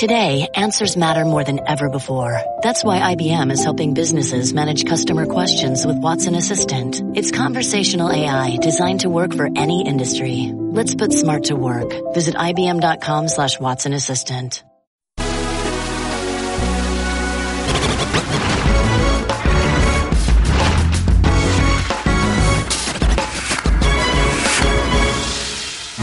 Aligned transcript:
Today, 0.00 0.48
answers 0.54 0.96
matter 0.96 1.26
more 1.26 1.44
than 1.44 1.60
ever 1.68 1.90
before. 1.90 2.40
That's 2.62 2.82
why 2.82 3.14
IBM 3.14 3.52
is 3.52 3.62
helping 3.62 3.92
businesses 3.92 4.54
manage 4.54 4.86
customer 4.86 5.26
questions 5.26 5.84
with 5.84 5.98
Watson 5.98 6.34
Assistant. 6.34 7.02
It's 7.14 7.30
conversational 7.30 8.10
AI 8.10 8.56
designed 8.62 9.00
to 9.00 9.10
work 9.10 9.34
for 9.34 9.50
any 9.54 9.86
industry. 9.86 10.52
Let's 10.54 10.94
put 10.94 11.12
smart 11.12 11.44
to 11.50 11.54
work. 11.54 11.92
Visit 12.14 12.34
IBM.com 12.34 13.28
slash 13.28 13.60
Watson 13.60 13.92
Assistant. 13.92 14.64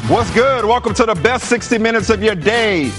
What's 0.07 0.29
good? 0.35 0.65
Welcome 0.65 0.93
to 0.93 1.07
the 1.07 1.15
best 1.15 1.45
60 1.45 1.79
minutes 1.79 2.11
of 2.11 2.21
your 2.21 2.35
day. 2.35 2.91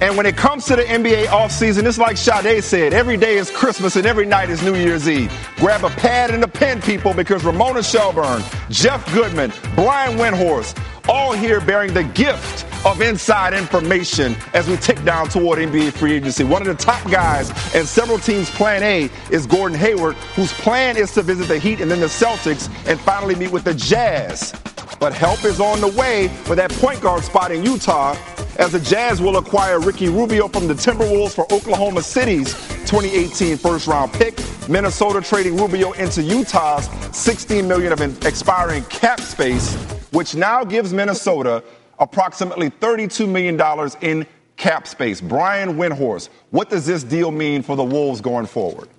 And 0.00 0.16
when 0.16 0.24
it 0.24 0.34
comes 0.34 0.64
to 0.64 0.76
the 0.76 0.82
NBA 0.82 1.26
offseason, 1.26 1.84
it's 1.84 1.98
like 1.98 2.16
Sade 2.16 2.64
said 2.64 2.94
every 2.94 3.18
day 3.18 3.36
is 3.36 3.50
Christmas 3.50 3.96
and 3.96 4.06
every 4.06 4.24
night 4.24 4.48
is 4.48 4.62
New 4.62 4.74
Year's 4.74 5.06
Eve. 5.06 5.30
Grab 5.56 5.84
a 5.84 5.90
pad 5.90 6.30
and 6.30 6.42
a 6.42 6.48
pen, 6.48 6.80
people, 6.80 7.12
because 7.12 7.44
Ramona 7.44 7.82
Shelburne, 7.82 8.42
Jeff 8.70 9.12
Goodman, 9.12 9.52
Brian 9.74 10.16
Windhorst, 10.16 10.82
all 11.06 11.32
here 11.32 11.60
bearing 11.60 11.92
the 11.92 12.04
gift 12.04 12.64
of 12.86 13.02
inside 13.02 13.52
information 13.52 14.34
as 14.54 14.66
we 14.68 14.78
tick 14.78 15.02
down 15.04 15.28
toward 15.28 15.58
NBA 15.58 15.92
free 15.92 16.14
agency. 16.14 16.44
One 16.44 16.62
of 16.62 16.68
the 16.68 16.82
top 16.82 17.08
guys 17.10 17.50
and 17.74 17.86
several 17.86 18.18
teams' 18.18 18.48
plan 18.48 18.82
A 18.82 19.10
is 19.30 19.46
Gordon 19.46 19.76
Hayward, 19.78 20.14
whose 20.34 20.52
plan 20.54 20.96
is 20.96 21.12
to 21.12 21.22
visit 21.22 21.46
the 21.46 21.58
Heat 21.58 21.82
and 21.82 21.90
then 21.90 22.00
the 22.00 22.06
Celtics 22.06 22.70
and 22.88 22.98
finally 22.98 23.34
meet 23.34 23.52
with 23.52 23.64
the 23.64 23.74
Jazz. 23.74 24.54
But 24.98 25.12
help 25.12 25.44
is 25.44 25.60
on 25.60 25.82
the 25.82 25.88
way 25.88 26.28
for 26.44 26.54
that 26.56 26.70
point 26.72 27.02
guard 27.02 27.22
spot 27.22 27.52
in 27.52 27.62
Utah 27.62 28.14
as 28.60 28.72
the 28.72 28.80
Jazz 28.80 29.22
will 29.22 29.38
acquire 29.38 29.80
Ricky 29.80 30.10
Rubio 30.10 30.46
from 30.46 30.68
the 30.68 30.74
Timberwolves 30.74 31.34
for 31.34 31.50
Oklahoma 31.50 32.02
City's 32.02 32.52
2018 32.84 33.56
first 33.56 33.86
round 33.86 34.12
pick. 34.12 34.38
Minnesota 34.68 35.22
trading 35.22 35.56
Rubio 35.56 35.92
into 35.92 36.22
Utah's 36.22 36.86
16 37.16 37.66
million 37.66 37.90
of 37.90 38.02
expiring 38.26 38.84
cap 38.84 39.18
space, 39.20 39.74
which 40.12 40.34
now 40.34 40.62
gives 40.62 40.92
Minnesota 40.92 41.64
approximately 41.98 42.68
$32 42.68 43.26
million 43.26 43.58
in 44.02 44.26
cap 44.56 44.86
space. 44.86 45.22
Brian 45.22 45.76
Windhorst, 45.76 46.28
what 46.50 46.68
does 46.68 46.84
this 46.84 47.02
deal 47.02 47.30
mean 47.30 47.62
for 47.62 47.76
the 47.76 47.84
Wolves 47.84 48.20
going 48.20 48.46
forward? 48.46 48.90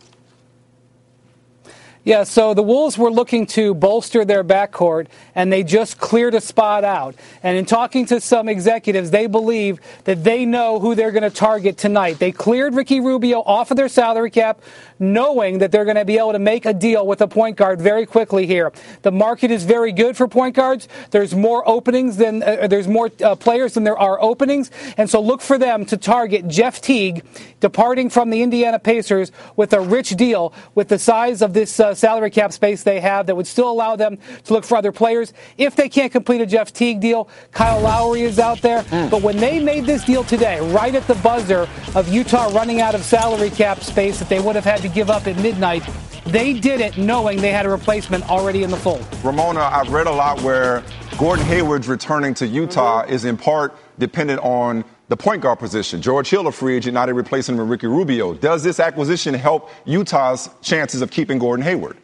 Yeah, 2.03 2.23
so 2.23 2.55
the 2.55 2.63
Wolves 2.63 2.97
were 2.97 3.11
looking 3.11 3.45
to 3.47 3.75
bolster 3.75 4.25
their 4.25 4.44
backcourt, 4.44 5.05
and 5.35 5.53
they 5.53 5.61
just 5.61 5.99
cleared 5.99 6.33
a 6.33 6.41
spot 6.41 6.83
out. 6.83 7.13
And 7.43 7.55
in 7.55 7.66
talking 7.66 8.08
to 8.08 8.19
some 8.19 8.49
executives, 8.49 9.11
they 9.11 9.27
believe 9.27 9.80
that 10.05 10.23
they 10.23 10.43
know 10.43 10.80
who 10.80 10.95
they're 10.95 11.11
going 11.11 11.21
to 11.21 11.30
target 11.30 11.77
tonight. 11.77 12.17
They 12.17 12.31
cleared 12.31 12.73
Ricky 12.73 12.99
Rubio 13.02 13.41
off 13.41 13.69
of 13.69 13.77
their 13.77 13.88
salary 13.88 14.31
cap, 14.31 14.63
knowing 14.97 15.59
that 15.59 15.71
they're 15.71 15.85
going 15.85 15.95
to 15.95 16.03
be 16.03 16.17
able 16.17 16.31
to 16.31 16.39
make 16.39 16.66
a 16.66 16.73
deal 16.73 17.05
with 17.05 17.21
a 17.21 17.27
point 17.27 17.55
guard 17.55 17.80
very 17.80 18.08
quickly 18.08 18.47
here. 18.47 18.71
The 19.03 19.11
market 19.11 19.52
is 19.52 19.63
very 19.63 19.91
good 19.91 20.17
for 20.17 20.27
point 20.27 20.55
guards. 20.55 20.88
There's 21.11 21.36
more 21.36 21.67
openings 21.69 22.17
than 22.17 22.41
uh, 22.41 22.65
there's 22.65 22.88
more 22.88 23.11
uh, 23.23 23.36
players 23.36 23.75
than 23.75 23.83
there 23.83 23.99
are 23.99 24.19
openings, 24.19 24.71
and 24.97 25.08
so 25.08 25.21
look 25.21 25.41
for 25.41 25.59
them 25.59 25.86
to 25.86 25.97
target 25.97 26.47
Jeff 26.47 26.81
Teague, 26.81 27.23
departing 27.59 28.09
from 28.09 28.31
the 28.31 28.41
Indiana 28.41 28.80
Pacers 28.80 29.31
with 29.55 29.71
a 29.73 29.81
rich 29.81 30.09
deal 30.15 30.52
with 30.73 30.88
the 30.88 30.97
size 30.97 31.43
of 31.43 31.53
this. 31.53 31.80
Uh, 31.80 31.91
salary 31.95 32.30
cap 32.30 32.52
space 32.52 32.84
they 32.84 33.00
have 33.00 33.25
that 33.28 33.36
would 33.36 33.47
still 33.47 33.70
allow 33.70 33.95
them 33.95 34.17
to 34.45 34.53
look 34.53 34.64
for 34.64 34.78
other 34.78 34.92
players. 34.92 35.34
If 35.58 35.75
they 35.75 35.89
can't 35.89 36.11
complete 36.11 36.42
a 36.42 36.45
Jeff 36.45 36.73
Teague 36.73 37.00
deal, 37.00 37.30
Kyle 37.52 37.81
Lowry 37.81 38.22
is 38.22 38.39
out 38.39 38.61
there. 38.61 38.83
Mm. 38.83 39.09
But 39.09 39.22
when 39.22 39.38
they 39.38 39.59
made 39.59 39.86
this 39.86 40.03
deal 40.03 40.23
today, 40.23 40.59
right 40.72 40.94
at 40.95 41.08
the 41.08 41.16
buzzer 41.16 41.67
of 41.95 42.08
Utah 42.08 42.50
running 42.53 42.81
out 42.81 42.95
of 42.95 43.03
salary 43.03 43.50
cap 43.50 43.81
space 43.81 44.20
that 44.20 44.30
they 44.30 44.39
would 44.39 44.56
have 44.56 44.66
had 44.66 44.81
to 44.81 44.89
give 44.89 45.09
up 45.09 45.28
at 45.28 45.38
midnight, 45.38 45.83
they 46.25 46.53
did 46.53 46.81
it 46.81 46.98
knowing 46.98 47.42
they 47.42 47.52
had 47.52 47.66
a 47.66 47.70
replacement 47.70 48.30
already 48.30 48.64
in 48.64 48.72
the 48.72 48.78
fold. 48.78 49.05
Ramona, 49.23 49.61
I've 49.61 49.89
read 49.89 50.08
a 50.08 50.11
lot 50.11 50.42
where 50.42 50.83
Gordon 51.17 51.45
Hayward's 51.45 51.88
returning 51.88 52.33
to 52.36 52.48
Utah 52.48 53.04
mm-hmm. 53.04 53.14
is 53.14 53.26
in 53.26 53.38
part 53.38 53.76
dependent 53.99 54.39
on 54.42 54.86
the 55.11 55.17
point 55.17 55.42
guard 55.42 55.60
position. 55.60 56.02
George 56.02 56.30
Hill, 56.30 56.48
a 56.48 56.54
free 56.54 56.77
agent, 56.77 56.95
they're 56.95 57.14
replacing 57.14 57.55
him 57.55 57.60
with 57.60 57.70
Ricky 57.70 57.88
Rubio. 57.88 58.33
Does 58.33 58.64
this 58.64 58.80
acquisition 58.80 59.33
help 59.33 59.70
Utah's 59.83 60.49
chances 60.61 61.02
of 61.02 61.11
keeping 61.11 61.38
Gordon 61.38 61.66
Hayward? 61.66 61.98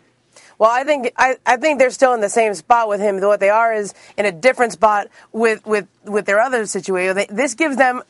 Well, 0.59 0.69
I 0.69 0.83
think 0.83 1.13
I, 1.15 1.37
I 1.45 1.55
think 1.55 1.79
they're 1.79 1.89
still 1.89 2.13
in 2.13 2.19
the 2.19 2.27
same 2.27 2.53
spot 2.53 2.89
with 2.89 2.99
him. 2.99 3.21
What 3.21 3.39
they 3.39 3.49
are 3.49 3.73
is 3.73 3.93
in 4.17 4.25
a 4.25 4.31
different 4.31 4.73
spot 4.73 5.07
with 5.31 5.65
with 5.65 5.87
with 6.07 6.25
their 6.25 6.39
other 6.39 6.65
situation. 6.65 7.25
This 7.29 7.53
gives 7.53 7.77
them 7.77 8.01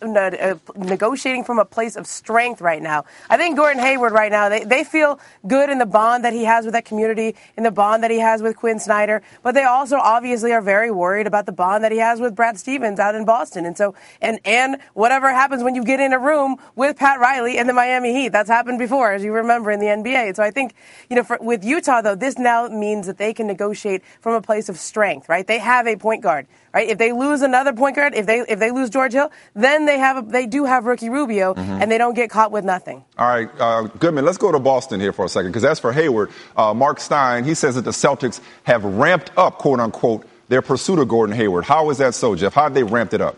negotiating 0.75 1.43
from 1.43 1.59
a 1.59 1.65
place 1.65 1.95
of 1.95 2.07
strength 2.07 2.61
right 2.61 2.81
now. 2.81 3.05
I 3.29 3.37
think 3.37 3.57
Gordon 3.57 3.81
Hayward 3.81 4.13
right 4.13 4.31
now 4.31 4.49
they, 4.49 4.63
they 4.63 4.83
feel 4.83 5.19
good 5.47 5.69
in 5.69 5.77
the 5.77 5.85
bond 5.85 6.23
that 6.23 6.33
he 6.33 6.45
has 6.45 6.65
with 6.65 6.73
that 6.73 6.85
community, 6.85 7.35
in 7.55 7.63
the 7.63 7.71
bond 7.71 8.03
that 8.03 8.11
he 8.11 8.19
has 8.19 8.41
with 8.41 8.55
Quin 8.55 8.79
Snyder, 8.79 9.21
but 9.43 9.53
they 9.53 9.63
also 9.63 9.97
obviously 9.97 10.51
are 10.51 10.61
very 10.61 10.91
worried 10.91 11.27
about 11.27 11.45
the 11.45 11.51
bond 11.51 11.83
that 11.83 11.91
he 11.91 11.97
has 11.97 12.19
with 12.19 12.35
Brad 12.35 12.57
Stevens 12.57 12.99
out 12.99 13.15
in 13.15 13.25
Boston. 13.25 13.65
And 13.65 13.77
so 13.77 13.95
and 14.21 14.39
and 14.45 14.77
whatever 14.93 15.31
happens 15.31 15.63
when 15.63 15.75
you 15.75 15.83
get 15.83 15.99
in 15.99 16.13
a 16.13 16.19
room 16.19 16.57
with 16.75 16.97
Pat 16.97 17.19
Riley 17.19 17.57
and 17.57 17.67
the 17.67 17.73
Miami 17.73 18.13
Heat, 18.13 18.29
that's 18.29 18.49
happened 18.49 18.79
before, 18.79 19.11
as 19.11 19.23
you 19.23 19.33
remember 19.33 19.71
in 19.71 19.79
the 19.79 19.87
NBA. 19.87 20.35
So 20.35 20.43
I 20.43 20.51
think 20.51 20.73
you 21.09 21.15
know 21.15 21.23
for, 21.23 21.37
with 21.41 21.63
Utah 21.63 22.01
though, 22.01 22.15
this 22.15 22.37
now 22.37 22.67
means 22.67 23.07
that 23.07 23.17
they 23.17 23.33
can 23.33 23.47
negotiate 23.47 24.03
from 24.21 24.33
a 24.33 24.41
place 24.41 24.69
of 24.69 24.77
strength, 24.77 25.29
right? 25.29 25.45
They 25.45 25.59
have 25.59 25.87
a 25.87 25.95
point 25.95 26.21
guard, 26.21 26.47
right? 26.73 26.87
If 26.87 26.97
they 26.97 27.11
lose 27.11 27.41
another 27.41 27.73
point 27.73 27.86
guard, 27.95 28.13
if 28.15 28.25
they 28.25 28.39
if 28.39 28.59
they 28.59 28.71
lose 28.71 28.89
George 28.89 29.13
Hill, 29.13 29.31
then 29.53 29.85
they 29.85 29.99
have 29.99 30.17
a, 30.17 30.21
they 30.21 30.45
do 30.45 30.65
have 30.65 30.85
Ricky 30.85 31.09
Rubio, 31.09 31.53
mm-hmm. 31.53 31.81
and 31.81 31.91
they 31.91 31.97
don't 31.97 32.13
get 32.13 32.29
caught 32.29 32.51
with 32.51 32.65
nothing. 32.65 33.03
All 33.17 33.27
right, 33.27 33.49
uh, 33.59 33.83
Goodman, 33.83 34.25
let's 34.25 34.37
go 34.37 34.51
to 34.51 34.59
Boston 34.59 34.99
here 34.99 35.13
for 35.13 35.25
a 35.25 35.29
second, 35.29 35.51
because 35.51 35.65
as 35.65 35.79
for 35.79 35.91
Hayward, 35.91 36.31
uh, 36.55 36.73
Marc 36.73 36.99
Stein, 36.99 37.43
he 37.43 37.53
says 37.53 37.75
that 37.75 37.83
the 37.83 37.91
Celtics 37.91 38.41
have 38.63 38.83
ramped 38.83 39.31
up, 39.37 39.57
quote 39.57 39.79
unquote, 39.79 40.27
their 40.47 40.61
pursuit 40.61 40.99
of 40.99 41.07
Gordon 41.07 41.35
Hayward. 41.35 41.65
How 41.65 41.89
is 41.89 41.97
that 41.97 42.15
so, 42.15 42.35
Jeff? 42.35 42.53
How 42.53 42.63
have 42.63 42.73
they 42.73 42.83
ramped 42.83 43.13
it 43.13 43.21
up? 43.21 43.37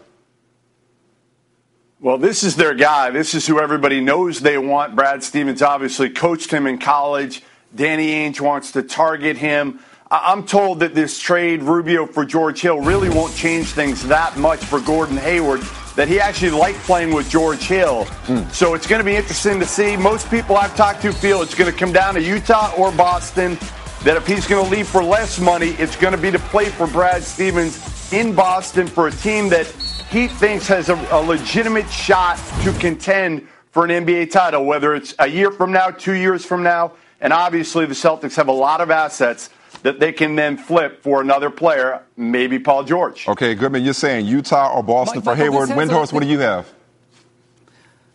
Well, 2.02 2.18
this 2.18 2.44
is 2.44 2.56
their 2.56 2.74
guy. 2.74 3.10
This 3.10 3.34
is 3.34 3.46
who 3.46 3.60
everybody 3.60 4.00
knows 4.00 4.40
they 4.40 4.58
want. 4.58 4.96
Brad 4.96 5.22
Stevens 5.22 5.62
obviously 5.62 6.10
coached 6.10 6.50
him 6.50 6.66
in 6.66 6.78
college. 6.78 7.44
Danny 7.76 8.12
Ainge 8.12 8.40
wants 8.40 8.72
to 8.72 8.84
target 8.84 9.38
him. 9.38 9.80
I'm 10.12 10.44
told 10.44 10.80
that 10.80 10.96
this 10.96 11.20
trade, 11.20 11.62
Rubio 11.62 12.08
for 12.08 12.25
George 12.25 12.62
Hill, 12.62 12.80
really 12.80 13.09
won't 13.09 13.36
change 13.36 13.68
things 13.68 14.03
that 14.08 14.38
much 14.38 14.64
for 14.66 14.80
Gordon 14.80 15.18
Hayward. 15.18 15.62
That 15.96 16.08
he 16.08 16.20
actually 16.20 16.52
liked 16.52 16.80
playing 16.80 17.14
with 17.14 17.30
George 17.30 17.59
Hill. 17.59 18.06
Mm. 18.25 18.52
So 18.52 18.74
it's 18.74 18.88
going 18.88 19.02
to 19.02 19.06
be 19.06 19.16
interesting 19.16 19.59
to 19.59 19.66
see. 19.68 19.98
Most 19.98 20.30
people 20.31 20.56
I've 20.56 20.75
talked 20.75 21.02
to 21.03 21.14
feel 21.14 21.42
it's 21.44 21.53
going 21.53 21.72
to 21.72 21.78
come 21.78 21.92
down 21.92 22.16
to 22.16 22.24
Utah 22.24 22.74
or 22.75 22.92
Boston. 22.92 23.58
That 24.03 24.16
if 24.16 24.25
he's 24.25 24.48
going 24.48 24.64
to 24.66 24.72
leave 24.72 24.88
for 24.88 25.03
less 25.03 25.40
money, 25.40 25.72
it's 25.72 25.96
going 25.96 26.16
to 26.16 26.19
be 26.19 26.31
to 26.31 26.40
play 26.40 26.66
for 26.66 26.88
Brad 26.88 27.22
Stevens 27.22 28.12
in 28.14 28.34
Boston 28.34 28.88
for 28.88 29.08
a 29.08 29.12
team 29.12 29.50
that 29.50 29.68
he 30.09 30.28
thinks 30.28 30.68
has 30.68 30.90
a, 30.90 30.96
a 31.12 31.22
legitimate 31.22 31.90
shot 31.90 32.40
to 32.64 32.72
contend 32.80 33.48
for 33.72 33.86
an 33.86 33.92
NBA 34.06 34.31
title, 34.31 34.66
whether 34.66 34.96
it's 34.96 35.14
a 35.19 35.28
year 35.28 35.52
from 35.52 35.72
now, 35.72 35.92
two 35.92 36.14
years 36.14 36.46
from 36.46 36.64
now. 36.64 36.94
And 37.22 37.34
obviously, 37.34 37.86
the 37.86 37.94
Celtics 37.94 38.36
have 38.38 38.48
a 38.48 38.53
lot 38.53 38.80
of 38.81 38.90
assets 38.90 39.50
that 39.84 40.00
they 40.00 40.12
can 40.12 40.35
then 40.35 40.57
flip 40.57 41.01
for 41.01 41.22
another 41.22 41.50
player, 41.50 42.03
maybe 42.17 42.59
Paul 42.59 42.84
George. 42.84 43.28
Okay, 43.28 43.56
Goodman, 43.56 43.84
you're 43.84 43.94
saying 43.94 44.25
Utah 44.25 44.73
or 44.73 44.84
Boston 44.84 45.17
Mike, 45.17 45.23
for 45.23 45.35
Hayward. 45.35 45.69
Windhorst, 45.69 46.13
what 46.13 46.23
do 46.23 46.29
you 46.29 46.40
have? 46.40 46.72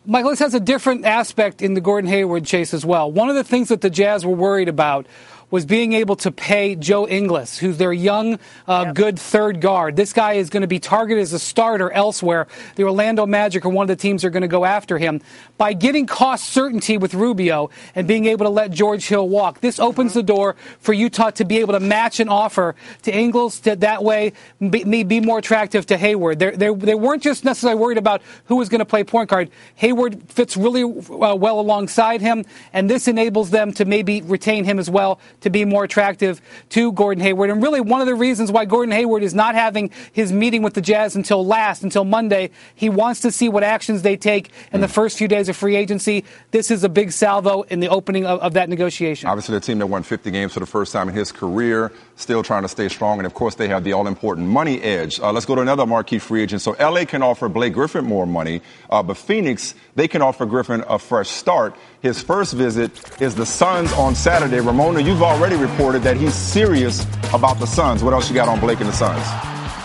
Michael, 0.07 0.31
this 0.31 0.39
has 0.41 0.53
a 0.53 0.61
different 0.61 1.07
aspect 1.07 1.63
in 1.63 1.73
the 1.73 1.81
Gordon 1.81 2.11
Hayward 2.11 2.45
chase 2.45 2.75
as 2.75 2.85
well. 2.85 3.11
One 3.11 3.31
of 3.31 3.37
the 3.37 3.45
things 3.45 3.69
that 3.69 3.81
the 3.81 3.89
Jazz 3.89 4.27
were 4.27 4.35
worried 4.35 4.69
about 4.69 5.07
was 5.55 5.65
being 5.65 5.93
able 5.93 6.17
to 6.17 6.33
pay 6.33 6.75
Joe 6.75 7.07
Ingles, 7.07 7.57
who's 7.57 7.79
their 7.79 7.93
young, 7.93 8.41
uh, 8.67 8.87
yep. 8.87 8.95
good 8.97 9.19
third 9.21 9.61
guard. 9.61 9.95
This 9.95 10.13
guy 10.13 10.33
is 10.33 10.51
going 10.51 10.63
to 10.63 10.67
be 10.67 10.81
targeted 10.81 11.23
as 11.23 11.33
a 11.33 11.39
starter 11.39 11.93
elsewhere. 11.93 12.49
The 12.75 12.83
Orlando 12.83 13.25
Magic 13.25 13.65
or 13.65 13.69
one 13.69 13.85
of 13.85 13.89
the 13.89 13.95
teams 13.95 14.25
are 14.25 14.31
going 14.31 14.43
to 14.43 14.49
go 14.49 14.65
after 14.65 14.99
him. 14.99 15.21
By 15.57 15.73
getting 15.73 16.07
cost 16.07 16.49
certainty 16.49 16.99
with 16.99 17.15
Rubio 17.15 17.71
and 17.95 18.09
being 18.09 18.27
able 18.27 18.47
to 18.47 18.51
let 18.51 18.73
George 18.73 19.07
Hill 19.07 19.29
walk, 19.29 19.61
this 19.61 19.79
opens 19.79 20.11
mm-hmm. 20.11 20.19
the 20.19 20.23
door 20.25 20.57
for 20.81 20.93
Utah 20.93 21.31
to 21.31 21.45
be 21.45 21.59
able 21.59 21.75
to 21.75 21.79
match 21.79 22.19
an 22.19 22.29
offer 22.29 22.75
to 23.03 23.17
Ingles 23.17 23.61
to 23.61 23.77
that 23.77 24.03
way 24.03 24.33
be, 24.59 25.05
be 25.05 25.21
more 25.21 25.39
attractive 25.39 25.87
to 25.87 25.97
Hayward. 25.97 26.41
They're, 26.41 26.57
they're, 26.57 26.75
they 26.75 26.97
were 26.97 27.15
not 27.15 27.23
just 27.23 27.45
necessarily 27.45 27.81
worried 27.81 27.99
about 27.99 28.23
who 28.47 28.57
was 28.57 28.69
going 28.69 28.81
to 28.81 28.85
play 28.85 29.05
point 29.05 29.31
guard. 29.31 29.51
Hayward 29.77 30.21
fits 30.33 30.57
really 30.57 30.83
uh, 30.83 31.37
well 31.37 31.61
alongside 31.61 32.21
him, 32.21 32.45
and 32.73 32.91
this 32.91 33.07
enables 33.07 33.51
them 33.51 33.73
to 33.75 33.85
maybe 33.85 34.21
retain 34.23 34.65
him 34.65 34.81
as 34.81 34.91
well 34.91 35.21
to 35.45 35.51
be 35.51 35.65
more 35.65 35.85
attractive 35.85 36.41
to 36.71 36.91
Gordon 36.93 37.23
Hayward. 37.23 37.51
And 37.51 37.63
really, 37.63 37.81
one 37.81 38.01
of 38.01 38.07
the 38.07 38.15
reasons 38.15 38.51
why 38.51 38.65
Gordon 38.65 38.93
Hayward 38.93 39.23
is 39.23 39.35
not 39.35 39.55
having 39.55 39.91
his 40.13 40.33
meeting 40.33 40.63
with 40.63 40.73
the 40.73 40.81
Jazz 40.81 41.15
until 41.15 41.47
last, 41.47 41.83
until 41.83 42.05
Monday, 42.05 42.51
he 42.75 42.89
wants 42.89 43.21
to 43.21 43.31
see 43.31 43.49
what 43.49 43.63
actions 43.63 44.03
they 44.03 44.17
take 44.17 44.51
in 44.73 44.81
the 44.81 44.89
first 44.89 45.19
few 45.19 45.29
days 45.29 45.51
of 45.51 45.57
free 45.57 45.77
agency. 45.77 46.25
This 46.51 46.71
is 46.71 46.83
a 46.83 46.89
big 46.89 47.13
salvo 47.13 47.63
in 47.63 47.81
the 47.81 47.89
opening 47.89 48.25
of, 48.25 48.41
of 48.41 48.55
that 48.55 48.71
negotiation. 48.71 49.29
Obviously, 49.29 49.55
the 49.55 49.61
team 49.61 49.79
that 49.79 49.87
won 49.87 50.03
50 50.03 50.31
games 50.31 50.55
for 50.55 50.61
the 50.61 50.67
first 50.67 50.93
time 50.93 51.09
in 51.09 51.15
his 51.15 51.31
career, 51.31 51.93
still 52.17 52.43
trying 52.43 52.63
to 52.63 52.69
stay 52.69 52.89
strong. 52.89 53.19
And 53.19 53.27
of 53.27 53.35
course, 53.35 53.55
they 53.55 53.69
have 53.69 53.85
the 53.85 53.93
all 53.93 54.07
important 54.07 54.49
money 54.49 54.81
edge. 54.81 55.21
Uh, 55.21 55.33
let's 55.33 55.47
go 55.47 55.55
to 55.55 55.61
another 55.61 55.87
marquee 55.87 56.19
free 56.19 56.43
agent. 56.43 56.63
So, 56.63 56.73
LA 56.79 57.05
can 57.05 57.23
offer 57.23 57.49
Blake 57.49 57.73
Griffin 57.73 58.05
more 58.05 58.27
money, 58.27 58.61
uh, 58.91 59.03
but 59.03 59.17
Phoenix, 59.17 59.75
they 59.95 60.09
can 60.09 60.23
offer 60.23 60.47
Griffin 60.47 60.85
a 60.89 60.99
fresh 60.99 61.29
start. 61.29 61.77
His 62.01 62.23
first 62.23 62.55
visit 62.55 63.21
is 63.21 63.35
the 63.35 63.47
Suns 63.47 63.93
on 63.95 64.15
Saturday. 64.15 64.61
Ramona, 64.61 65.01
you've 65.01 65.23
already 65.23 65.57
reported 65.57 66.03
that 66.03 66.17
he's 66.17 66.35
serious 66.35 67.07
about 67.33 67.59
the 67.59 67.67
Suns. 67.67 68.03
What 68.03 68.13
else 68.13 68.29
you 68.29 68.35
got 68.35 68.49
on 68.49 68.61
Blake 68.61 68.81
and 68.81 68.89
the 68.89 68.93
Suns? 68.93 69.25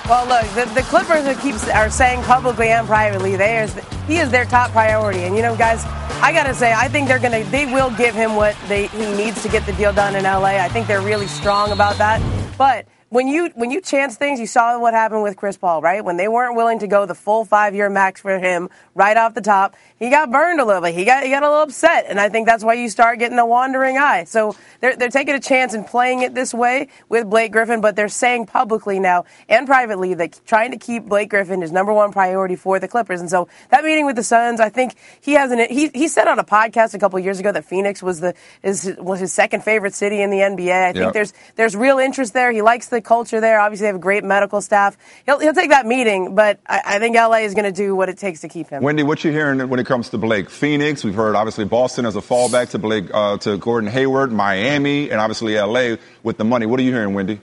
Well, 0.08 0.28
look, 0.28 0.48
the, 0.56 0.74
the 0.74 0.81
Clippers 0.81 1.26
are, 1.26 1.36
keeps, 1.36 1.70
are 1.70 1.90
saying 1.90 2.24
publicly 2.24 2.70
and 2.70 2.88
privately 2.88 3.36
they 3.36 3.60
is, 3.60 3.76
he 4.09 4.17
is 4.17 4.31
their 4.31 4.45
top 4.45 4.71
priority. 4.71 5.19
And 5.19 5.35
you 5.35 5.41
know, 5.41 5.56
guys, 5.56 5.85
I 6.21 6.33
gotta 6.33 6.53
say, 6.53 6.73
I 6.73 6.88
think 6.88 7.07
they're 7.07 7.19
gonna 7.19 7.44
they 7.45 7.65
will 7.65 7.91
give 7.91 8.15
him 8.15 8.35
what 8.35 8.57
they, 8.67 8.88
he 8.88 9.06
needs 9.15 9.41
to 9.44 9.50
get 9.50 9.65
the 9.65 9.73
deal 9.73 9.94
done 9.94 10.15
in 10.15 10.23
LA. 10.23 10.57
I 10.57 10.67
think 10.67 10.88
they're 10.88 11.01
really 11.01 11.27
strong 11.27 11.71
about 11.71 11.97
that. 11.97 12.19
But 12.57 12.88
when 13.09 13.27
you 13.27 13.50
when 13.56 13.71
you 13.71 13.81
chance 13.81 14.17
things, 14.17 14.39
you 14.39 14.45
saw 14.45 14.79
what 14.79 14.94
happened 14.94 15.23
with 15.23 15.35
Chris 15.35 15.57
Paul, 15.57 15.81
right? 15.81 16.06
When 16.06 16.17
they 16.17 16.27
weren't 16.27 16.56
willing 16.56 16.79
to 16.79 16.88
go 16.88 17.06
the 17.07 17.15
full 17.15 17.44
five 17.44 17.73
year 17.73 17.89
max 17.89 18.21
for 18.21 18.38
him 18.38 18.69
right 18.94 19.17
off 19.17 19.33
the 19.33 19.41
top, 19.41 19.75
he 19.97 20.09
got 20.11 20.31
burned 20.31 20.59
a 20.59 20.65
little 20.65 20.81
bit. 20.81 20.94
He 20.94 21.06
got 21.06 21.23
he 21.23 21.31
got 21.31 21.41
a 21.41 21.50
little 21.50 21.63
upset, 21.63 22.06
and 22.07 22.19
I 22.19 22.29
think 22.29 22.45
that's 22.45 22.63
why 22.63 22.75
you 22.75 22.88
start 22.88 23.17
getting 23.17 23.39
a 23.39 23.45
wandering 23.45 23.97
eye. 23.97 24.25
So 24.25 24.56
they're 24.79 24.95
they're 24.95 25.09
taking 25.09 25.33
a 25.33 25.39
chance 25.39 25.73
and 25.73 25.85
playing 25.88 26.21
it 26.21 26.35
this 26.35 26.53
way 26.53 26.89
with 27.09 27.27
Blake 27.29 27.51
Griffin, 27.51 27.81
but 27.81 27.95
they're 27.95 28.09
saying 28.09 28.45
publicly 28.45 29.00
now 29.00 29.25
and 29.47 29.65
privately 29.65 30.13
that 30.13 30.39
trying 30.45 30.71
to 30.71 30.77
keep 30.77 31.06
Blake 31.06 31.31
Griffin 31.31 31.63
is 31.63 31.71
number 31.71 31.91
one 31.91 32.11
priority 32.11 32.56
for 32.56 32.79
the 32.79 32.88
Clippers. 32.88 33.21
And 33.21 33.29
so 33.29 33.47
that 33.71 33.83
meeting 33.83 34.06
with 34.06 34.17
the 34.17 34.23
Suns, 34.23 34.59
I 34.59 34.69
think 34.69 34.94
he 35.19 35.33
has 35.33 35.51
an 35.51 35.67
he 35.69 35.89
he 35.95 36.07
said 36.07 36.27
on 36.27 36.38
a 36.38 36.44
podcast 36.44 36.94
a 36.94 37.00
couple 37.00 37.17
years 37.17 37.39
ago 37.39 37.51
that 37.51 37.65
Phoenix 37.65 38.03
was 38.03 38.19
the 38.19 38.35
is 38.61 38.95
was 39.00 39.19
his 39.19 39.33
second 39.33 39.63
favorite 39.63 39.95
city 39.95 40.21
in 40.21 40.29
the 40.29 40.38
NBA. 40.38 40.89
I 40.89 40.94
think 40.94 41.13
there's 41.13 41.33
there's 41.56 41.75
real 41.75 41.97
interest 41.97 42.33
there. 42.33 42.51
He 42.51 42.61
likes 42.61 42.89
the 42.89 42.99
culture 43.01 43.40
there. 43.40 43.60
Obviously, 43.60 43.86
they 43.86 43.92
have 43.92 44.01
great 44.01 44.24
medical 44.24 44.62
staff. 44.62 44.98
He'll, 45.25 45.40
he'll 45.40 45.54
take 45.54 45.69
that 45.69 45.86
meeting, 45.86 46.36
but 46.36 46.60
I, 46.68 46.81
I 46.86 47.00
think 47.00 47.16
LA 47.16 47.40
is 47.40 47.54
going 47.54 47.66
to 47.66 47.72
do 47.72 47.96
what 47.96 48.10
it 48.10 48.18
takes 48.18 48.42
to 48.42 48.48
keep 48.48 48.69
him. 48.69 48.84
Wendy, 48.84 49.04
what 49.04 49.24
you 49.24 49.31
hearing 49.31 49.68
when 49.69 49.80
it 49.80 49.86
comes 49.86 50.10
to 50.10 50.18
Blake? 50.18 50.50
Phoenix, 50.50 51.04
we've 51.04 51.16
heard 51.16 51.36
obviously 51.36 51.66
Boston 51.66 52.06
as 52.06 52.16
a 52.16 52.22
fallback 52.22 52.69
to 52.72 52.80
Blake 52.80 53.06
uh, 53.13 53.38
to 53.40 53.57
Gordon 53.57 53.90
Hayward, 53.90 54.31
Miami, 54.31 55.10
and 55.10 55.19
obviously 55.19 55.56
LA 55.56 55.96
with 56.24 56.38
the 56.38 56.46
money. 56.46 56.66
What 56.66 56.80
are 56.80 56.84
you 56.84 56.92
hearing, 56.92 57.13
Wendy? 57.13 57.40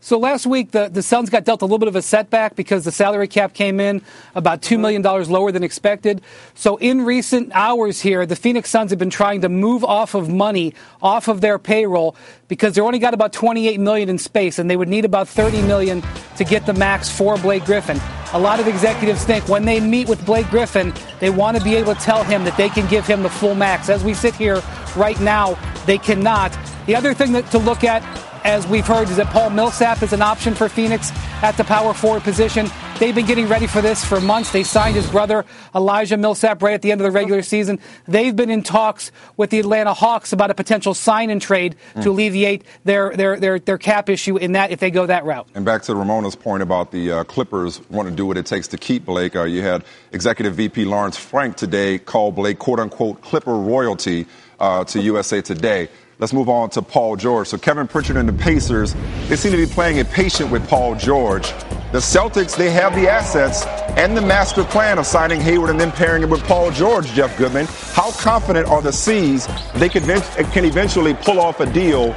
So 0.00 0.18
last 0.18 0.46
week, 0.46 0.70
the, 0.70 0.88
the 0.88 1.02
Suns 1.02 1.30
got 1.30 1.44
dealt 1.44 1.62
a 1.62 1.64
little 1.64 1.78
bit 1.78 1.88
of 1.88 1.96
a 1.96 2.02
setback 2.02 2.54
because 2.54 2.84
the 2.84 2.92
salary 2.92 3.26
cap 3.26 3.54
came 3.54 3.80
in 3.80 4.02
about 4.34 4.60
$2 4.62 4.78
million 4.78 5.02
lower 5.02 5.50
than 5.50 5.64
expected. 5.64 6.20
So 6.54 6.76
in 6.76 7.02
recent 7.04 7.50
hours 7.54 8.00
here, 8.00 8.24
the 8.24 8.36
Phoenix 8.36 8.70
Suns 8.70 8.90
have 8.90 8.98
been 8.98 9.10
trying 9.10 9.40
to 9.40 9.48
move 9.48 9.82
off 9.82 10.14
of 10.14 10.28
money 10.28 10.74
off 11.02 11.28
of 11.28 11.40
their 11.40 11.58
payroll 11.58 12.14
because 12.46 12.74
they 12.74 12.82
only 12.82 12.98
got 12.98 13.14
about 13.14 13.32
28 13.32 13.80
million 13.80 14.08
in 14.08 14.18
space 14.18 14.58
and 14.58 14.70
they 14.70 14.76
would 14.76 14.88
need 14.88 15.04
about 15.04 15.28
30 15.28 15.62
million 15.62 16.02
to 16.36 16.44
get 16.44 16.66
the 16.66 16.74
max 16.74 17.10
for 17.10 17.36
Blake 17.38 17.64
Griffin. 17.64 17.98
A 18.32 18.38
lot 18.38 18.60
of 18.60 18.68
executives 18.68 19.24
think 19.24 19.48
when 19.48 19.64
they 19.64 19.80
meet 19.80 20.08
with 20.08 20.24
Blake 20.26 20.48
Griffin, 20.50 20.92
they 21.20 21.30
want 21.30 21.56
to 21.56 21.64
be 21.64 21.74
able 21.74 21.94
to 21.94 22.00
tell 22.00 22.22
him 22.22 22.44
that 22.44 22.56
they 22.56 22.68
can 22.68 22.86
give 22.88 23.06
him 23.06 23.22
the 23.22 23.30
full 23.30 23.54
max. 23.54 23.88
As 23.88 24.04
we 24.04 24.14
sit 24.14 24.34
here 24.34 24.62
right 24.94 25.18
now, 25.20 25.58
they 25.86 25.98
cannot. 25.98 26.56
The 26.86 26.94
other 26.94 27.14
thing 27.14 27.32
that, 27.32 27.50
to 27.50 27.58
look 27.58 27.82
at 27.82 28.02
as 28.46 28.64
we've 28.68 28.86
heard, 28.86 29.08
is 29.10 29.16
that 29.16 29.26
Paul 29.26 29.50
Millsap 29.50 30.02
is 30.04 30.12
an 30.12 30.22
option 30.22 30.54
for 30.54 30.68
Phoenix 30.68 31.10
at 31.42 31.56
the 31.56 31.64
power 31.64 31.92
forward 31.92 32.22
position. 32.22 32.70
They've 33.00 33.14
been 33.14 33.26
getting 33.26 33.48
ready 33.48 33.66
for 33.66 33.82
this 33.82 34.04
for 34.04 34.20
months. 34.20 34.52
They 34.52 34.62
signed 34.62 34.94
his 34.94 35.10
brother, 35.10 35.44
Elijah 35.74 36.16
Millsap, 36.16 36.62
right 36.62 36.72
at 36.72 36.80
the 36.80 36.92
end 36.92 37.00
of 37.00 37.04
the 37.04 37.10
regular 37.10 37.42
season. 37.42 37.80
They've 38.06 38.34
been 38.34 38.48
in 38.48 38.62
talks 38.62 39.10
with 39.36 39.50
the 39.50 39.58
Atlanta 39.58 39.92
Hawks 39.92 40.32
about 40.32 40.52
a 40.52 40.54
potential 40.54 40.94
sign 40.94 41.28
and 41.30 41.42
trade 41.42 41.74
mm. 41.94 42.04
to 42.04 42.10
alleviate 42.10 42.62
their, 42.84 43.14
their, 43.16 43.38
their, 43.38 43.58
their 43.58 43.78
cap 43.78 44.08
issue 44.08 44.36
in 44.36 44.52
that 44.52 44.70
if 44.70 44.78
they 44.78 44.92
go 44.92 45.06
that 45.06 45.24
route. 45.24 45.48
And 45.56 45.64
back 45.64 45.82
to 45.82 45.94
Ramona's 45.96 46.36
point 46.36 46.62
about 46.62 46.92
the 46.92 47.10
uh, 47.10 47.24
Clippers 47.24 47.80
want 47.90 48.08
to 48.08 48.14
do 48.14 48.26
what 48.26 48.38
it 48.38 48.46
takes 48.46 48.68
to 48.68 48.78
keep 48.78 49.04
Blake. 49.04 49.34
Uh, 49.34 49.42
you 49.42 49.62
had 49.62 49.84
Executive 50.12 50.54
VP 50.54 50.84
Lawrence 50.84 51.16
Frank 51.16 51.56
today 51.56 51.98
call 51.98 52.30
Blake, 52.30 52.60
quote 52.60 52.78
unquote, 52.78 53.20
Clipper 53.22 53.56
royalty 53.56 54.26
uh, 54.60 54.84
to 54.84 55.00
USA 55.00 55.42
Today. 55.42 55.88
Let's 56.18 56.32
move 56.32 56.48
on 56.48 56.70
to 56.70 56.80
Paul 56.80 57.16
George. 57.16 57.48
So 57.48 57.58
Kevin 57.58 57.86
Pritchard 57.86 58.16
and 58.16 58.26
the 58.26 58.32
Pacers, 58.32 58.94
they 59.28 59.36
seem 59.36 59.52
to 59.52 59.58
be 59.58 59.66
playing 59.66 59.98
it 59.98 60.08
patient 60.10 60.50
with 60.50 60.66
Paul 60.66 60.94
George. 60.94 61.50
The 61.92 61.98
Celtics, 61.98 62.56
they 62.56 62.70
have 62.70 62.94
the 62.94 63.06
assets 63.06 63.66
and 63.98 64.16
the 64.16 64.22
master 64.22 64.64
plan 64.64 64.98
of 64.98 65.06
signing 65.06 65.42
Hayward 65.42 65.68
and 65.68 65.78
then 65.78 65.92
pairing 65.92 66.22
it 66.22 66.30
with 66.30 66.42
Paul 66.44 66.70
George, 66.70 67.06
Jeff 67.12 67.36
Goodman. 67.36 67.66
How 67.92 68.12
confident 68.12 68.66
are 68.66 68.80
the 68.80 68.92
C's 68.92 69.46
they 69.74 69.90
can, 69.90 70.04
eventually 70.08 71.12
pull 71.12 71.38
off 71.38 71.60
a 71.60 71.70
deal 71.70 72.14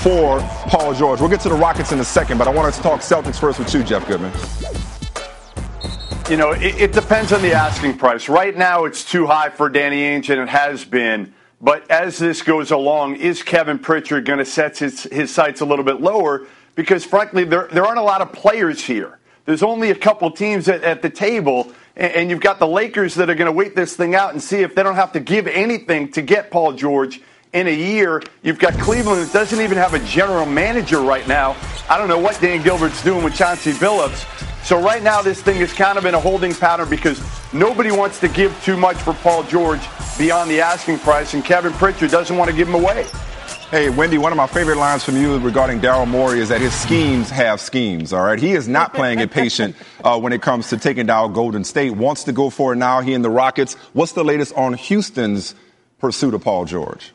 for 0.00 0.40
Paul 0.68 0.94
George? 0.94 1.20
We'll 1.20 1.28
get 1.28 1.40
to 1.42 1.50
the 1.50 1.54
Rockets 1.54 1.92
in 1.92 2.00
a 2.00 2.04
second, 2.04 2.38
but 2.38 2.48
I 2.48 2.50
want 2.50 2.74
to 2.74 2.80
talk 2.80 3.00
Celtics 3.00 3.38
first 3.38 3.58
with 3.58 3.72
you, 3.74 3.84
Jeff 3.84 4.08
Goodman. 4.08 4.32
You 6.30 6.38
know, 6.38 6.52
it, 6.52 6.80
it 6.80 6.92
depends 6.92 7.34
on 7.34 7.42
the 7.42 7.52
asking 7.52 7.98
price. 7.98 8.30
Right 8.30 8.56
now, 8.56 8.86
it's 8.86 9.04
too 9.04 9.26
high 9.26 9.50
for 9.50 9.68
Danny 9.68 9.98
Ainge, 9.98 10.30
and 10.30 10.40
it 10.40 10.48
has 10.48 10.86
been. 10.86 11.34
But 11.62 11.88
as 11.90 12.18
this 12.18 12.42
goes 12.42 12.72
along, 12.72 13.16
is 13.16 13.44
Kevin 13.44 13.78
Pritchard 13.78 14.24
going 14.24 14.40
to 14.40 14.44
set 14.44 14.78
his, 14.78 15.04
his 15.04 15.32
sights 15.32 15.60
a 15.60 15.64
little 15.64 15.84
bit 15.84 16.00
lower? 16.00 16.48
Because 16.74 17.04
frankly, 17.04 17.44
there, 17.44 17.68
there 17.70 17.86
aren't 17.86 18.00
a 18.00 18.02
lot 18.02 18.20
of 18.20 18.32
players 18.32 18.82
here. 18.82 19.20
There's 19.44 19.62
only 19.62 19.90
a 19.90 19.94
couple 19.94 20.28
teams 20.32 20.68
at, 20.68 20.82
at 20.82 21.02
the 21.02 21.10
table, 21.10 21.72
and, 21.94 22.12
and 22.12 22.30
you've 22.30 22.40
got 22.40 22.58
the 22.58 22.66
Lakers 22.66 23.14
that 23.14 23.30
are 23.30 23.36
going 23.36 23.46
to 23.46 23.52
wait 23.52 23.76
this 23.76 23.94
thing 23.94 24.16
out 24.16 24.32
and 24.32 24.42
see 24.42 24.58
if 24.58 24.74
they 24.74 24.82
don't 24.82 24.96
have 24.96 25.12
to 25.12 25.20
give 25.20 25.46
anything 25.46 26.10
to 26.12 26.22
get 26.22 26.50
Paul 26.50 26.72
George 26.72 27.20
in 27.52 27.68
a 27.68 27.74
year. 27.74 28.20
You've 28.42 28.58
got 28.58 28.74
Cleveland 28.74 29.22
that 29.22 29.32
doesn't 29.32 29.60
even 29.60 29.78
have 29.78 29.94
a 29.94 30.00
general 30.00 30.46
manager 30.46 31.00
right 31.00 31.26
now. 31.28 31.56
I 31.88 31.96
don't 31.96 32.08
know 32.08 32.18
what 32.18 32.40
Dan 32.40 32.62
Gilbert's 32.62 33.04
doing 33.04 33.22
with 33.22 33.36
Chauncey 33.36 33.72
Billups. 33.72 34.51
So 34.64 34.80
right 34.80 35.02
now, 35.02 35.22
this 35.22 35.42
thing 35.42 35.60
is 35.60 35.72
kind 35.72 35.98
of 35.98 36.06
in 36.06 36.14
a 36.14 36.20
holding 36.20 36.54
pattern 36.54 36.88
because 36.88 37.20
nobody 37.52 37.90
wants 37.90 38.20
to 38.20 38.28
give 38.28 38.56
too 38.62 38.76
much 38.76 38.96
for 38.96 39.12
Paul 39.12 39.42
George 39.44 39.80
beyond 40.16 40.50
the 40.50 40.60
asking 40.60 41.00
price, 41.00 41.34
and 41.34 41.44
Kevin 41.44 41.72
Pritchard 41.72 42.10
doesn't 42.10 42.36
want 42.36 42.50
to 42.50 42.56
give 42.56 42.68
him 42.68 42.74
away. 42.74 43.06
Hey, 43.72 43.88
Wendy, 43.88 44.18
one 44.18 44.32
of 44.32 44.36
my 44.36 44.46
favorite 44.46 44.76
lines 44.76 45.02
from 45.02 45.16
you 45.16 45.38
regarding 45.38 45.80
Daryl 45.80 46.06
Morey 46.06 46.40
is 46.40 46.50
that 46.50 46.60
his 46.60 46.74
schemes 46.74 47.30
have 47.30 47.60
schemes, 47.60 48.12
all 48.12 48.22
right? 48.22 48.38
He 48.38 48.52
is 48.52 48.68
not 48.68 48.92
playing 48.92 49.18
it 49.18 49.30
patient 49.30 49.74
uh, 50.04 50.20
when 50.20 50.32
it 50.32 50.42
comes 50.42 50.68
to 50.68 50.76
taking 50.76 51.06
down 51.06 51.32
Golden 51.32 51.64
State. 51.64 51.92
Wants 51.92 52.24
to 52.24 52.32
go 52.32 52.50
for 52.50 52.74
it 52.74 52.76
now. 52.76 53.00
He 53.00 53.14
and 53.14 53.24
the 53.24 53.30
Rockets. 53.30 53.74
What's 53.94 54.12
the 54.12 54.24
latest 54.24 54.52
on 54.54 54.74
Houston's 54.74 55.54
pursuit 55.98 56.34
of 56.34 56.42
Paul 56.44 56.66
George? 56.66 57.12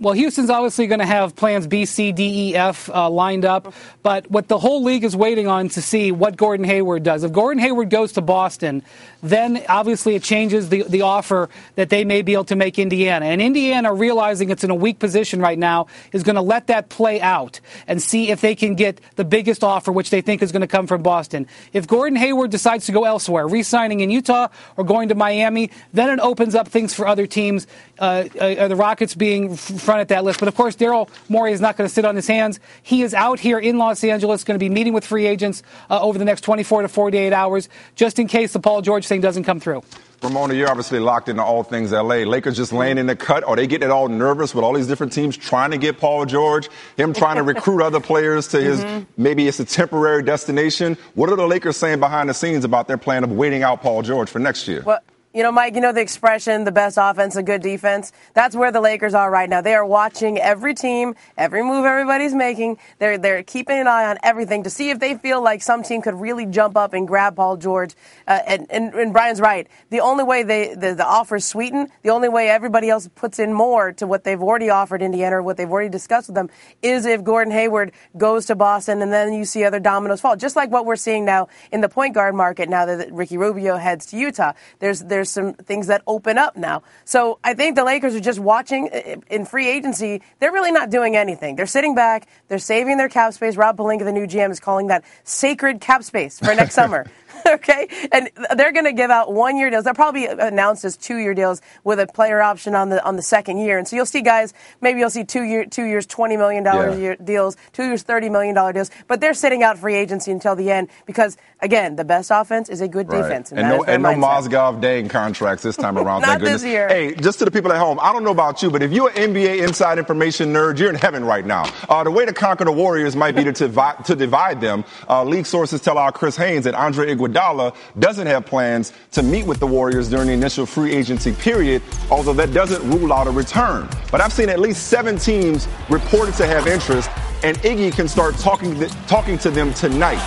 Well, 0.00 0.12
Houston's 0.12 0.50
obviously 0.50 0.88
going 0.88 0.98
to 0.98 1.06
have 1.06 1.36
plans 1.36 1.68
B, 1.68 1.84
C, 1.84 2.10
D, 2.10 2.50
E, 2.50 2.54
F 2.56 2.90
uh, 2.90 3.08
lined 3.08 3.44
up. 3.44 3.72
But 4.02 4.28
what 4.28 4.48
the 4.48 4.58
whole 4.58 4.82
league 4.82 5.04
is 5.04 5.14
waiting 5.14 5.46
on 5.46 5.68
to 5.70 5.80
see 5.80 6.10
what 6.10 6.36
Gordon 6.36 6.64
Hayward 6.64 7.04
does. 7.04 7.22
If 7.22 7.32
Gordon 7.32 7.62
Hayward 7.62 7.90
goes 7.90 8.12
to 8.14 8.20
Boston, 8.20 8.82
then 9.22 9.64
obviously 9.68 10.16
it 10.16 10.24
changes 10.24 10.68
the, 10.68 10.82
the 10.82 11.02
offer 11.02 11.48
that 11.76 11.90
they 11.90 12.04
may 12.04 12.22
be 12.22 12.32
able 12.32 12.44
to 12.46 12.56
make 12.56 12.76
Indiana. 12.76 13.26
And 13.26 13.40
Indiana, 13.40 13.94
realizing 13.94 14.50
it's 14.50 14.64
in 14.64 14.70
a 14.70 14.74
weak 14.74 14.98
position 14.98 15.40
right 15.40 15.58
now, 15.58 15.86
is 16.12 16.24
going 16.24 16.34
to 16.34 16.42
let 16.42 16.66
that 16.66 16.88
play 16.88 17.20
out 17.20 17.60
and 17.86 18.02
see 18.02 18.32
if 18.32 18.40
they 18.40 18.56
can 18.56 18.74
get 18.74 19.00
the 19.14 19.24
biggest 19.24 19.62
offer, 19.62 19.92
which 19.92 20.10
they 20.10 20.22
think 20.22 20.42
is 20.42 20.50
going 20.50 20.62
to 20.62 20.66
come 20.66 20.88
from 20.88 21.02
Boston. 21.02 21.46
If 21.72 21.86
Gordon 21.86 22.16
Hayward 22.16 22.50
decides 22.50 22.86
to 22.86 22.92
go 22.92 23.04
elsewhere, 23.04 23.46
re 23.46 23.62
signing 23.62 24.00
in 24.00 24.10
Utah 24.10 24.48
or 24.76 24.82
going 24.82 25.10
to 25.10 25.14
Miami, 25.14 25.70
then 25.92 26.10
it 26.10 26.18
opens 26.18 26.56
up 26.56 26.66
things 26.66 26.92
for 26.92 27.06
other 27.06 27.28
teams, 27.28 27.68
uh, 28.00 28.24
uh, 28.40 28.66
the 28.66 28.76
Rockets 28.76 29.14
being 29.14 29.56
front 29.84 30.00
at 30.00 30.08
that 30.08 30.24
list. 30.24 30.40
But 30.40 30.48
of 30.48 30.54
course, 30.54 30.76
Daryl 30.76 31.08
Morey 31.28 31.52
is 31.52 31.60
not 31.60 31.76
going 31.76 31.88
to 31.88 31.94
sit 31.94 32.04
on 32.04 32.16
his 32.16 32.26
hands. 32.26 32.58
He 32.82 33.02
is 33.02 33.14
out 33.14 33.38
here 33.38 33.58
in 33.58 33.78
Los 33.78 34.02
Angeles, 34.02 34.44
going 34.44 34.58
to 34.58 34.64
be 34.64 34.68
meeting 34.68 34.92
with 34.92 35.04
free 35.04 35.26
agents 35.26 35.62
uh, 35.90 36.00
over 36.00 36.18
the 36.18 36.24
next 36.24 36.40
24 36.42 36.82
to 36.82 36.88
48 36.88 37.32
hours, 37.32 37.68
just 37.94 38.18
in 38.18 38.26
case 38.26 38.52
the 38.52 38.60
Paul 38.60 38.82
George 38.82 39.06
thing 39.06 39.20
doesn't 39.20 39.44
come 39.44 39.60
through. 39.60 39.82
Ramona, 40.24 40.54
you're 40.54 40.70
obviously 40.70 41.00
locked 41.00 41.28
into 41.28 41.42
all 41.42 41.62
things 41.62 41.92
LA. 41.92 42.24
Lakers 42.24 42.56
just 42.56 42.72
laying 42.72 42.96
in 42.96 43.06
the 43.06 43.14
cut. 43.14 43.44
Are 43.44 43.56
they 43.56 43.66
getting 43.66 43.90
all 43.90 44.08
nervous 44.08 44.54
with 44.54 44.64
all 44.64 44.72
these 44.72 44.86
different 44.86 45.12
teams 45.12 45.36
trying 45.36 45.70
to 45.70 45.76
get 45.76 45.98
Paul 45.98 46.24
George? 46.24 46.70
Him 46.96 47.12
trying 47.12 47.36
to 47.36 47.42
recruit 47.54 47.82
other 47.82 48.00
players 48.00 48.48
to 48.48 48.60
his 48.60 48.82
mm-hmm. 48.82 49.04
maybe 49.22 49.46
it's 49.46 49.60
a 49.60 49.66
temporary 49.66 50.22
destination. 50.22 50.96
What 51.14 51.28
are 51.28 51.36
the 51.36 51.46
Lakers 51.46 51.76
saying 51.76 52.00
behind 52.00 52.30
the 52.30 52.34
scenes 52.34 52.64
about 52.64 52.88
their 52.88 52.96
plan 52.96 53.22
of 53.22 53.32
waiting 53.32 53.62
out 53.62 53.82
Paul 53.82 54.00
George 54.00 54.30
for 54.30 54.38
next 54.38 54.66
year? 54.66 54.82
Well, 54.84 55.00
You 55.34 55.42
know, 55.42 55.50
Mike, 55.50 55.74
you 55.74 55.80
know 55.80 55.90
the 55.90 56.00
expression, 56.00 56.62
the 56.62 56.70
best 56.70 56.96
offense, 56.96 57.34
a 57.34 57.42
good 57.42 57.60
defense? 57.60 58.12
That's 58.34 58.54
where 58.54 58.70
the 58.70 58.80
Lakers 58.80 59.14
are 59.14 59.28
right 59.28 59.50
now. 59.50 59.62
They 59.62 59.74
are 59.74 59.84
watching 59.84 60.38
every 60.38 60.74
team, 60.74 61.16
every 61.36 61.64
move 61.64 61.84
everybody's 61.84 62.32
making. 62.32 62.78
They're, 63.00 63.18
they're 63.18 63.42
keeping 63.42 63.76
an 63.76 63.88
eye 63.88 64.04
on 64.04 64.18
everything 64.22 64.62
to 64.62 64.70
see 64.70 64.90
if 64.90 65.00
they 65.00 65.16
feel 65.16 65.42
like 65.42 65.60
some 65.60 65.82
team 65.82 66.02
could 66.02 66.14
really 66.14 66.46
jump 66.46 66.76
up 66.76 66.92
and 66.92 67.08
grab 67.08 67.34
Paul 67.34 67.56
George. 67.56 67.96
Uh, 68.28 68.42
and, 68.46 68.68
and, 68.70 68.94
and, 68.94 69.12
Brian's 69.12 69.40
right. 69.40 69.66
The 69.90 69.98
only 69.98 70.22
way 70.22 70.44
they, 70.44 70.72
the, 70.72 70.94
the 70.94 71.04
offer 71.04 71.34
is 71.34 71.44
sweetened, 71.44 71.88
the 72.04 72.10
only 72.10 72.28
way 72.28 72.48
everybody 72.48 72.88
else 72.88 73.08
puts 73.16 73.40
in 73.40 73.52
more 73.52 73.90
to 73.94 74.06
what 74.06 74.22
they've 74.22 74.40
already 74.40 74.70
offered 74.70 75.02
Indiana 75.02 75.38
or 75.38 75.42
what 75.42 75.56
they've 75.56 75.68
already 75.68 75.88
discussed 75.88 76.28
with 76.28 76.36
them 76.36 76.48
is 76.80 77.06
if 77.06 77.24
Gordon 77.24 77.52
Hayward 77.52 77.90
goes 78.16 78.46
to 78.46 78.54
Boston 78.54 79.02
and 79.02 79.12
then 79.12 79.32
you 79.32 79.44
see 79.44 79.64
other 79.64 79.80
dominoes 79.80 80.20
fall. 80.20 80.36
Just 80.36 80.54
like 80.54 80.70
what 80.70 80.86
we're 80.86 80.94
seeing 80.94 81.24
now 81.24 81.48
in 81.72 81.80
the 81.80 81.88
point 81.88 82.14
guard 82.14 82.36
market 82.36 82.68
now 82.68 82.86
that 82.86 83.12
Ricky 83.12 83.36
Rubio 83.36 83.78
heads 83.78 84.06
to 84.06 84.16
Utah. 84.16 84.52
There's, 84.78 85.00
there's 85.00 85.23
there's 85.24 85.30
some 85.30 85.54
things 85.54 85.86
that 85.86 86.02
open 86.06 86.36
up 86.36 86.54
now. 86.54 86.82
So 87.06 87.38
I 87.42 87.54
think 87.54 87.76
the 87.76 87.84
Lakers 87.84 88.14
are 88.14 88.20
just 88.20 88.38
watching 88.38 88.88
in 89.30 89.46
free 89.46 89.68
agency. 89.68 90.20
They're 90.38 90.52
really 90.52 90.70
not 90.72 90.90
doing 90.90 91.16
anything. 91.16 91.56
They're 91.56 91.66
sitting 91.66 91.94
back. 91.94 92.28
They're 92.48 92.58
saving 92.58 92.98
their 92.98 93.08
cap 93.08 93.32
space. 93.32 93.56
Rob 93.56 93.78
Pelinka, 93.78 94.04
the 94.04 94.12
new 94.12 94.26
GM, 94.26 94.50
is 94.50 94.60
calling 94.60 94.88
that 94.88 95.02
sacred 95.24 95.80
cap 95.80 96.04
space 96.04 96.38
for 96.38 96.54
next 96.54 96.74
summer. 96.80 97.06
okay? 97.46 97.88
And 98.12 98.30
they're 98.56 98.72
going 98.72 98.84
to 98.84 98.92
give 98.92 99.10
out 99.10 99.32
one 99.32 99.56
year 99.56 99.70
deals. 99.70 99.84
They'll 99.84 99.94
probably 99.94 100.26
announce 100.26 100.84
as 100.84 100.96
two 100.96 101.18
year 101.18 101.34
deals 101.34 101.60
with 101.84 102.00
a 102.00 102.06
player 102.06 102.40
option 102.40 102.74
on 102.74 102.88
the 102.90 103.04
on 103.04 103.16
the 103.16 103.22
second 103.22 103.58
year. 103.58 103.78
And 103.78 103.86
so 103.86 103.96
you'll 103.96 104.06
see 104.06 104.22
guys, 104.22 104.54
maybe 104.80 105.00
you'll 105.00 105.10
see 105.10 105.24
two 105.24 105.42
year 105.42 105.64
two 105.66 105.84
years, 105.84 106.06
twenty 106.06 106.36
million 106.36 106.64
dollar 106.64 106.96
yeah. 106.98 107.14
deals, 107.16 107.56
two 107.72 107.84
years, 107.84 108.02
thirty 108.02 108.28
million 108.28 108.54
dollar 108.54 108.72
deals. 108.72 108.90
But 109.06 109.20
they're 109.20 109.34
sitting 109.34 109.62
out 109.62 109.78
free 109.78 109.94
agency 109.94 110.30
until 110.30 110.56
the 110.56 110.70
end 110.70 110.88
because 111.06 111.36
again, 111.60 111.96
the 111.96 112.04
best 112.04 112.30
offense 112.32 112.68
is 112.68 112.80
a 112.80 112.88
good 112.88 113.08
right. 113.08 113.22
defense, 113.22 113.50
and, 113.50 113.60
and 113.60 113.68
no 113.68 113.84
and 113.84 114.02
no 114.02 114.10
Mozgov 114.10 114.80
Deng 114.80 115.10
contracts 115.10 115.62
this 115.62 115.76
time 115.76 115.98
around. 115.98 116.22
Not 116.22 116.40
this 116.40 116.64
year. 116.64 116.88
Hey, 116.88 117.14
just 117.14 117.38
to 117.40 117.44
the 117.44 117.50
people 117.50 117.72
at 117.72 117.78
home, 117.78 117.98
I 118.00 118.12
don't 118.12 118.24
know 118.24 118.30
about 118.30 118.62
you, 118.62 118.70
but 118.70 118.82
if 118.82 118.92
you're 118.92 119.10
an 119.10 119.34
NBA 119.34 119.66
inside 119.66 119.98
information 119.98 120.52
nerd, 120.52 120.78
you're 120.78 120.90
in 120.90 120.94
heaven 120.94 121.24
right 121.24 121.44
now. 121.44 121.64
Uh, 121.88 122.04
the 122.04 122.10
way 122.10 122.24
to 122.24 122.32
conquer 122.32 122.64
the 122.64 122.72
Warriors 122.72 123.16
might 123.16 123.34
be 123.34 123.44
to, 123.44 123.52
divide, 123.52 124.04
to 124.06 124.14
divide 124.14 124.60
them. 124.60 124.84
Uh, 125.08 125.24
league 125.24 125.46
sources 125.46 125.80
tell 125.80 125.98
our 125.98 126.12
Chris 126.12 126.36
Haynes 126.36 126.64
that 126.64 126.74
Andre 126.74 127.14
Iguodala 127.14 127.23
doesn't 127.28 128.26
have 128.26 128.46
plans 128.46 128.92
to 129.12 129.22
meet 129.22 129.46
with 129.46 129.60
the 129.60 129.66
Warriors 129.66 130.08
during 130.10 130.26
the 130.26 130.32
initial 130.32 130.66
free 130.66 130.92
agency 130.92 131.32
period, 131.32 131.82
although 132.10 132.32
that 132.34 132.52
doesn't 132.52 132.82
rule 132.90 133.12
out 133.12 133.26
a 133.26 133.30
return. 133.30 133.88
But 134.10 134.20
I've 134.20 134.32
seen 134.32 134.48
at 134.48 134.60
least 134.60 134.88
seven 134.88 135.18
teams 135.18 135.68
reported 135.88 136.34
to 136.36 136.46
have 136.46 136.66
interest, 136.66 137.10
and 137.42 137.56
Iggy 137.58 137.92
can 137.92 138.08
start 138.08 138.36
talking, 138.36 138.78
talking 139.06 139.38
to 139.38 139.50
them 139.50 139.72
tonight. 139.74 140.18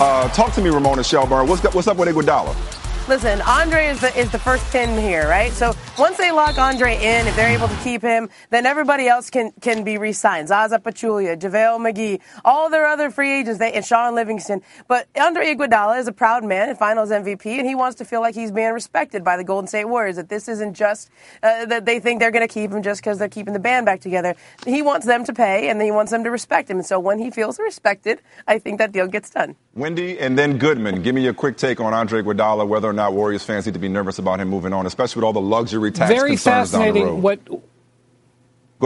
Uh, 0.00 0.28
talk 0.30 0.52
to 0.54 0.60
me, 0.60 0.70
Ramona 0.70 1.04
Shelburne. 1.04 1.46
What's, 1.46 1.62
what's 1.74 1.88
up 1.88 1.96
with 1.96 2.08
Iguodala? 2.08 2.83
Listen, 3.06 3.42
Andre 3.42 3.88
is 3.88 4.00
the 4.00 4.18
is 4.18 4.32
the 4.32 4.38
first 4.38 4.64
pin 4.72 4.98
here, 4.98 5.28
right? 5.28 5.52
So 5.52 5.74
once 5.98 6.16
they 6.16 6.32
lock 6.32 6.56
Andre 6.56 6.94
in, 6.94 7.26
if 7.26 7.36
they're 7.36 7.52
able 7.52 7.68
to 7.68 7.76
keep 7.84 8.00
him, 8.00 8.30
then 8.48 8.64
everybody 8.64 9.08
else 9.08 9.28
can 9.28 9.52
can 9.60 9.84
be 9.84 9.98
re-signed. 9.98 10.48
Zaza 10.48 10.78
Pachulia, 10.78 11.38
JaVale 11.38 11.78
McGee, 11.92 12.20
all 12.46 12.70
their 12.70 12.86
other 12.86 13.10
free 13.10 13.30
agents, 13.30 13.58
they, 13.58 13.74
and 13.74 13.84
Shaun 13.84 14.14
Livingston. 14.14 14.62
But 14.88 15.06
Andre 15.20 15.54
Iguodala 15.54 15.98
is 15.98 16.08
a 16.08 16.12
proud 16.12 16.44
man 16.44 16.70
and 16.70 16.78
Finals 16.78 17.10
MVP, 17.10 17.44
and 17.44 17.66
he 17.66 17.74
wants 17.74 17.96
to 17.96 18.06
feel 18.06 18.22
like 18.22 18.34
he's 18.34 18.50
being 18.50 18.72
respected 18.72 19.22
by 19.22 19.36
the 19.36 19.44
Golden 19.44 19.68
State 19.68 19.84
Warriors. 19.84 20.16
That 20.16 20.30
this 20.30 20.48
isn't 20.48 20.72
just 20.72 21.10
uh, 21.42 21.66
that 21.66 21.84
they 21.84 22.00
think 22.00 22.20
they're 22.20 22.30
going 22.30 22.48
to 22.48 22.52
keep 22.52 22.70
him 22.70 22.82
just 22.82 23.02
because 23.02 23.18
they're 23.18 23.28
keeping 23.28 23.52
the 23.52 23.60
band 23.60 23.84
back 23.84 24.00
together. 24.00 24.34
He 24.64 24.80
wants 24.80 25.04
them 25.04 25.26
to 25.26 25.34
pay, 25.34 25.68
and 25.68 25.80
he 25.82 25.90
wants 25.90 26.10
them 26.10 26.24
to 26.24 26.30
respect 26.30 26.70
him. 26.70 26.78
And 26.78 26.86
so 26.86 26.98
when 26.98 27.18
he 27.18 27.30
feels 27.30 27.58
respected, 27.58 28.22
I 28.46 28.58
think 28.58 28.78
that 28.78 28.92
deal 28.92 29.08
gets 29.08 29.28
done. 29.28 29.56
Wendy, 29.74 30.18
and 30.18 30.38
then 30.38 30.56
Goodman. 30.56 31.02
Give 31.02 31.14
me 31.14 31.22
your 31.22 31.34
quick 31.34 31.58
take 31.58 31.80
on 31.80 31.92
Andre 31.92 32.22
Iguodala, 32.22 32.66
whether 32.66 32.93
not 32.96 33.12
Warriors 33.12 33.44
fans 33.44 33.66
need 33.66 33.74
to 33.74 33.80
be 33.80 33.88
nervous 33.88 34.18
about 34.18 34.40
him 34.40 34.48
moving 34.48 34.72
on, 34.72 34.86
especially 34.86 35.20
with 35.20 35.24
all 35.24 35.32
the 35.32 35.40
luxury 35.40 35.90
tax 35.90 36.10
Very 36.10 36.30
concerns 36.30 36.70
fascinating 36.70 36.94
down 36.94 37.04
the 37.04 37.12
road. 37.12 37.22
What 37.22 37.62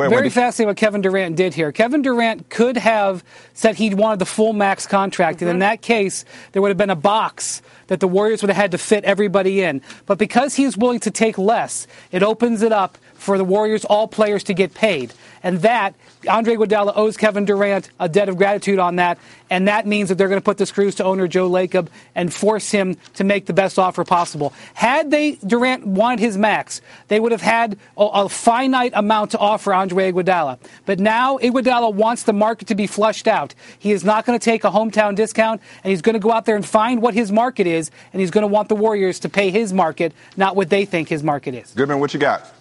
Ahead, 0.00 0.11
Very 0.11 0.23
Wendy. 0.23 0.31
fascinating 0.31 0.69
what 0.69 0.77
Kevin 0.77 1.00
Durant 1.00 1.37
did 1.37 1.55
here. 1.55 1.73
Kevin 1.73 2.03
Durant 2.03 2.50
could 2.50 2.77
have 2.77 3.25
said 3.55 3.75
he 3.75 3.95
wanted 3.95 4.19
the 4.19 4.27
full 4.27 4.53
max 4.53 4.87
contract, 4.87 5.38
mm-hmm. 5.38 5.49
and 5.49 5.57
in 5.57 5.59
that 5.61 5.83
case, 5.83 6.25
there 6.53 6.62
would 6.62 6.69
have 6.69 6.77
been 6.77 6.91
a 6.91 6.97
box 6.97 7.62
that 7.88 8.00
the 8.00 8.09
Warriors 8.09 8.43
would 8.43 8.50
have 8.50 8.57
had 8.57 8.71
to 8.73 8.79
fit 8.79 9.05
everybody 9.05 9.62
in. 9.62 9.81
But 10.07 10.19
because 10.19 10.55
he's 10.55 10.77
willing 10.77 11.00
to 11.00 11.11
take 11.11 11.38
less, 11.38 11.87
it 12.12 12.23
opens 12.23 12.62
it 12.62 12.73
up 12.73 12.99
for 13.15 13.38
the 13.38 13.45
Warriors, 13.45 13.85
all 13.85 14.07
players, 14.07 14.45
to 14.45 14.55
get 14.55 14.75
paid. 14.75 15.12
And 15.49 15.62
that, 15.62 15.95
Andre 16.28 16.57
Iguodala 16.57 16.93
owes 16.95 17.17
Kevin 17.17 17.47
Durant 17.47 17.88
a 17.99 18.07
debt 18.07 18.28
of 18.28 18.37
gratitude 18.37 18.78
on 18.78 18.97
that. 18.97 19.17
And 19.49 19.67
that 19.67 19.87
means 19.87 20.11
that 20.11 20.17
they're 20.17 20.28
going 20.28 20.38
to 20.38 20.45
put 20.45 20.59
the 20.59 20.67
screws 20.67 20.97
to 20.97 21.05
owner 21.05 21.26
Joe 21.26 21.49
Lacob 21.49 21.88
and 22.14 22.31
force 22.31 22.71
him 22.71 22.99
to 23.14 23.25
make 23.25 23.47
the 23.47 23.55
best 23.55 23.78
offer 23.78 24.05
possible. 24.05 24.52
Had 24.75 25.11
they, 25.11 25.37
Durant 25.37 25.87
wanted 25.87 26.21
his 26.21 26.37
max, 26.37 26.83
they 27.07 27.19
would 27.19 27.33
have 27.33 27.40
had 27.40 27.78
a, 27.97 28.05
a 28.05 28.28
finite 28.28 28.93
amount 28.95 29.31
to 29.31 29.38
offer 29.38 29.73
Andre 29.73 30.12
Iguodala. 30.12 30.59
But 30.85 31.00
now 31.00 31.38
Iguodala 31.38 31.95
wants 31.95 32.25
the 32.25 32.35
market 32.35 32.69
to 32.69 32.75
be 32.75 32.87
flushed 32.87 33.26
out. 33.26 33.55
He 33.78 33.93
is 33.93 34.05
not 34.05 34.26
going 34.26 34.38
to 34.38 34.45
take 34.45 34.64
a 34.64 34.71
hometown 34.71 35.14
discount, 35.14 35.62
and 35.83 35.90
he's 35.90 36.02
going 36.02 36.12
to 36.12 36.21
go 36.21 36.31
out 36.31 36.45
there 36.45 36.57
and 36.57 36.67
find 36.67 37.00
what 37.00 37.14
his 37.14 37.33
market 37.33 37.67
is, 37.67 37.90
and 38.12 38.21
he's 38.21 38.31
going 38.31 38.43
to 38.43 38.49
want 38.49 38.69
the 38.69 38.76
Warriors 38.76 39.19
to 39.21 39.31
pay 39.31 39.50
his 39.50 39.73
market, 39.73 40.12
not 40.37 40.57
what 40.57 40.69
they 40.69 40.85
think 40.85 41.09
his 41.09 41.23
market 41.23 41.55
is. 41.55 41.73
Goodman, 41.73 42.00
what 42.00 42.12
you 42.12 42.21
got? 42.21 42.52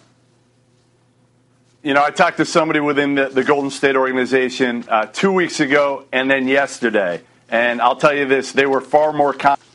You 1.84 1.93
know, 1.93 2.03
I 2.03 2.10
talked 2.10 2.38
to 2.38 2.46
somebody 2.46 2.79
within 2.79 3.13
the, 3.13 3.29
the 3.29 3.43
Golden 3.43 3.69
State 3.69 3.96
organization 3.96 4.84
uh, 4.89 5.05
two 5.05 5.31
weeks 5.31 5.60
ago 5.60 6.05
and 6.12 6.29
then 6.29 6.48
yesterday. 6.48 7.22
And 7.50 7.81
I'll 7.81 7.96
tell 7.96 8.15
you 8.15 8.25
this, 8.25 8.51
they 8.51 8.65
were 8.65 8.81
far 8.81 9.13
more 9.13 9.31
confident 9.31 9.67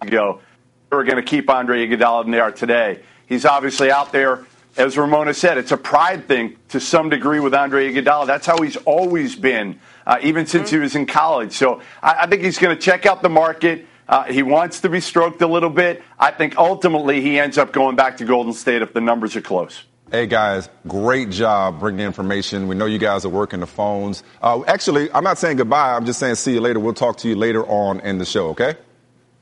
ago 0.00 0.40
they 0.88 0.96
were 0.96 1.04
going 1.04 1.16
to 1.16 1.22
keep 1.22 1.50
Andre 1.50 1.86
Iguodala 1.86 2.24
than 2.24 2.30
they 2.30 2.40
are 2.40 2.52
today. 2.52 3.00
He's 3.26 3.44
obviously 3.44 3.90
out 3.90 4.12
there, 4.12 4.46
as 4.76 4.96
Ramona 4.96 5.34
said, 5.34 5.58
it's 5.58 5.72
a 5.72 5.76
pride 5.76 6.28
thing 6.28 6.58
to 6.68 6.78
some 6.78 7.08
degree 7.08 7.40
with 7.40 7.54
Andre 7.54 7.92
Iguodala. 7.92 8.26
That's 8.26 8.46
how 8.46 8.60
he's 8.62 8.76
always 8.76 9.34
been, 9.34 9.80
uh, 10.06 10.18
even 10.22 10.46
since 10.46 10.70
he 10.70 10.78
was 10.78 10.94
in 10.94 11.06
college. 11.06 11.52
So 11.52 11.80
I, 12.02 12.18
I 12.20 12.26
think 12.26 12.42
he's 12.42 12.58
going 12.58 12.76
to 12.76 12.80
check 12.80 13.04
out 13.04 13.20
the 13.20 13.30
market. 13.30 13.86
Uh, 14.08 14.24
he 14.24 14.42
wants 14.42 14.80
to 14.80 14.88
be 14.88 15.00
stroked 15.00 15.42
a 15.42 15.46
little 15.46 15.70
bit. 15.70 16.02
I 16.18 16.30
think 16.30 16.56
ultimately 16.56 17.20
he 17.20 17.40
ends 17.40 17.58
up 17.58 17.72
going 17.72 17.96
back 17.96 18.18
to 18.18 18.24
Golden 18.24 18.52
State 18.52 18.82
if 18.82 18.92
the 18.92 19.00
numbers 19.00 19.34
are 19.34 19.40
close. 19.40 19.82
Hey 20.12 20.26
guys, 20.26 20.68
great 20.86 21.30
job 21.30 21.80
bringing 21.80 21.96
the 21.96 22.04
information. 22.04 22.68
We 22.68 22.74
know 22.74 22.84
you 22.84 22.98
guys 22.98 23.24
are 23.24 23.30
working 23.30 23.60
the 23.60 23.66
phones. 23.66 24.22
Uh, 24.42 24.62
actually, 24.66 25.10
I'm 25.10 25.24
not 25.24 25.38
saying 25.38 25.56
goodbye. 25.56 25.96
I'm 25.96 26.04
just 26.04 26.20
saying 26.20 26.34
see 26.34 26.52
you 26.52 26.60
later. 26.60 26.80
We'll 26.80 26.92
talk 26.92 27.16
to 27.18 27.28
you 27.30 27.34
later 27.34 27.64
on 27.64 28.00
in 28.00 28.18
the 28.18 28.26
show, 28.26 28.48
okay? 28.48 28.74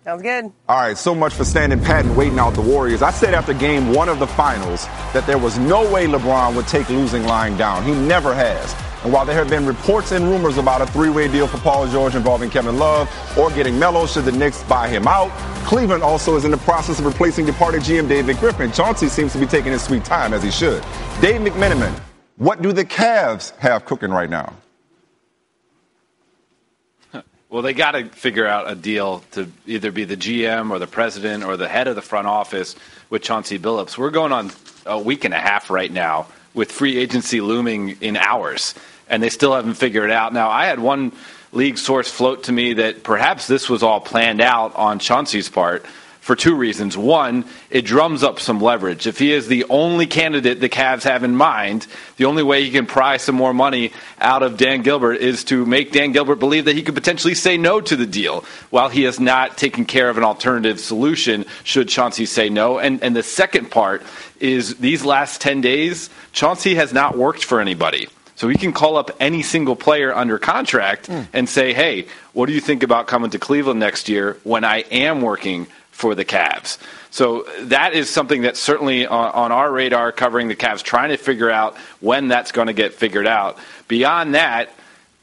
Sounds 0.04 0.22
good. 0.22 0.44
All 0.68 0.76
right, 0.76 0.96
so 0.96 1.12
much 1.12 1.34
for 1.34 1.44
standing 1.44 1.80
pat 1.80 2.04
and 2.04 2.16
waiting 2.16 2.38
out 2.38 2.54
the 2.54 2.62
Warriors. 2.62 3.02
I 3.02 3.10
said 3.10 3.34
after 3.34 3.52
game 3.52 3.92
one 3.92 4.08
of 4.08 4.20
the 4.20 4.28
finals 4.28 4.86
that 5.12 5.26
there 5.26 5.38
was 5.38 5.58
no 5.58 5.92
way 5.92 6.06
LeBron 6.06 6.54
would 6.54 6.68
take 6.68 6.88
losing 6.88 7.24
lying 7.24 7.56
down. 7.56 7.82
He 7.82 7.90
never 7.90 8.32
has. 8.32 8.72
And 9.02 9.12
while 9.14 9.24
there 9.24 9.34
have 9.34 9.48
been 9.48 9.64
reports 9.64 10.12
and 10.12 10.26
rumors 10.26 10.58
about 10.58 10.82
a 10.82 10.86
three-way 10.86 11.26
deal 11.28 11.46
for 11.46 11.56
Paul 11.58 11.86
George 11.88 12.14
involving 12.14 12.50
Kevin 12.50 12.78
Love 12.78 13.10
or 13.38 13.50
getting 13.50 13.78
Melo 13.78 14.06
should 14.06 14.26
the 14.26 14.32
Knicks 14.32 14.62
buy 14.64 14.88
him 14.88 15.08
out, 15.08 15.30
Cleveland 15.64 16.02
also 16.02 16.36
is 16.36 16.44
in 16.44 16.50
the 16.50 16.58
process 16.58 16.98
of 16.98 17.06
replacing 17.06 17.46
departed 17.46 17.80
GM 17.80 18.08
David 18.08 18.36
Griffin. 18.36 18.70
Chauncey 18.72 19.08
seems 19.08 19.32
to 19.32 19.38
be 19.38 19.46
taking 19.46 19.72
his 19.72 19.82
sweet 19.82 20.04
time 20.04 20.34
as 20.34 20.42
he 20.42 20.50
should. 20.50 20.82
Dave 21.22 21.40
McMenamin, 21.40 21.98
what 22.36 22.60
do 22.60 22.72
the 22.72 22.84
Cavs 22.84 23.56
have 23.56 23.86
cooking 23.86 24.10
right 24.10 24.30
now? 24.30 24.52
Well, 27.48 27.62
they 27.62 27.72
got 27.72 27.92
to 27.92 28.04
figure 28.04 28.46
out 28.46 28.70
a 28.70 28.76
deal 28.76 29.24
to 29.32 29.50
either 29.66 29.90
be 29.90 30.04
the 30.04 30.16
GM 30.16 30.70
or 30.70 30.78
the 30.78 30.86
president 30.86 31.42
or 31.42 31.56
the 31.56 31.66
head 31.66 31.88
of 31.88 31.96
the 31.96 32.02
front 32.02 32.28
office 32.28 32.76
with 33.08 33.22
Chauncey 33.22 33.58
Billups. 33.58 33.98
We're 33.98 34.10
going 34.10 34.30
on 34.30 34.52
a 34.86 35.00
week 35.00 35.24
and 35.24 35.34
a 35.34 35.38
half 35.38 35.68
right 35.68 35.90
now 35.90 36.28
with 36.54 36.70
free 36.72 36.96
agency 36.96 37.40
looming 37.40 37.96
in 38.00 38.16
hours, 38.16 38.74
and 39.10 39.22
they 39.22 39.28
still 39.28 39.54
haven't 39.54 39.74
figured 39.74 40.04
it 40.04 40.12
out. 40.12 40.32
Now, 40.32 40.48
I 40.48 40.66
had 40.66 40.80
one 40.80 41.12
league 41.52 41.76
source 41.76 42.10
float 42.10 42.44
to 42.44 42.52
me 42.52 42.74
that 42.74 43.02
perhaps 43.02 43.46
this 43.46 43.68
was 43.68 43.82
all 43.82 44.00
planned 44.00 44.40
out 44.40 44.74
on 44.76 45.00
Chauncey's 45.00 45.48
part 45.48 45.84
for 46.20 46.36
two 46.36 46.54
reasons. 46.54 46.96
One, 46.96 47.44
it 47.70 47.84
drums 47.84 48.22
up 48.22 48.38
some 48.38 48.60
leverage. 48.60 49.06
If 49.06 49.18
he 49.18 49.32
is 49.32 49.48
the 49.48 49.64
only 49.68 50.06
candidate 50.06 50.60
the 50.60 50.68
Cavs 50.68 51.02
have 51.02 51.24
in 51.24 51.34
mind, 51.34 51.86
the 52.18 52.26
only 52.26 52.42
way 52.42 52.62
he 52.62 52.70
can 52.70 52.86
pry 52.86 53.16
some 53.16 53.34
more 53.34 53.54
money 53.54 53.92
out 54.20 54.42
of 54.42 54.56
Dan 54.56 54.82
Gilbert 54.82 55.14
is 55.14 55.42
to 55.44 55.64
make 55.64 55.92
Dan 55.92 56.12
Gilbert 56.12 56.36
believe 56.36 56.66
that 56.66 56.76
he 56.76 56.82
could 56.82 56.94
potentially 56.94 57.34
say 57.34 57.56
no 57.56 57.80
to 57.80 57.96
the 57.96 58.06
deal 58.06 58.44
while 58.68 58.90
he 58.90 59.02
has 59.04 59.18
not 59.18 59.56
taken 59.56 59.86
care 59.86 60.08
of 60.08 60.18
an 60.18 60.24
alternative 60.24 60.78
solution 60.78 61.46
should 61.64 61.88
Chauncey 61.88 62.26
say 62.26 62.48
no. 62.48 62.78
And, 62.78 63.02
and 63.02 63.16
the 63.16 63.22
second 63.22 63.70
part 63.70 64.02
is 64.38 64.76
these 64.76 65.04
last 65.04 65.40
10 65.40 65.62
days, 65.62 66.10
Chauncey 66.32 66.74
has 66.76 66.92
not 66.92 67.16
worked 67.16 67.44
for 67.44 67.60
anybody. 67.60 68.08
So 68.40 68.48
he 68.48 68.56
can 68.56 68.72
call 68.72 68.96
up 68.96 69.10
any 69.20 69.42
single 69.42 69.76
player 69.76 70.14
under 70.14 70.38
contract 70.38 71.08
mm. 71.08 71.26
and 71.34 71.46
say, 71.46 71.74
hey, 71.74 72.06
what 72.32 72.46
do 72.46 72.54
you 72.54 72.60
think 72.62 72.82
about 72.82 73.06
coming 73.06 73.28
to 73.32 73.38
Cleveland 73.38 73.80
next 73.80 74.08
year 74.08 74.38
when 74.44 74.64
I 74.64 74.78
am 74.90 75.20
working 75.20 75.66
for 75.90 76.14
the 76.14 76.24
Cavs? 76.24 76.78
So 77.10 77.44
that 77.64 77.92
is 77.92 78.08
something 78.08 78.40
that's 78.40 78.58
certainly 78.58 79.06
on, 79.06 79.30
on 79.32 79.52
our 79.52 79.70
radar, 79.70 80.10
covering 80.10 80.48
the 80.48 80.56
Cavs, 80.56 80.82
trying 80.82 81.10
to 81.10 81.18
figure 81.18 81.50
out 81.50 81.76
when 82.00 82.28
that's 82.28 82.50
going 82.50 82.68
to 82.68 82.72
get 82.72 82.94
figured 82.94 83.26
out. 83.26 83.58
Beyond 83.88 84.34
that, 84.34 84.70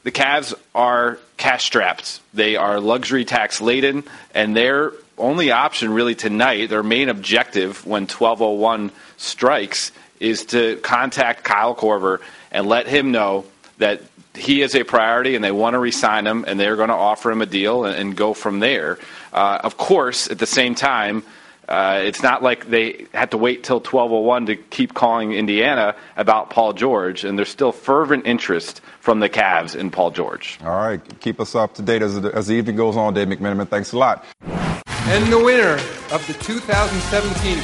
the 0.04 0.12
Cavs 0.12 0.54
are 0.72 1.18
cash 1.38 1.64
strapped. 1.64 2.20
They 2.34 2.54
are 2.54 2.78
luxury 2.78 3.24
tax 3.24 3.60
laden, 3.60 4.04
and 4.32 4.56
their 4.56 4.92
only 5.16 5.50
option 5.50 5.92
really 5.92 6.14
tonight, 6.14 6.70
their 6.70 6.84
main 6.84 7.08
objective 7.08 7.84
when 7.84 8.02
1201 8.02 8.92
strikes 9.16 9.90
is 10.20 10.46
to 10.46 10.76
contact 10.76 11.42
Kyle 11.42 11.74
Korver 11.74 12.20
and 12.58 12.66
let 12.66 12.88
him 12.88 13.12
know 13.12 13.44
that 13.78 14.02
he 14.34 14.62
is 14.62 14.74
a 14.74 14.82
priority 14.82 15.36
and 15.36 15.44
they 15.44 15.52
want 15.52 15.74
to 15.74 15.78
resign 15.78 16.26
him 16.26 16.44
and 16.48 16.58
they're 16.58 16.74
going 16.74 16.88
to 16.88 16.94
offer 16.94 17.30
him 17.30 17.40
a 17.40 17.46
deal 17.46 17.84
and, 17.84 17.94
and 17.94 18.16
go 18.16 18.34
from 18.34 18.58
there. 18.58 18.98
Uh, 19.32 19.60
of 19.62 19.76
course, 19.76 20.28
at 20.28 20.40
the 20.40 20.46
same 20.46 20.74
time, 20.74 21.22
uh, 21.68 22.00
it's 22.02 22.20
not 22.20 22.42
like 22.42 22.66
they 22.68 23.06
had 23.14 23.30
to 23.30 23.36
wait 23.36 23.62
till 23.62 23.76
1201 23.76 24.46
to 24.46 24.56
keep 24.56 24.92
calling 24.92 25.34
Indiana 25.34 25.94
about 26.16 26.50
Paul 26.50 26.72
George, 26.72 27.24
and 27.24 27.38
there's 27.38 27.50
still 27.50 27.72
fervent 27.72 28.26
interest 28.26 28.80
from 29.00 29.20
the 29.20 29.28
Cavs 29.28 29.76
in 29.76 29.90
Paul 29.90 30.10
George. 30.10 30.58
All 30.64 30.74
right, 30.74 31.00
keep 31.20 31.40
us 31.40 31.54
up 31.54 31.74
to 31.74 31.82
date 31.82 32.02
as, 32.02 32.16
as 32.24 32.48
the 32.48 32.54
evening 32.54 32.74
goes 32.74 32.96
on, 32.96 33.14
Dave 33.14 33.28
McMenamin. 33.28 33.68
Thanks 33.68 33.92
a 33.92 33.98
lot. 33.98 34.24
And 34.42 35.32
the 35.32 35.38
winner 35.38 35.74
of 36.10 36.26
the 36.26 36.34
2017 36.42 37.58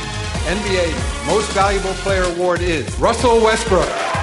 NBA 0.44 1.26
Most 1.26 1.50
Valuable 1.52 1.94
Player 1.94 2.24
Award 2.24 2.60
is 2.60 2.96
Russell 3.00 3.42
Westbrook. 3.42 4.13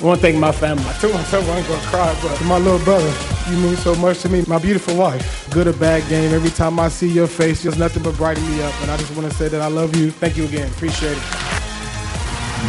I 0.00 0.04
want 0.04 0.18
to 0.18 0.26
thank 0.26 0.38
my 0.38 0.50
family. 0.50 0.82
I 0.86 0.94
told 0.94 1.12
myself 1.12 1.46
I 1.46 1.58
ain't 1.58 1.68
gonna 1.68 1.82
cry, 1.82 2.18
but 2.22 2.34
to 2.38 2.44
my 2.44 2.56
little 2.56 2.78
brother, 2.78 3.12
you 3.50 3.58
mean 3.58 3.76
so 3.76 3.94
much 3.96 4.20
to 4.20 4.30
me. 4.30 4.42
My 4.46 4.58
beautiful 4.58 4.96
wife. 4.96 5.50
Good 5.50 5.66
or 5.66 5.74
bad 5.74 6.08
game. 6.08 6.32
Every 6.32 6.48
time 6.48 6.80
I 6.80 6.88
see 6.88 7.06
your 7.06 7.26
face, 7.26 7.62
just 7.62 7.78
nothing 7.78 8.02
but 8.02 8.16
brighten 8.16 8.42
me 8.50 8.62
up. 8.62 8.72
And 8.80 8.90
I 8.90 8.96
just 8.96 9.14
want 9.14 9.30
to 9.30 9.36
say 9.36 9.48
that 9.48 9.60
I 9.60 9.66
love 9.66 9.94
you. 9.94 10.10
Thank 10.10 10.38
you 10.38 10.46
again. 10.46 10.70
Appreciate 10.70 11.18
it. 11.18 11.22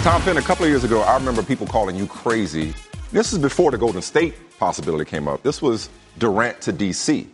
Tom 0.03 0.21
Finn, 0.23 0.35
a 0.35 0.41
couple 0.41 0.65
of 0.65 0.71
years 0.71 0.83
ago, 0.83 1.03
I 1.03 1.15
remember 1.15 1.41
people 1.41 1.65
calling 1.67 1.95
you 1.95 2.05
crazy. 2.05 2.73
This 3.13 3.31
is 3.31 3.39
before 3.39 3.71
the 3.71 3.77
Golden 3.77 4.01
State 4.01 4.33
possibility 4.59 5.09
came 5.09 5.29
up. 5.29 5.41
This 5.41 5.61
was 5.61 5.89
Durant 6.17 6.59
to 6.61 6.73
DC. 6.73 7.27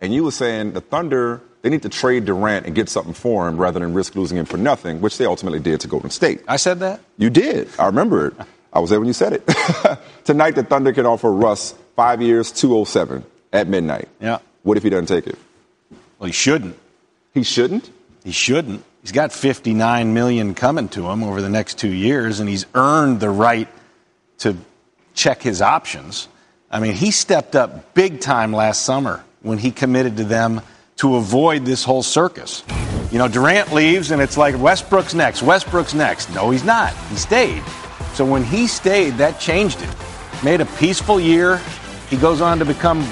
And 0.00 0.12
you 0.12 0.24
were 0.24 0.32
saying 0.32 0.72
the 0.72 0.80
Thunder, 0.80 1.40
they 1.62 1.70
need 1.70 1.82
to 1.82 1.88
trade 1.88 2.24
Durant 2.24 2.66
and 2.66 2.74
get 2.74 2.88
something 2.88 3.14
for 3.14 3.46
him 3.48 3.58
rather 3.58 3.78
than 3.78 3.94
risk 3.94 4.16
losing 4.16 4.38
him 4.38 4.44
for 4.44 4.56
nothing, 4.56 5.00
which 5.00 5.18
they 5.18 5.24
ultimately 5.24 5.60
did 5.60 5.78
to 5.82 5.88
Golden 5.88 6.10
State. 6.10 6.42
I 6.48 6.56
said 6.56 6.80
that? 6.80 7.00
You 7.16 7.30
did. 7.30 7.68
I 7.78 7.86
remember 7.86 8.26
it. 8.26 8.34
I 8.76 8.78
was 8.78 8.90
there 8.90 9.00
when 9.00 9.06
you 9.06 9.14
said 9.14 9.32
it. 9.32 9.98
Tonight, 10.24 10.50
the 10.50 10.62
Thunder 10.62 10.92
can 10.92 11.06
offer 11.06 11.32
Russ 11.32 11.74
five 11.96 12.20
years, 12.20 12.52
207 12.52 13.24
at 13.50 13.68
midnight. 13.68 14.10
Yeah. 14.20 14.40
What 14.64 14.76
if 14.76 14.82
he 14.82 14.90
doesn't 14.90 15.06
take 15.06 15.26
it? 15.26 15.38
Well, 16.18 16.26
he 16.26 16.32
shouldn't. 16.32 16.76
He 17.32 17.42
shouldn't? 17.42 17.88
He 18.22 18.32
shouldn't. 18.32 18.84
He's 19.00 19.12
got 19.12 19.32
59 19.32 20.12
million 20.12 20.54
coming 20.54 20.90
to 20.90 21.08
him 21.08 21.24
over 21.24 21.40
the 21.40 21.48
next 21.48 21.78
two 21.78 21.90
years, 21.90 22.38
and 22.38 22.50
he's 22.50 22.66
earned 22.74 23.18
the 23.18 23.30
right 23.30 23.68
to 24.40 24.58
check 25.14 25.40
his 25.40 25.62
options. 25.62 26.28
I 26.70 26.80
mean, 26.80 26.92
he 26.92 27.12
stepped 27.12 27.56
up 27.56 27.94
big 27.94 28.20
time 28.20 28.52
last 28.52 28.82
summer 28.82 29.24
when 29.40 29.56
he 29.56 29.70
committed 29.70 30.18
to 30.18 30.24
them 30.24 30.60
to 30.96 31.16
avoid 31.16 31.64
this 31.64 31.82
whole 31.82 32.02
circus. 32.02 32.62
You 33.10 33.16
know, 33.18 33.28
Durant 33.28 33.72
leaves, 33.72 34.10
and 34.10 34.20
it's 34.20 34.36
like 34.36 34.60
Westbrook's 34.60 35.14
next, 35.14 35.42
Westbrook's 35.42 35.94
next. 35.94 36.28
No, 36.34 36.50
he's 36.50 36.64
not. 36.64 36.92
He 37.08 37.16
stayed. 37.16 37.62
So 38.16 38.24
when 38.24 38.42
he 38.42 38.66
stayed, 38.66 39.10
that 39.18 39.38
changed 39.38 39.82
it. 39.82 39.94
Made 40.42 40.62
a 40.62 40.64
peaceful 40.64 41.20
year. 41.20 41.60
He 42.08 42.16
goes 42.16 42.40
on 42.40 42.58
to 42.60 42.64
become 42.64 43.06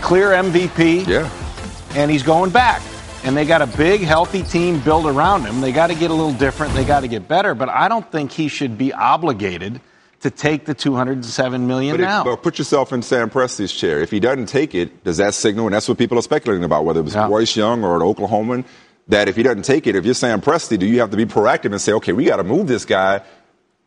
clear 0.00 0.30
MVP. 0.30 1.06
Yeah. 1.06 1.28
And 1.94 2.10
he's 2.10 2.22
going 2.22 2.50
back. 2.50 2.80
And 3.22 3.36
they 3.36 3.44
got 3.44 3.60
a 3.60 3.66
big, 3.66 4.00
healthy 4.00 4.42
team 4.42 4.80
built 4.80 5.04
around 5.04 5.44
him. 5.44 5.60
They 5.60 5.72
got 5.72 5.88
to 5.88 5.94
get 5.94 6.10
a 6.10 6.14
little 6.14 6.32
different. 6.32 6.72
They 6.72 6.86
got 6.86 7.00
to 7.00 7.08
get 7.08 7.28
better. 7.28 7.54
But 7.54 7.68
I 7.68 7.88
don't 7.88 8.10
think 8.10 8.32
he 8.32 8.48
should 8.48 8.78
be 8.78 8.94
obligated 8.94 9.78
to 10.20 10.30
take 10.30 10.64
the 10.64 10.72
207 10.72 11.66
million 11.66 11.98
but 11.98 12.02
now. 12.02 12.24
But 12.24 12.42
put 12.42 12.56
yourself 12.58 12.94
in 12.94 13.02
Sam 13.02 13.28
Presti's 13.28 13.72
chair. 13.72 14.00
If 14.00 14.10
he 14.10 14.20
doesn't 14.20 14.46
take 14.46 14.74
it, 14.74 15.04
does 15.04 15.18
that 15.18 15.34
signal? 15.34 15.66
And 15.66 15.74
that's 15.74 15.86
what 15.86 15.98
people 15.98 16.18
are 16.18 16.22
speculating 16.22 16.64
about, 16.64 16.86
whether 16.86 17.00
it 17.00 17.04
was 17.04 17.14
Yeah. 17.14 17.28
Royce 17.28 17.54
Young 17.56 17.84
or 17.84 17.94
an 17.96 18.00
Oklahoman. 18.00 18.64
That 19.08 19.28
if 19.28 19.36
he 19.36 19.42
doesn't 19.42 19.64
take 19.64 19.86
it, 19.86 19.96
if 19.96 20.04
you're 20.04 20.14
Sam 20.14 20.40
Presti, 20.40 20.78
do 20.78 20.86
you 20.86 21.00
have 21.00 21.10
to 21.10 21.16
be 21.16 21.26
proactive 21.26 21.72
and 21.72 21.80
say, 21.80 21.92
okay, 21.94 22.12
we 22.12 22.24
got 22.24 22.36
to 22.36 22.44
move 22.44 22.68
this 22.68 22.84
guy, 22.84 23.22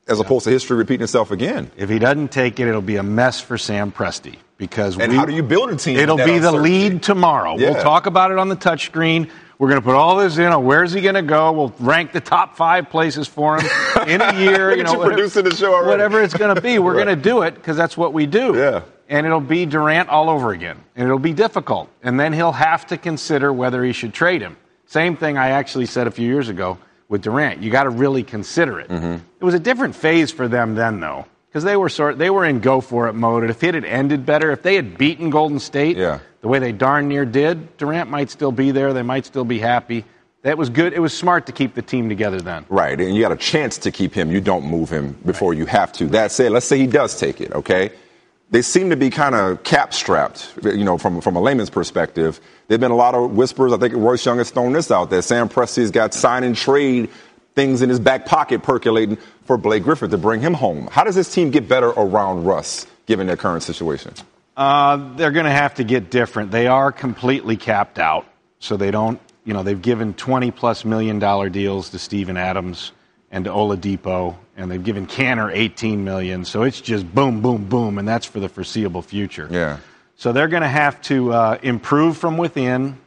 as 0.08 0.20
opposed 0.20 0.44
to 0.46 0.50
history 0.52 0.78
repeating 0.78 1.04
itself 1.04 1.32
again? 1.32 1.72
If 1.78 1.90
he 1.90 2.00
doesn't 2.00 2.32
take 2.32 2.60
it, 2.60 2.68
it'll 2.68 2.82
be 2.82 2.98
a 2.98 3.04
mess 3.04 3.40
for 3.40 3.58
Sam 3.58 3.92
Presti 3.92 4.36
because 4.58 4.98
And 5.00 5.12
we, 5.12 5.18
how 5.18 5.26
do 5.26 5.34
you 5.34 5.44
build 5.44 5.70
a 5.70 5.76
team? 5.76 5.98
It'll 5.98 6.18
be 6.18 6.40
the 6.40 6.52
lead 6.52 7.04
tomorrow. 7.04 7.58
Yeah. 7.58 7.72
We'll 7.72 7.82
talk 7.84 8.06
about 8.06 8.32
it 8.32 8.38
on 8.38 8.50
the 8.50 8.56
touchscreen. 8.56 9.30
We're 9.60 9.70
going 9.70 9.80
to 9.82 9.86
put 9.86 9.96
all 9.96 10.18
this 10.18 10.38
in. 10.38 10.46
On 10.46 10.66
where's 10.66 10.92
he 10.92 11.02
going 11.02 11.16
to 11.16 11.22
go? 11.22 11.52
We'll 11.54 11.74
rank 11.80 12.12
the 12.12 12.20
top 12.20 12.58
five 12.58 12.90
places 12.90 13.28
for 13.28 13.60
him 13.62 13.70
in 14.08 14.20
a 14.22 14.34
year. 14.40 14.76
You 14.76 14.84
know, 14.84 14.94
whatever- 14.94 15.14
producing 15.16 15.44
the 15.46 15.56
show 15.56 15.74
already. 15.74 15.90
whatever 15.90 16.22
it's 16.22 16.34
going 16.34 16.54
to 16.56 16.62
be. 16.62 16.80
We're 16.80 16.94
Right. 16.98 17.06
going 17.06 17.16
to 17.18 17.22
do 17.24 17.44
it 17.44 17.56
because 17.56 17.78
that's 17.78 17.96
what 17.96 18.12
we 18.14 18.26
do. 18.26 18.56
Yeah. 18.58 18.82
And 19.10 19.26
it'll 19.26 19.40
be 19.42 19.66
Durant 19.66 20.10
all 20.10 20.30
over 20.30 20.52
again, 20.52 20.82
and 20.96 21.06
it'll 21.06 21.20
be 21.20 21.34
difficult. 21.34 21.90
And 22.02 22.20
then 22.20 22.34
he'll 22.34 22.52
have 22.54 22.88
to 22.88 22.98
consider 22.98 23.54
whether 23.54 23.84
he 23.84 23.94
should 23.94 24.14
trade 24.14 24.42
him. 24.42 24.58
Same 24.88 25.16
thing 25.18 25.38
I 25.38 25.50
actually 25.50 25.86
said 25.86 26.08
a 26.08 26.12
few 26.12 26.28
years 26.28 26.50
ago 26.50 26.78
with 27.14 27.22
Durant. 27.22 27.62
You 27.62 27.70
got 27.70 27.84
to 27.84 27.92
really 27.92 28.24
consider 28.24 28.80
it. 28.80 28.90
Mm-hmm. 28.90 29.24
It 29.40 29.46
was 29.46 29.54
a 29.54 29.60
different 29.60 29.96
phase 29.96 30.32
for 30.32 30.48
them 30.48 30.74
then, 30.74 31.00
though, 31.00 31.26
because 31.48 31.64
they 31.64 31.78
were 31.78 31.88
sort 31.88 32.18
they 32.18 32.32
were 32.32 32.44
in 32.44 32.60
go 32.60 32.82
for 32.82 33.08
it 33.08 33.14
mode. 33.14 33.44
And 33.44 33.52
if 33.52 33.64
it 33.64 33.76
had 33.76 33.86
ended 33.86 34.26
better, 34.26 34.52
if 34.52 34.64
they 34.64 34.76
had 34.76 34.98
beaten 34.98 35.30
Golden 35.30 35.60
State 35.60 35.96
Yeah. 35.96 36.20
the 36.42 36.48
way 36.48 36.58
they 36.58 36.72
darn 36.72 37.08
near 37.08 37.24
did, 37.24 37.78
Durant 37.78 38.10
might 38.10 38.32
still 38.32 38.52
be 38.52 38.72
there. 38.72 38.94
They 38.94 39.04
might 39.04 39.28
still 39.28 39.46
be 39.46 39.60
happy. 39.60 40.06
That 40.42 40.58
was 40.58 40.70
good. 40.72 40.92
It 40.92 41.00
was 41.00 41.16
smart 41.16 41.46
to 41.46 41.52
keep 41.52 41.76
the 41.76 41.84
team 41.84 42.10
together 42.10 42.42
then. 42.42 42.66
Right, 42.68 43.00
and 43.00 43.16
you 43.16 43.22
got 43.22 43.32
a 43.32 43.38
chance 43.38 43.78
to 43.78 43.92
keep 43.92 44.14
him. 44.14 44.32
You 44.32 44.42
don't 44.42 44.66
move 44.66 44.90
him 44.90 45.16
before 45.24 45.54
you 45.54 45.66
have 45.68 45.94
to. 45.94 46.08
That 46.08 46.32
said, 46.34 46.52
let's 46.52 46.66
say 46.66 46.78
he 46.80 46.88
does 46.88 47.18
take 47.18 47.40
it, 47.40 47.54
okay? 47.54 47.92
They 48.52 48.62
seem 48.62 48.92
to 48.92 48.96
be 48.96 49.10
kind 49.10 49.34
of 49.34 49.64
cap 49.64 49.94
strapped, 49.94 50.54
you 50.64 50.84
know, 50.84 50.98
from, 50.98 51.22
from 51.22 51.36
a 51.36 51.42
layman's 51.42 51.72
perspective. 51.72 52.40
There 52.68 52.76
have 52.76 52.82
been 52.82 52.92
a 52.92 52.96
lot 52.96 53.16
of 53.16 53.32
whispers. 53.32 53.74
I 53.74 53.78
think 53.78 53.96
Royce 53.96 54.24
Young 54.26 54.38
has 54.38 54.52
thrown 54.52 54.74
this 54.74 54.92
out 54.92 55.10
there. 55.10 55.24
Sam 55.24 55.50
Presti's 55.50 55.90
got 55.90 56.14
sign 56.14 56.44
and 56.44 56.56
trade 56.56 57.10
things 57.56 57.82
in 57.82 57.90
his 57.90 58.00
back 58.00 58.26
pocket 58.26 58.62
percolating 58.62 59.18
for 59.46 59.58
Blake 59.58 59.84
Griffin 59.84 60.12
to 60.12 60.18
bring 60.18 60.40
him 60.42 60.54
home. 60.54 60.88
How 60.92 61.04
does 61.04 61.16
this 61.16 61.34
team 61.34 61.50
get 61.50 61.68
better 61.68 61.90
around 61.90 62.46
Russ, 62.46 62.86
given 63.06 63.28
their 63.28 63.38
current 63.38 63.64
situation? 63.64 64.14
Uh, 64.56 65.16
they're 65.16 65.32
going 65.32 65.46
to 65.46 65.52
have 65.52 65.76
to 65.76 65.84
get 65.84 66.12
different. 66.12 66.52
They 66.52 66.68
are 66.68 66.92
completely 66.92 67.58
capped 67.58 67.98
out, 67.98 68.28
so 68.60 68.78
they 68.78 68.92
don't. 68.92 69.20
You 69.46 69.54
know, 69.54 69.64
they've 69.64 69.82
given 69.82 70.14
twenty 70.14 70.52
plus 70.52 70.86
million 70.86 71.20
dollar 71.20 71.50
deals 71.50 71.90
to 71.90 72.00
Steven 72.00 72.38
Adams 72.38 72.92
and 73.32 73.46
to 73.46 73.52
Oladipo, 73.52 74.36
and 74.58 74.70
they've 74.70 74.84
given 74.84 75.08
Kanter 75.08 75.52
eighteen 75.54 76.04
million. 76.04 76.46
So 76.46 76.64
it's 76.64 76.82
just 76.82 77.14
boom, 77.14 77.42
boom, 77.42 77.66
boom, 77.66 77.98
and 77.98 78.08
that's 78.08 78.26
for 78.26 78.40
the 78.40 78.50
foreseeable 78.50 79.02
future. 79.02 79.48
Yeah. 79.52 79.78
So 80.16 80.32
they're 80.32 80.48
going 80.48 80.62
to 80.64 80.70
have 80.70 81.02
to 81.04 81.34
uh, 81.34 81.58
improve 81.64 82.18
from 82.18 82.38
within, 82.38 82.98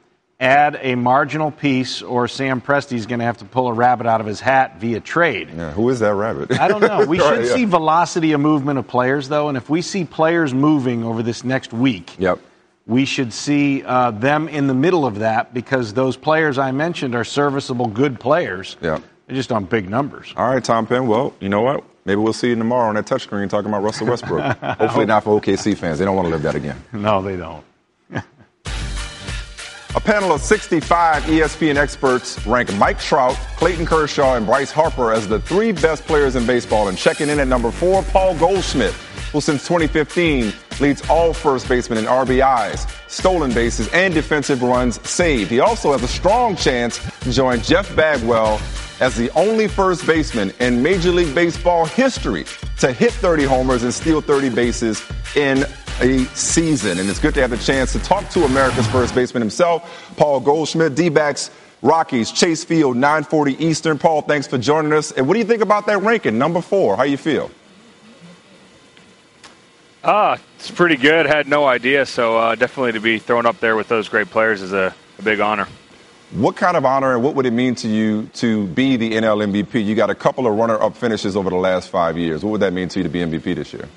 add 0.40 0.78
a 0.82 0.96
marginal 0.96 1.50
piece, 1.50 2.02
or 2.02 2.26
Sam 2.28 2.60
Presti's 2.60 3.06
going 3.06 3.20
to 3.20 3.24
have 3.24 3.38
to 3.38 3.44
pull 3.44 3.68
a 3.68 3.72
rabbit 3.72 4.06
out 4.06 4.20
of 4.20 4.26
his 4.26 4.40
hat 4.40 4.80
via 4.80 5.00
trade. 5.00 5.48
Yeah, 5.56 5.70
who 5.70 5.88
is 5.88 6.00
that 6.00 6.14
rabbit? 6.14 6.58
I 6.60 6.68
don't 6.68 6.80
know. 6.82 7.06
We 7.06 7.18
should 7.20 7.44
yeah. 7.46 7.54
see 7.54 7.64
velocity 7.64 8.32
of 8.32 8.40
movement 8.40 8.78
of 8.80 8.86
players, 8.88 9.28
though, 9.28 9.48
and 9.48 9.56
if 9.56 9.70
we 9.70 9.82
see 9.82 10.04
players 10.04 10.52
moving 10.52 11.04
over 11.04 11.22
this 11.22 11.44
next 11.44 11.72
week, 11.72 12.16
Yep. 12.18 12.40
we 12.86 13.04
should 13.04 13.32
see 13.32 13.82
uh, 13.84 14.10
them 14.10 14.48
in 14.48 14.66
the 14.66 14.74
middle 14.74 15.06
of 15.06 15.20
that 15.20 15.54
because 15.54 15.94
those 15.94 16.16
players 16.16 16.58
I 16.58 16.72
mentioned 16.72 17.14
are 17.14 17.24
serviceable, 17.24 17.86
good 17.86 18.18
players. 18.20 18.76
Yep. 18.82 19.02
They're 19.26 19.36
just 19.36 19.50
on 19.50 19.64
big 19.64 19.88
numbers. 19.88 20.32
All 20.36 20.48
right, 20.48 20.62
Tom 20.62 20.86
Penn. 20.86 21.08
Well, 21.08 21.34
you 21.40 21.48
know 21.48 21.62
what? 21.62 21.82
Maybe 22.04 22.20
we'll 22.20 22.32
see 22.32 22.50
you 22.50 22.54
tomorrow 22.54 22.88
on 22.88 22.94
that 22.94 23.06
touchscreen 23.06 23.50
talking 23.50 23.68
about 23.68 23.82
Russell 23.82 24.06
Westbrook. 24.06 24.56
Hopefully 24.78 25.06
not 25.06 25.24
for 25.24 25.40
OKC 25.40 25.76
fans. 25.76 25.98
They 25.98 26.04
don't 26.04 26.14
want 26.14 26.26
to 26.26 26.30
live 26.30 26.42
that 26.42 26.54
again. 26.54 26.80
No, 26.92 27.20
they 27.20 27.36
don't. 27.36 27.64
A 29.96 30.00
panel 30.00 30.30
of 30.30 30.40
65 30.40 31.24
ESPN 31.24 31.74
experts 31.74 32.46
rank 32.46 32.72
Mike 32.76 33.00
Trout, 33.00 33.34
Clayton 33.56 33.86
Kershaw, 33.86 34.36
and 34.36 34.46
Bryce 34.46 34.70
Harper 34.70 35.12
as 35.12 35.26
the 35.26 35.40
three 35.40 35.72
best 35.72 36.04
players 36.04 36.36
in 36.36 36.46
baseball. 36.46 36.86
And 36.86 36.96
checking 36.96 37.28
in 37.28 37.40
at 37.40 37.48
number 37.48 37.72
four, 37.72 38.04
Paul 38.04 38.36
Goldschmidt, 38.36 38.92
who 39.32 39.40
since 39.40 39.62
2015 39.64 40.52
leads 40.80 41.02
all 41.10 41.32
first 41.32 41.68
basemen 41.68 41.98
in 41.98 42.04
RBIs, 42.04 42.88
stolen 43.10 43.52
bases, 43.52 43.88
and 43.92 44.14
defensive 44.14 44.62
runs 44.62 45.00
saved. 45.08 45.50
He 45.50 45.58
also 45.58 45.90
has 45.90 46.02
a 46.04 46.08
strong 46.08 46.54
chance 46.54 47.00
to 47.20 47.32
join 47.32 47.60
Jeff 47.62 47.94
Bagwell 47.96 48.60
as 49.00 49.16
the 49.16 49.30
only 49.32 49.68
first 49.68 50.06
baseman 50.06 50.52
in 50.60 50.82
Major 50.82 51.10
League 51.10 51.34
Baseball 51.34 51.84
history 51.86 52.44
to 52.78 52.92
hit 52.92 53.12
30 53.12 53.44
homers 53.44 53.82
and 53.82 53.92
steal 53.92 54.20
30 54.20 54.50
bases 54.50 55.02
in 55.34 55.64
a 56.00 56.24
season. 56.34 56.98
And 56.98 57.08
it's 57.08 57.18
good 57.18 57.34
to 57.34 57.40
have 57.40 57.50
the 57.50 57.56
chance 57.58 57.92
to 57.92 57.98
talk 57.98 58.28
to 58.30 58.44
America's 58.44 58.86
first 58.88 59.14
baseman 59.14 59.40
himself, 59.40 60.14
Paul 60.16 60.40
Goldschmidt, 60.40 60.94
D-backs, 60.94 61.50
Rockies, 61.82 62.32
Chase 62.32 62.64
Field, 62.64 62.96
940 62.96 63.64
Eastern. 63.64 63.98
Paul, 63.98 64.22
thanks 64.22 64.46
for 64.46 64.58
joining 64.58 64.92
us. 64.92 65.12
And 65.12 65.26
what 65.26 65.34
do 65.34 65.40
you 65.40 65.46
think 65.46 65.62
about 65.62 65.86
that 65.86 66.02
ranking, 66.02 66.38
number 66.38 66.60
four? 66.60 66.96
How 66.96 67.04
you 67.04 67.16
feel? 67.16 67.50
Ah, 70.02 70.38
it's 70.58 70.70
pretty 70.70 70.96
good. 70.96 71.26
Had 71.26 71.48
no 71.48 71.66
idea, 71.66 72.06
so 72.06 72.38
uh, 72.38 72.54
definitely 72.54 72.92
to 72.92 73.00
be 73.00 73.18
thrown 73.18 73.44
up 73.44 73.58
there 73.58 73.76
with 73.76 73.88
those 73.88 74.08
great 74.08 74.30
players 74.30 74.62
is 74.62 74.72
a, 74.72 74.94
a 75.18 75.22
big 75.22 75.40
honor. 75.40 75.66
What 76.32 76.56
kind 76.56 76.76
of 76.76 76.84
honor 76.84 77.14
and 77.14 77.22
what 77.22 77.36
would 77.36 77.46
it 77.46 77.52
mean 77.52 77.76
to 77.76 77.88
you 77.88 78.28
to 78.34 78.66
be 78.66 78.96
the 78.96 79.12
NL 79.12 79.46
MVP? 79.46 79.84
You 79.84 79.94
got 79.94 80.10
a 80.10 80.14
couple 80.14 80.46
of 80.46 80.56
runner-up 80.56 80.96
finishes 80.96 81.36
over 81.36 81.50
the 81.50 81.56
last 81.56 81.88
five 81.88 82.18
years. 82.18 82.44
What 82.44 82.50
would 82.50 82.62
that 82.62 82.72
mean 82.72 82.88
to 82.88 82.98
you 82.98 83.02
to 83.04 83.08
be 83.08 83.20
MVP 83.20 83.54
this 83.54 83.72
year? 83.72 83.88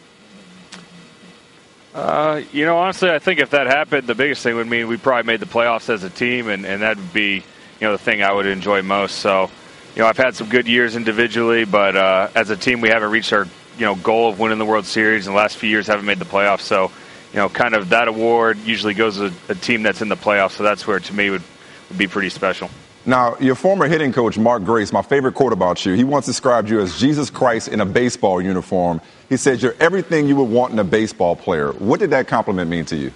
Uh, 1.94 2.42
you 2.54 2.66
know, 2.66 2.78
honestly, 2.78 3.10
I 3.10 3.18
think 3.18 3.40
if 3.40 3.50
that 3.50 3.66
happened, 3.66 4.06
the 4.06 4.14
biggest 4.14 4.44
thing 4.44 4.56
would 4.56 4.68
mean 4.68 4.88
we 4.88 4.98
probably 4.98 5.26
made 5.26 5.40
the 5.40 5.48
playoffs 5.48 5.90
as 5.90 6.04
a 6.04 6.10
team, 6.10 6.48
and, 6.48 6.66
and 6.66 6.84
that 6.84 6.98
would 6.98 7.14
be, 7.14 7.36
you 7.36 7.44
know, 7.82 7.94
the 7.94 7.98
thing 7.98 8.22
I 8.22 8.32
would 8.32 8.46
enjoy 8.46 8.84
most. 8.84 9.16
So, 9.16 9.50
you 9.96 10.04
know, 10.04 10.08
I've 10.08 10.18
had 10.18 10.36
some 10.36 10.50
good 10.50 10.68
years 10.68 10.96
individually, 10.96 11.66
but 11.66 11.96
uh, 11.96 12.30
as 12.36 12.52
a 12.52 12.56
team, 12.56 12.80
we 12.80 12.90
haven't 12.90 13.10
reached 13.10 13.34
our, 13.34 13.48
you 13.78 13.86
know, 13.86 13.96
goal 13.96 14.30
of 14.30 14.40
winning 14.40 14.60
the 14.60 14.66
World 14.66 14.86
Series. 14.86 15.26
In 15.26 15.34
the 15.34 15.38
last 15.38 15.58
few 15.58 15.70
years, 15.70 15.88
haven't 15.88 16.06
made 16.06 16.20
the 16.20 16.26
playoffs. 16.26 16.62
So, 16.62 16.92
you 17.34 17.38
know, 17.38 17.50
kind 17.50 17.74
of 17.74 17.90
that 17.90 18.08
award 18.08 18.60
usually 18.60 18.94
goes 18.94 19.18
to 19.18 19.34
a 19.50 19.56
team 19.56 19.82
that's 19.82 20.04
in 20.04 20.10
the 20.10 20.16
playoffs. 20.16 20.52
So 20.52 20.64
that's 20.64 20.86
where, 20.86 21.00
to 21.00 21.14
me, 21.14 21.32
would, 21.32 21.44
would 21.90 21.98
be 21.98 22.08
pretty 22.08 22.30
special. 22.30 22.70
Now, 23.06 23.38
your 23.40 23.56
former 23.56 23.88
hitting 23.88 24.12
coach, 24.12 24.38
Mark 24.38 24.64
Grace, 24.64 24.92
my 24.92 25.02
favorite 25.02 25.34
quote 25.34 25.54
about 25.54 25.86
you, 25.86 25.94
he 25.94 26.04
once 26.04 26.26
described 26.26 26.70
you 26.70 26.80
as 26.80 27.00
Jesus 27.00 27.30
Christ 27.30 27.68
in 27.70 27.82
a 27.82 27.86
baseball 27.86 28.42
uniform. 28.42 29.02
He 29.30 29.38
said 29.38 29.62
you're 29.62 29.76
everything 29.80 30.28
you 30.28 30.36
would 30.36 30.50
want 30.50 30.74
in 30.74 30.80
a 30.80 30.84
baseball 30.84 31.36
player. 31.36 31.72
What 31.72 32.00
did 32.00 32.12
that 32.12 32.28
compliment 32.28 32.70
mean 32.70 32.86
to 32.86 32.96
you? 32.96 33.12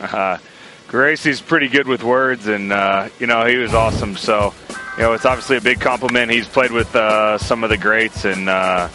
Uh, 0.00 0.38
Gracie's 0.86 1.40
pretty 1.40 1.68
good 1.68 1.88
with 1.88 2.02
words, 2.04 2.46
and, 2.46 2.72
uh, 2.72 3.08
you 3.18 3.26
know, 3.26 3.44
he 3.44 3.56
was 3.56 3.74
awesome. 3.74 4.16
So, 4.16 4.54
you 4.96 5.02
know, 5.02 5.14
it's 5.14 5.24
obviously 5.24 5.56
a 5.56 5.60
big 5.60 5.80
compliment. 5.80 6.30
He's 6.30 6.46
played 6.46 6.70
with 6.70 6.94
uh, 6.94 7.38
some 7.38 7.64
of 7.64 7.70
the 7.70 7.78
greats, 7.78 8.24
and, 8.24 8.48
uh, 8.48 8.88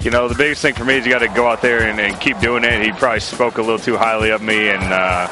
you 0.00 0.10
know, 0.10 0.26
the 0.26 0.34
biggest 0.34 0.62
thing 0.62 0.74
for 0.74 0.84
me 0.84 0.96
is 0.96 1.06
you 1.06 1.12
got 1.12 1.20
to 1.20 1.28
go 1.28 1.46
out 1.46 1.62
there 1.62 1.86
and, 1.86 2.00
and, 2.00 2.18
keep 2.18 2.40
doing 2.40 2.64
it. 2.64 2.82
He 2.82 2.90
probably 2.92 3.20
spoke 3.20 3.58
a 3.58 3.60
little 3.60 3.78
too 3.78 3.96
highly 3.96 4.30
of 4.30 4.42
me, 4.42 4.68
and 4.68 4.82
uh, 4.82 5.28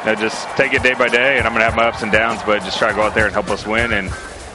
you 0.00 0.06
know, 0.06 0.14
just 0.14 0.48
take 0.56 0.72
it 0.72 0.82
day 0.82 0.94
by 0.94 1.08
day. 1.08 1.38
And 1.38 1.46
I'm 1.46 1.52
going 1.52 1.60
to 1.60 1.64
have 1.64 1.76
my 1.76 1.84
ups 1.84 2.02
and 2.02 2.10
downs, 2.10 2.40
but 2.44 2.62
just 2.62 2.78
try 2.78 2.88
to 2.88 2.94
go 2.94 3.02
out 3.02 3.14
there 3.14 3.26
and 3.26 3.32
help 3.32 3.50
us 3.50 3.66
win. 3.66 3.92
And 3.92 4.10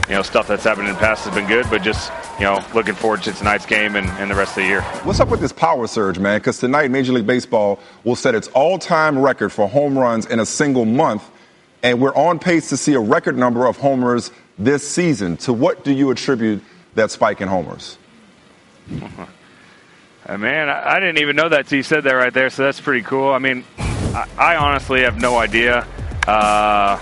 you 0.07 0.13
know, 0.13 0.21
stuff 0.21 0.47
that's 0.47 0.63
happened 0.63 0.87
in 0.87 0.93
the 0.93 0.99
past 0.99 1.25
has 1.25 1.33
been 1.33 1.47
good, 1.47 1.65
but 1.69 1.81
just 1.81 2.11
you 2.39 2.45
know, 2.45 2.63
looking 2.73 2.93
forward 2.93 3.23
to 3.23 3.31
tonight's 3.31 3.65
game 3.65 3.95
and, 3.95 4.07
and 4.19 4.29
the 4.29 4.35
rest 4.35 4.51
of 4.51 4.63
the 4.63 4.69
year. 4.69 4.81
What's 5.03 5.19
up 5.19 5.29
with 5.29 5.39
this 5.39 5.51
power 5.51 5.87
surge, 5.87 6.19
man? 6.19 6.39
Because 6.39 6.59
tonight, 6.59 6.91
Major 6.91 7.13
League 7.13 7.25
Baseball 7.25 7.79
will 8.03 8.15
set 8.15 8.35
its 8.35 8.47
all-time 8.49 9.17
record 9.17 9.49
for 9.49 9.67
home 9.67 9.97
runs 9.97 10.25
in 10.27 10.39
a 10.39 10.45
single 10.45 10.85
month, 10.85 11.23
and 11.81 11.99
we're 11.99 12.15
on 12.15 12.37
pace 12.37 12.69
to 12.69 12.77
see 12.77 12.93
a 12.93 12.99
record 12.99 13.37
number 13.37 13.65
of 13.65 13.77
homers 13.77 14.31
this 14.59 14.87
season. 14.87 15.37
To 15.37 15.53
what 15.53 15.83
do 15.83 15.91
you 15.91 16.11
attribute 16.11 16.63
that 16.93 17.09
spike 17.11 17.41
in 17.41 17.47
homers? 17.47 17.97
Uh, 20.27 20.39
man, 20.39 20.69
I, 20.69 20.95
I, 20.95 20.99
didn't 20.99 21.19
even 21.19 21.35
know 21.35 21.49
that. 21.49 21.69
So 21.69 21.75
you 21.75 21.83
said 21.83 22.03
that 22.05 22.13
right 22.13 22.33
there, 22.33 22.49
so 22.49 22.63
that's 22.63 22.81
pretty 22.81 23.03
cool. 23.03 23.29
I 23.29 23.37
mean, 23.37 23.63
I, 24.15 24.55
honestly 24.55 25.01
have 25.01 25.19
no 25.19 25.37
idea. 25.37 25.85
Uh, 26.27 26.97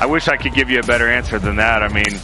I 0.00 0.06
wish 0.06 0.28
I 0.28 0.36
could 0.36 0.54
give 0.54 0.70
you 0.70 0.78
a 0.78 0.82
better 0.82 1.08
answer 1.08 1.38
than 1.38 1.56
that. 1.56 1.82
I 1.82 1.88
mean, 1.88 2.20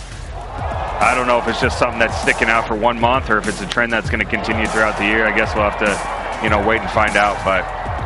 I 1.03 1.15
don't 1.15 1.27
know 1.27 1.39
if 1.39 1.49
it's 1.49 1.61
just 1.61 1.79
something 1.79 1.99
that's 1.99 2.21
sticking 2.21 2.49
out 2.49 2.69
for 2.69 2.77
one 2.77 3.01
month 3.01 3.31
or 3.31 3.39
if 3.39 3.49
it's 3.49 3.61
a 3.61 3.67
trend 3.67 3.93
that's 3.93 4.09
going 4.11 4.25
to 4.25 4.31
continue 4.31 4.67
throughout 4.67 4.97
the 4.97 5.05
year. 5.05 5.27
I 5.27 5.37
guess 5.37 5.55
we'll 5.55 5.69
have 5.69 5.79
to, 5.81 6.45
you 6.45 6.51
know, 6.51 6.67
wait 6.67 6.81
and 6.81 6.91
find 6.91 7.17
out. 7.17 7.45
But 7.45 7.65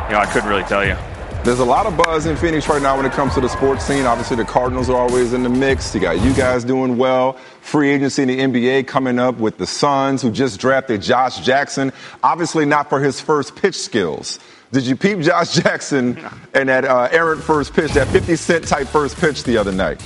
you 0.09 0.13
know, 0.13 0.21
I 0.21 0.25
couldn't 0.25 0.49
really 0.49 0.63
tell 0.63 0.85
you. 0.85 0.95
There's 1.43 1.59
a 1.59 1.65
lot 1.65 1.85
of 1.85 1.95
buzz 1.95 2.25
in 2.25 2.35
Phoenix 2.37 2.67
right 2.67 2.81
now 2.81 2.97
when 2.97 3.05
it 3.05 3.11
comes 3.11 3.35
to 3.35 3.41
the 3.41 3.49
sports 3.49 3.85
scene. 3.85 4.05
Obviously, 4.05 4.35
the 4.35 4.45
Cardinals 4.45 4.89
are 4.89 4.97
always 4.97 5.33
in 5.33 5.43
the 5.43 5.49
mix. 5.49 5.93
You 5.93 6.01
got 6.01 6.19
you 6.19 6.33
guys 6.33 6.63
doing 6.63 6.97
well. 6.97 7.33
Free 7.61 7.91
agency 7.91 8.23
in 8.23 8.27
the 8.29 8.39
NBA 8.39 8.87
coming 8.87 9.19
up 9.19 9.37
with 9.37 9.59
the 9.59 9.67
Suns, 9.67 10.23
who 10.23 10.31
just 10.31 10.59
drafted 10.59 11.03
Josh 11.03 11.41
Jackson. 11.41 11.93
Obviously, 12.23 12.65
not 12.65 12.89
for 12.89 12.99
his 12.99 13.21
first 13.21 13.55
pitch 13.55 13.75
skills. 13.75 14.39
Did 14.71 14.85
you 14.85 14.95
peep 14.95 15.19
Josh 15.19 15.53
Jackson 15.63 16.17
and 16.53 16.69
that 16.69 16.85
uh, 16.85 17.07
errant 17.11 17.43
first 17.43 17.73
pitch, 17.73 17.91
that 17.93 18.07
50 18.07 18.35
cent 18.35 18.67
type 18.67 18.87
first 18.87 19.17
pitch 19.17 19.43
the 19.43 19.57
other 19.57 19.71
night? 19.71 20.03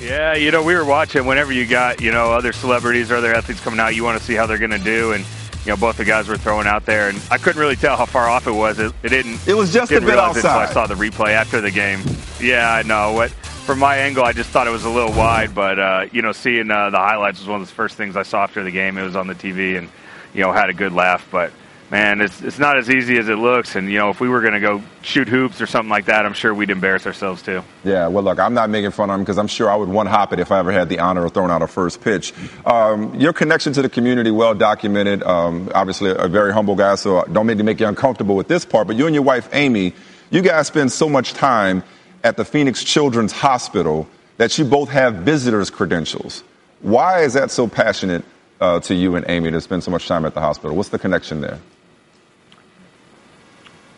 Yeah, 0.00 0.34
you 0.34 0.50
know, 0.50 0.62
we 0.62 0.74
were 0.74 0.84
watching 0.84 1.26
whenever 1.26 1.52
you 1.52 1.64
got, 1.64 2.00
you 2.00 2.10
know, 2.10 2.32
other 2.32 2.52
celebrities 2.52 3.10
or 3.12 3.16
other 3.16 3.32
athletes 3.32 3.60
coming 3.60 3.78
out, 3.78 3.94
you 3.94 4.02
want 4.02 4.18
to 4.18 4.24
see 4.24 4.34
how 4.34 4.46
they're 4.46 4.58
going 4.58 4.72
to 4.72 4.78
do. 4.78 5.12
And 5.12 5.24
you 5.64 5.70
know, 5.70 5.76
both 5.76 5.96
the 5.96 6.04
guys 6.04 6.26
were 6.26 6.36
throwing 6.36 6.66
out 6.66 6.86
there, 6.86 7.08
and 7.08 7.20
I 7.30 7.38
couldn't 7.38 7.60
really 7.60 7.76
tell 7.76 7.96
how 7.96 8.04
far 8.04 8.28
off 8.28 8.48
it 8.48 8.52
was. 8.52 8.80
It, 8.80 8.92
it 9.04 9.10
didn't. 9.10 9.46
It 9.46 9.54
was 9.54 9.72
just 9.72 9.92
a 9.92 10.00
bit 10.00 10.18
outside. 10.18 10.68
I 10.68 10.72
saw 10.72 10.88
the 10.88 10.94
replay 10.94 11.30
after 11.30 11.60
the 11.60 11.70
game. 11.70 12.02
Yeah, 12.40 12.72
I 12.72 12.82
know. 12.82 13.12
What 13.12 13.30
from 13.30 13.78
my 13.78 13.96
angle, 13.96 14.24
I 14.24 14.32
just 14.32 14.50
thought 14.50 14.66
it 14.66 14.70
was 14.70 14.84
a 14.84 14.90
little 14.90 15.12
wide, 15.12 15.54
but 15.54 15.78
uh, 15.78 16.06
you 16.10 16.20
know, 16.20 16.32
seeing 16.32 16.68
uh, 16.68 16.90
the 16.90 16.98
highlights 16.98 17.38
was 17.38 17.48
one 17.48 17.60
of 17.60 17.68
the 17.68 17.72
first 17.72 17.96
things 17.96 18.16
I 18.16 18.24
saw 18.24 18.42
after 18.42 18.64
the 18.64 18.72
game. 18.72 18.98
It 18.98 19.04
was 19.04 19.14
on 19.14 19.28
the 19.28 19.36
TV, 19.36 19.78
and 19.78 19.88
you 20.34 20.40
know, 20.40 20.52
had 20.52 20.68
a 20.68 20.74
good 20.74 20.92
laugh. 20.92 21.28
But 21.30 21.52
man, 21.92 22.22
it's 22.22 22.40
it's 22.42 22.58
not 22.58 22.78
as 22.78 22.90
easy 22.90 23.18
as 23.18 23.28
it 23.28 23.36
looks. 23.36 23.76
And 23.76 23.88
you 23.88 23.98
know, 23.98 24.08
if 24.08 24.18
we 24.18 24.28
were 24.28 24.40
going 24.40 24.54
to 24.54 24.60
go 24.60 24.82
shoot 25.02 25.28
hoops 25.28 25.60
or 25.60 25.66
something 25.66 25.90
like 25.90 26.06
that, 26.06 26.26
I'm 26.26 26.32
sure 26.32 26.52
we'd 26.52 26.70
embarrass 26.70 27.06
ourselves 27.06 27.42
too. 27.42 27.62
Yeah, 27.84 28.08
well, 28.08 28.24
look, 28.24 28.40
I'm 28.40 28.54
not 28.54 28.70
making 28.70 28.90
fun 28.90 29.10
of 29.10 29.14
him 29.14 29.20
because 29.20 29.38
I'm 29.38 29.46
sure 29.46 29.70
I 29.70 29.76
would 29.76 29.90
one 29.90 30.06
hop 30.06 30.32
it 30.32 30.40
if 30.40 30.50
I 30.50 30.58
ever 30.58 30.72
had 30.72 30.88
the 30.88 30.98
honor 30.98 31.24
of 31.24 31.32
throwing 31.34 31.52
out 31.52 31.62
a 31.62 31.68
first 31.68 32.00
pitch. 32.00 32.32
Um, 32.64 33.14
your 33.14 33.34
connection 33.34 33.74
to 33.74 33.82
the 33.82 33.90
community, 33.90 34.30
well 34.30 34.54
documented. 34.54 35.22
Um, 35.22 35.70
obviously, 35.74 36.10
a 36.10 36.26
very 36.26 36.52
humble 36.52 36.74
guy, 36.74 36.96
so 36.96 37.22
don't 37.24 37.46
make 37.46 37.58
me 37.58 37.62
make 37.62 37.78
you 37.78 37.86
uncomfortable 37.86 38.34
with 38.34 38.48
this 38.48 38.64
part. 38.64 38.86
But 38.88 38.96
you 38.96 39.06
and 39.06 39.14
your 39.14 39.24
wife, 39.24 39.48
Amy, 39.52 39.92
you 40.30 40.40
guys 40.40 40.66
spend 40.66 40.90
so 40.90 41.08
much 41.08 41.34
time 41.34 41.84
at 42.24 42.36
the 42.36 42.44
Phoenix 42.44 42.82
Children's 42.82 43.32
Hospital 43.32 44.08
that 44.38 44.56
you 44.56 44.64
both 44.64 44.88
have 44.88 45.16
visitors' 45.16 45.68
credentials. 45.68 46.42
Why 46.80 47.20
is 47.20 47.34
that 47.34 47.50
so 47.50 47.68
passionate 47.68 48.24
uh, 48.60 48.80
to 48.80 48.94
you 48.94 49.14
and 49.14 49.26
Amy 49.28 49.50
to 49.50 49.60
spend 49.60 49.84
so 49.84 49.90
much 49.90 50.08
time 50.08 50.24
at 50.24 50.32
the 50.34 50.40
hospital? 50.40 50.74
What's 50.74 50.88
the 50.88 50.98
connection 50.98 51.42
there? 51.42 51.58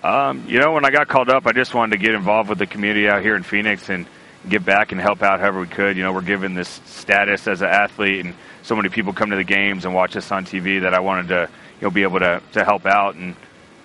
Um, 0.04 0.44
you 0.48 0.60
know, 0.60 0.72
when 0.72 0.84
I 0.84 0.90
got 0.90 1.08
called 1.08 1.30
up, 1.30 1.46
I 1.46 1.52
just 1.52 1.72
wanted 1.72 1.96
to 1.96 2.02
get 2.04 2.14
involved 2.14 2.50
with 2.50 2.58
the 2.58 2.66
community 2.66 3.08
out 3.08 3.22
here 3.22 3.36
in 3.36 3.42
Phoenix 3.42 3.88
and 3.88 4.04
give 4.46 4.62
back 4.62 4.92
and 4.92 5.00
help 5.00 5.22
out 5.22 5.40
however 5.40 5.60
we 5.60 5.66
could. 5.66 5.96
You 5.96 6.02
know, 6.02 6.12
we're 6.12 6.20
given 6.20 6.52
this 6.52 6.68
status 6.84 7.48
as 7.48 7.62
an 7.62 7.70
athlete, 7.70 8.22
and 8.22 8.34
so 8.62 8.76
many 8.76 8.90
people 8.90 9.14
come 9.14 9.30
to 9.30 9.36
the 9.36 9.44
games 9.44 9.86
and 9.86 9.94
watch 9.94 10.14
us 10.14 10.30
on 10.30 10.44
TV 10.44 10.82
that 10.82 10.92
I 10.92 11.00
wanted 11.00 11.28
to, 11.28 11.48
you 11.80 11.86
know, 11.86 11.90
be 11.90 12.02
able 12.02 12.18
to 12.18 12.42
to 12.52 12.64
help 12.66 12.84
out 12.84 13.14
and, 13.14 13.34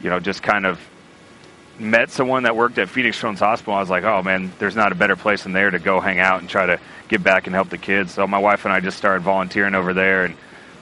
you 0.02 0.10
know, 0.10 0.20
just 0.20 0.44
kind 0.44 0.66
of 0.66 0.78
met 1.80 2.12
someone 2.12 2.44
that 2.44 2.54
worked 2.54 2.78
at 2.80 2.90
Phoenix 2.90 3.18
Children's 3.18 3.40
Hospital. 3.40 3.76
I 3.76 3.80
was 3.80 3.90
like, 3.90 4.04
oh 4.04 4.22
man, 4.22 4.52
there's 4.60 4.76
not 4.76 4.92
a 4.92 4.96
better 4.96 5.16
place 5.16 5.44
than 5.44 5.54
there 5.54 5.72
to 5.72 5.80
go 5.80 6.02
hang 6.02 6.20
out 6.20 6.42
and 6.42 6.50
try 6.50 6.66
to 6.66 6.82
give 7.08 7.24
back 7.24 7.48
and 7.48 7.56
help 7.56 7.70
the 7.70 7.78
kids. 7.78 8.14
So 8.14 8.28
my 8.28 8.40
wife 8.40 8.66
and 8.66 8.74
I 8.74 8.82
just 8.82 8.98
started 8.98 9.24
volunteering 9.24 9.74
over 9.74 9.94
there, 9.94 10.26
and 10.26 10.36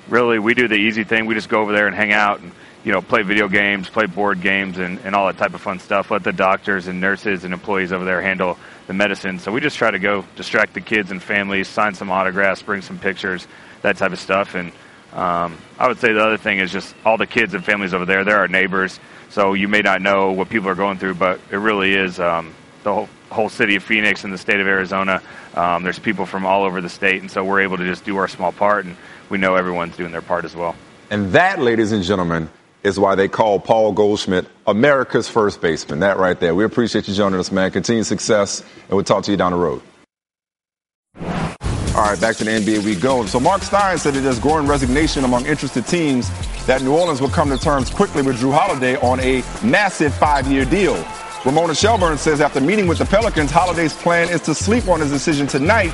really 0.09 0.39
we 0.39 0.55
do 0.55 0.67
the 0.67 0.77
easy 0.77 1.03
thing. 1.03 1.27
We 1.27 1.35
just 1.35 1.47
go 1.47 1.61
over 1.61 1.73
there 1.73 1.85
and 1.85 1.95
hang 1.95 2.11
out 2.11 2.39
and 2.39 2.51
you 2.83 2.91
know, 2.91 3.01
play 3.01 3.21
video 3.23 3.47
games, 3.47 3.89
play 3.89 4.05
board 4.05 4.41
games, 4.41 4.77
and, 4.77 4.99
and 4.99 5.15
all 5.15 5.27
that 5.27 5.37
type 5.37 5.53
of 5.53 5.61
fun 5.61 5.79
stuff. 5.79 6.11
Let 6.11 6.23
the 6.23 6.31
doctors 6.31 6.87
and 6.87 7.01
nurses 7.01 7.43
and 7.43 7.53
employees 7.53 7.91
over 7.91 8.05
there 8.05 8.21
handle 8.21 8.57
the 8.87 8.93
medicine. 8.93 9.39
So 9.39 9.51
we 9.51 9.59
just 9.61 9.77
try 9.77 9.91
to 9.91 9.99
go 9.99 10.23
distract 10.35 10.73
the 10.73 10.81
kids 10.81 11.11
and 11.11 11.21
families, 11.21 11.67
sign 11.67 11.93
some 11.93 12.09
autographs, 12.09 12.61
bring 12.61 12.81
some 12.81 12.97
pictures, 12.97 13.47
that 13.81 13.97
type 13.97 14.13
of 14.13 14.19
stuff. 14.19 14.55
And 14.55 14.71
um, 15.13 15.57
I 15.77 15.87
would 15.87 15.99
say 15.99 16.13
the 16.13 16.23
other 16.23 16.37
thing 16.37 16.59
is 16.59 16.71
just 16.71 16.95
all 17.05 17.17
the 17.17 17.27
kids 17.27 17.53
and 17.53 17.63
families 17.63 17.93
over 17.93 18.05
there. 18.05 18.23
They're 18.23 18.39
our 18.39 18.47
neighbors, 18.47 18.99
so 19.29 19.53
you 19.53 19.67
may 19.67 19.81
not 19.81 20.01
know 20.01 20.31
what 20.31 20.49
people 20.49 20.69
are 20.69 20.75
going 20.75 20.97
through, 20.97 21.15
but 21.15 21.39
it 21.51 21.57
really 21.57 21.93
is 21.93 22.19
um, 22.19 22.53
the 22.83 22.93
whole, 22.93 23.09
whole 23.29 23.49
city 23.49 23.75
of 23.75 23.83
Phoenix 23.83 24.23
and 24.23 24.33
the 24.33 24.37
state 24.37 24.59
of 24.59 24.67
Arizona. 24.67 25.21
Um, 25.55 25.83
there's 25.83 25.99
people 25.99 26.25
from 26.25 26.45
all 26.45 26.63
over 26.63 26.81
the 26.81 26.89
state, 26.89 27.21
and 27.21 27.29
so 27.29 27.43
we're 27.43 27.61
able 27.61 27.77
to 27.77 27.85
just 27.85 28.05
do 28.05 28.17
our 28.17 28.27
small 28.27 28.51
part, 28.51 28.85
and 28.85 28.95
we 29.29 29.37
know 29.37 29.55
everyone's 29.55 29.97
doing 29.97 30.11
their 30.11 30.21
part 30.21 30.45
as 30.45 30.55
well. 30.55 30.75
And 31.09 31.31
that, 31.31 31.59
ladies 31.59 31.91
and 31.91 32.03
gentlemen, 32.03 32.49
is 32.83 32.99
why 32.99 33.15
they 33.15 33.27
call 33.27 33.59
Paul 33.59 33.91
Goldschmidt 33.91 34.45
America's 34.65 35.27
first 35.27 35.61
baseman. 35.61 35.99
That 35.99 36.17
right 36.17 36.39
there. 36.39 36.55
We 36.55 36.63
appreciate 36.63 37.07
you 37.07 37.13
joining 37.13 37.39
us, 37.39 37.51
man. 37.51 37.71
Continued 37.71 38.05
success, 38.05 38.61
and 38.61 38.91
we'll 38.91 39.03
talk 39.03 39.23
to 39.25 39.31
you 39.31 39.37
down 39.37 39.51
the 39.51 39.57
road. 39.57 39.81
All 41.97 42.03
right, 42.03 42.21
back 42.21 42.35
to 42.35 42.43
the 42.43 42.51
NBA 42.51 42.85
we 42.85 42.95
go. 42.95 43.25
So 43.25 43.39
Marc 43.39 43.63
Stein 43.63 43.97
said 43.97 44.13
that 44.13 44.19
there's 44.19 44.39
growing 44.39 44.67
resignation 44.67 45.23
among 45.23 45.47
interested 45.47 45.87
teams 45.87 46.29
that 46.67 46.83
New 46.83 46.95
Orleans 46.95 47.21
will 47.21 47.29
come 47.29 47.49
to 47.49 47.57
terms 47.57 47.89
quickly 47.89 48.21
with 48.21 48.37
Jrue 48.39 48.53
Holiday 48.53 48.97
on 48.97 49.19
a 49.19 49.43
massive 49.63 50.13
five-year 50.13 50.65
deal. 50.65 51.03
Ramona 51.43 51.73
Shelburne 51.73 52.19
says 52.19 52.39
after 52.39 52.61
meeting 52.61 52.87
with 52.87 52.99
the 52.99 53.05
Pelicans, 53.05 53.49
Holiday's 53.49 53.93
plan 53.93 54.29
is 54.29 54.41
to 54.41 54.53
sleep 54.53 54.87
on 54.87 54.99
his 54.99 55.09
decision 55.09 55.47
tonight 55.47 55.91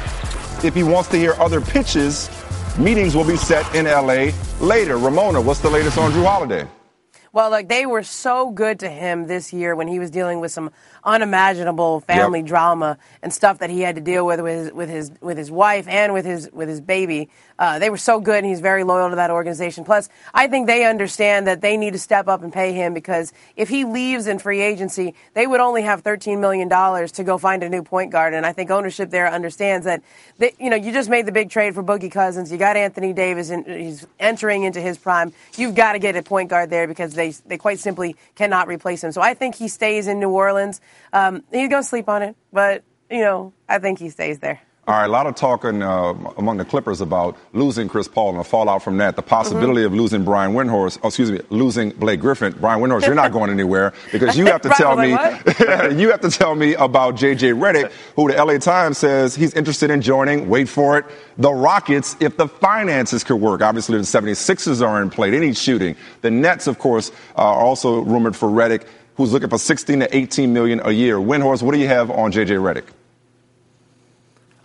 if 0.63 0.73
he 0.73 0.83
wants 0.83 1.09
to 1.09 1.17
hear 1.17 1.35
other 1.39 1.61
pitches 1.61 2.29
Meetings 2.79 3.15
will 3.15 3.23
be 3.23 3.37
set 3.37 3.75
in 3.75 3.85
LA 3.85 4.31
later. 4.59 4.97
Ramona, 4.97 5.39
what's 5.39 5.59
the 5.59 5.69
latest 5.69 5.99
on 5.99 6.11
Jrue 6.11 6.25
Holiday? 6.25 6.67
Well, 7.31 7.51
like 7.51 7.69
they 7.69 7.85
were 7.85 8.01
so 8.01 8.49
good 8.49 8.79
to 8.79 8.89
him 8.89 9.27
this 9.27 9.53
year 9.53 9.75
when 9.75 9.87
he 9.87 9.99
was 9.99 10.09
dealing 10.09 10.39
with 10.39 10.51
some 10.51 10.71
unimaginable 11.05 11.99
family 12.01 12.39
yep. 12.39 12.47
drama 12.47 12.97
and 13.21 13.33
stuff 13.33 13.59
that 13.59 13.69
he 13.69 13.81
had 13.81 13.95
to 13.95 14.01
deal 14.01 14.25
with 14.25 14.41
with 14.41 14.65
his, 14.65 14.73
with 14.73 14.89
his 14.89 15.11
with 15.21 15.37
his 15.37 15.51
wife 15.51 15.87
and 15.87 16.13
with 16.13 16.25
his 16.25 16.49
with 16.51 16.69
his 16.69 16.81
baby. 16.81 17.29
Uh, 17.59 17.77
they 17.77 17.89
were 17.89 17.97
so 17.97 18.19
good, 18.19 18.37
and 18.37 18.47
he's 18.47 18.59
very 18.59 18.83
loyal 18.83 19.09
to 19.09 19.15
that 19.15 19.29
organization. 19.29 19.83
Plus, 19.83 20.09
I 20.33 20.47
think 20.47 20.65
they 20.65 20.85
understand 20.85 21.45
that 21.47 21.61
they 21.61 21.77
need 21.77 21.93
to 21.93 21.99
step 21.99 22.27
up 22.27 22.41
and 22.41 22.51
pay 22.51 22.73
him 22.73 22.93
because 22.93 23.31
if 23.55 23.69
he 23.69 23.85
leaves 23.85 24.27
in 24.27 24.39
free 24.39 24.59
agency, 24.59 25.13
they 25.33 25.45
would 25.45 25.59
only 25.59 25.83
have 25.83 26.03
$13 26.03 26.39
million 26.39 26.67
to 26.67 27.23
go 27.23 27.37
find 27.37 27.63
a 27.63 27.69
new 27.69 27.83
point 27.83 28.11
guard. 28.11 28.33
And 28.33 28.45
I 28.45 28.53
think 28.53 28.71
ownership 28.71 29.11
there 29.11 29.31
understands 29.31 29.85
that, 29.85 30.01
they, 30.39 30.53
you 30.59 30.69
know, 30.69 30.75
you 30.75 30.91
just 30.91 31.09
made 31.09 31.27
the 31.27 31.31
big 31.31 31.51
trade 31.51 31.75
for 31.75 31.83
Boogie 31.83 32.11
Cousins. 32.11 32.51
You 32.51 32.57
got 32.57 32.75
Anthony 32.75 33.13
Davis, 33.13 33.51
and 33.51 33.65
he's 33.67 34.07
entering 34.19 34.63
into 34.63 34.81
his 34.81 34.97
prime. 34.97 35.31
You've 35.55 35.75
got 35.75 35.93
to 35.93 35.99
get 35.99 36.15
a 36.15 36.23
point 36.23 36.49
guard 36.49 36.71
there 36.71 36.87
because 36.87 37.13
they, 37.13 37.29
they 37.45 37.57
quite 37.57 37.79
simply 37.79 38.15
cannot 38.35 38.67
replace 38.67 39.03
him. 39.03 39.11
So 39.11 39.21
I 39.21 39.35
think 39.35 39.55
he 39.55 39.67
stays 39.67 40.07
in 40.07 40.19
New 40.19 40.31
Orleans. 40.31 40.81
Um, 41.11 41.43
he's 41.51 41.69
going 41.69 41.83
to 41.83 41.87
sleep 41.87 42.09
on 42.09 42.21
it, 42.21 42.35
but, 42.51 42.83
you 43.09 43.21
know, 43.21 43.53
I 43.67 43.79
think 43.79 43.99
he 43.99 44.09
stays 44.09 44.39
there. 44.39 44.61
All 44.85 44.93
right, 44.93 45.05
a 45.05 45.07
lot 45.07 45.27
of 45.27 45.35
talking 45.35 45.81
uh, 45.81 46.13
among 46.37 46.57
the 46.57 46.65
Clippers 46.65 46.99
about 46.99 47.37
losing 47.53 47.87
Chris 47.87 48.09
Paul 48.09 48.31
and 48.31 48.39
the 48.39 48.43
fallout 48.43 48.83
from 48.83 48.97
that. 48.97 49.15
The 49.15 49.21
possibility 49.21 49.79
mm-hmm. 49.79 49.93
of 49.93 49.97
losing 49.97 50.25
Brian 50.25 50.51
Windhorst, 50.51 50.99
oh, 51.03 51.07
excuse 51.07 51.31
me, 51.31 51.39
losing 51.49 51.91
Blake 51.91 52.19
Griffin. 52.19 52.53
Brian 52.59 52.81
Windhorst, 52.81 53.05
you're 53.05 53.15
not 53.15 53.31
going 53.31 53.49
anywhere 53.49 53.93
because 54.11 54.37
you 54.37 54.45
have 54.47 54.59
to 54.63 54.67
tell 54.71 54.97
me, 54.97 55.11
you 55.97 56.11
have 56.11 56.19
to 56.19 56.29
tell 56.29 56.53
me 56.55 56.73
about 56.73 57.15
JJ 57.15 57.57
Redick, 57.57 57.93
who 58.17 58.29
the 58.29 58.43
LA 58.43 58.57
Times 58.57 58.97
says 58.97 59.35
he's 59.35 59.53
interested 59.53 59.89
in 59.89 60.01
joining. 60.01 60.49
Wait 60.49 60.67
for 60.67 60.97
it, 60.97 61.05
the 61.37 61.53
Rockets 61.53 62.17
if 62.19 62.35
the 62.35 62.49
finances 62.49 63.23
could 63.23 63.37
work. 63.37 63.61
Obviously, 63.61 63.97
the 63.97 64.03
76ers 64.03 64.85
are 64.85 65.01
in 65.01 65.09
play. 65.09 65.29
They 65.29 65.39
need 65.39 65.55
shooting. 65.55 65.95
The 66.19 66.29
Nets, 66.29 66.67
of 66.67 66.77
course, 66.77 67.13
are 67.37 67.55
also 67.55 68.01
rumored 68.01 68.35
for 68.35 68.49
Redick, 68.49 68.85
who's 69.15 69.31
looking 69.31 69.49
for 69.49 69.57
16 69.57 69.99
to 69.99 70.15
18 70.15 70.53
million 70.53 70.81
a 70.83 70.91
year. 70.91 71.17
Windhorst, 71.17 71.61
what 71.61 71.73
do 71.73 71.79
you 71.79 71.87
have 71.87 72.09
on 72.11 72.31
JJ 72.31 72.59
Redick? 72.59 72.85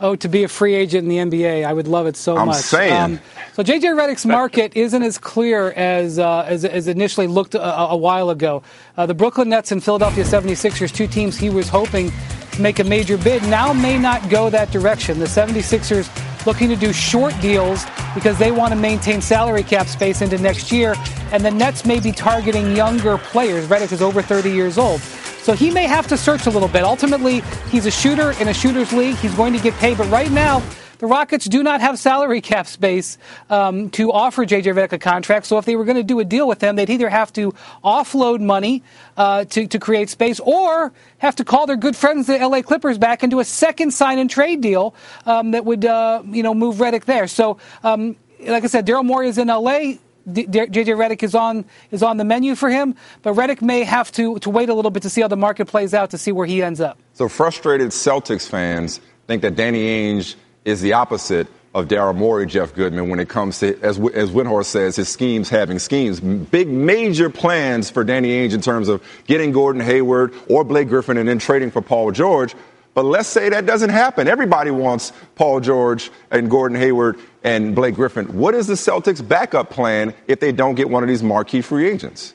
Oh, 0.00 0.14
to 0.14 0.28
be 0.28 0.44
a 0.44 0.48
free 0.48 0.74
agent 0.74 1.10
in 1.10 1.30
the 1.30 1.38
NBA, 1.38 1.64
I 1.64 1.72
would 1.72 1.88
love 1.88 2.06
it 2.06 2.16
so 2.16 2.36
I'm 2.36 2.46
much. 2.46 2.56
I'm 2.56 2.62
saying. 2.62 2.92
Um, 2.92 3.20
so 3.54 3.64
JJ 3.64 3.96
Redick's 3.96 4.24
market 4.24 4.72
isn't 4.76 5.02
as 5.02 5.18
clear 5.18 5.72
as 5.72 6.20
uh, 6.20 6.44
as, 6.46 6.64
as, 6.64 6.86
initially 6.86 7.26
looked 7.26 7.56
a, 7.56 7.78
a 7.80 7.96
while 7.96 8.30
ago. 8.30 8.62
Uh, 8.96 9.06
the 9.06 9.14
Brooklyn 9.14 9.48
Nets 9.48 9.72
and 9.72 9.82
Philadelphia 9.82 10.22
76ers, 10.22 10.94
two 10.94 11.08
teams 11.08 11.36
he 11.36 11.50
was 11.50 11.68
hoping 11.68 12.12
to 12.52 12.62
make 12.62 12.78
a 12.78 12.84
major 12.84 13.18
bid, 13.18 13.42
now 13.44 13.72
may 13.72 13.98
not 13.98 14.30
go 14.30 14.48
that 14.50 14.70
direction. 14.70 15.18
The 15.18 15.24
76ers 15.24 16.06
looking 16.46 16.68
to 16.68 16.76
do 16.76 16.92
short 16.92 17.34
deals 17.40 17.84
because 18.14 18.38
they 18.38 18.50
want 18.50 18.72
to 18.72 18.78
maintain 18.78 19.20
salary 19.20 19.62
cap 19.62 19.86
space 19.86 20.22
into 20.22 20.38
next 20.38 20.72
year, 20.72 20.94
and 21.32 21.44
the 21.44 21.50
Nets 21.50 21.84
may 21.84 22.00
be 22.00 22.12
targeting 22.12 22.74
younger 22.74 23.18
players. 23.18 23.66
Redick 23.66 23.92
is 23.92 24.02
over 24.02 24.22
30 24.22 24.50
years 24.50 24.78
old. 24.78 25.00
So 25.00 25.54
he 25.54 25.70
may 25.70 25.84
have 25.84 26.06
to 26.08 26.16
search 26.16 26.46
a 26.46 26.50
little 26.50 26.68
bit. 26.68 26.84
Ultimately, 26.84 27.40
he's 27.70 27.86
a 27.86 27.90
shooter 27.90 28.32
in 28.32 28.48
a 28.48 28.54
shooter's 28.54 28.92
league. 28.92 29.16
He's 29.16 29.34
going 29.34 29.54
to 29.54 29.58
get 29.58 29.72
paid. 29.74 29.96
But 29.96 30.10
right 30.10 30.30
now, 30.30 30.62
the 30.98 31.06
Rockets 31.06 31.46
do 31.46 31.62
not 31.62 31.80
have 31.80 31.98
salary 31.98 32.40
cap 32.40 32.66
space 32.66 33.18
um, 33.50 33.90
to 33.90 34.12
offer 34.12 34.44
J.J. 34.44 34.70
Redick 34.70 34.92
a 34.92 34.98
contract. 34.98 35.46
So 35.46 35.58
if 35.58 35.64
they 35.64 35.76
were 35.76 35.84
going 35.84 35.96
to 35.96 36.02
do 36.02 36.20
a 36.20 36.24
deal 36.24 36.46
with 36.46 36.60
him, 36.60 36.76
they'd 36.76 36.90
either 36.90 37.08
have 37.08 37.32
to 37.34 37.52
offload 37.84 38.40
money 38.40 38.82
uh, 39.16 39.44
to, 39.46 39.66
to 39.66 39.78
create 39.78 40.10
space 40.10 40.40
or 40.40 40.92
have 41.18 41.36
to 41.36 41.44
call 41.44 41.66
their 41.66 41.76
good 41.76 41.96
friends, 41.96 42.26
the 42.26 42.38
L.A. 42.38 42.62
Clippers, 42.62 42.98
back 42.98 43.22
into 43.22 43.40
a 43.40 43.44
second 43.44 43.92
sign 43.92 44.18
and 44.18 44.28
trade 44.28 44.60
deal 44.60 44.94
um, 45.26 45.52
that 45.52 45.64
would, 45.64 45.84
uh, 45.84 46.22
you 46.26 46.42
know, 46.42 46.54
move 46.54 46.76
Redick 46.76 47.04
there. 47.04 47.28
So, 47.28 47.58
um, 47.84 48.16
like 48.40 48.64
I 48.64 48.66
said, 48.68 48.86
Daryl 48.86 49.04
Morey 49.04 49.28
is 49.28 49.38
in 49.38 49.50
L.A. 49.50 49.98
JJ 50.28 50.84
Redick 50.84 51.22
is 51.22 51.34
on 51.34 51.64
is 51.90 52.02
on 52.02 52.18
the 52.18 52.24
menu 52.24 52.54
for 52.54 52.68
him, 52.68 52.94
but 53.22 53.34
Redick 53.34 53.62
may 53.62 53.82
have 53.84 54.12
to 54.12 54.38
to 54.40 54.50
wait 54.50 54.68
a 54.68 54.74
little 54.74 54.90
bit 54.90 55.02
to 55.04 55.10
see 55.10 55.22
how 55.22 55.28
the 55.28 55.38
market 55.38 55.68
plays 55.68 55.94
out 55.94 56.10
to 56.10 56.18
see 56.18 56.32
where 56.32 56.46
he 56.46 56.62
ends 56.62 56.82
up. 56.82 56.98
So 57.14 57.28
frustrated 57.28 57.88
Celtics 57.92 58.46
fans 58.46 59.00
think 59.26 59.40
that 59.40 59.56
Danny 59.56 59.86
Ainge 59.86 60.34
is 60.68 60.82
the 60.82 60.92
opposite 60.92 61.48
of 61.74 61.88
Daryl 61.88 62.14
Morey, 62.14 62.46
Jeff 62.46 62.74
Goodman, 62.74 63.08
when 63.08 63.20
it 63.20 63.28
comes 63.28 63.58
to, 63.60 63.78
as, 63.80 63.98
as 63.98 64.30
Windhorst 64.30 64.66
says, 64.66 64.96
his 64.96 65.08
schemes 65.08 65.48
having 65.48 65.78
schemes. 65.78 66.20
Big, 66.20 66.68
major 66.68 67.30
plans 67.30 67.88
for 67.88 68.04
Danny 68.04 68.30
Ainge 68.30 68.52
in 68.52 68.60
terms 68.60 68.88
of 68.88 69.02
getting 69.26 69.50
Gordon 69.50 69.80
Hayward 69.80 70.34
or 70.48 70.64
Blake 70.64 70.88
Griffin 70.88 71.16
and 71.16 71.26
then 71.26 71.38
trading 71.38 71.70
for 71.70 71.80
Paul 71.80 72.10
George. 72.10 72.54
But 72.92 73.04
let's 73.04 73.28
say 73.28 73.48
that 73.48 73.64
doesn't 73.64 73.90
happen. 73.90 74.28
Everybody 74.28 74.70
wants 74.70 75.12
Paul 75.36 75.60
George 75.60 76.10
and 76.30 76.50
Gordon 76.50 76.76
Hayward 76.76 77.18
and 77.44 77.74
Blake 77.74 77.94
Griffin. 77.94 78.26
What 78.36 78.54
is 78.54 78.66
the 78.66 78.74
Celtics' 78.74 79.26
backup 79.26 79.70
plan 79.70 80.14
if 80.26 80.40
they 80.40 80.52
don't 80.52 80.74
get 80.74 80.90
one 80.90 81.02
of 81.02 81.08
these 81.08 81.22
marquee 81.22 81.62
free 81.62 81.88
agents? 81.88 82.34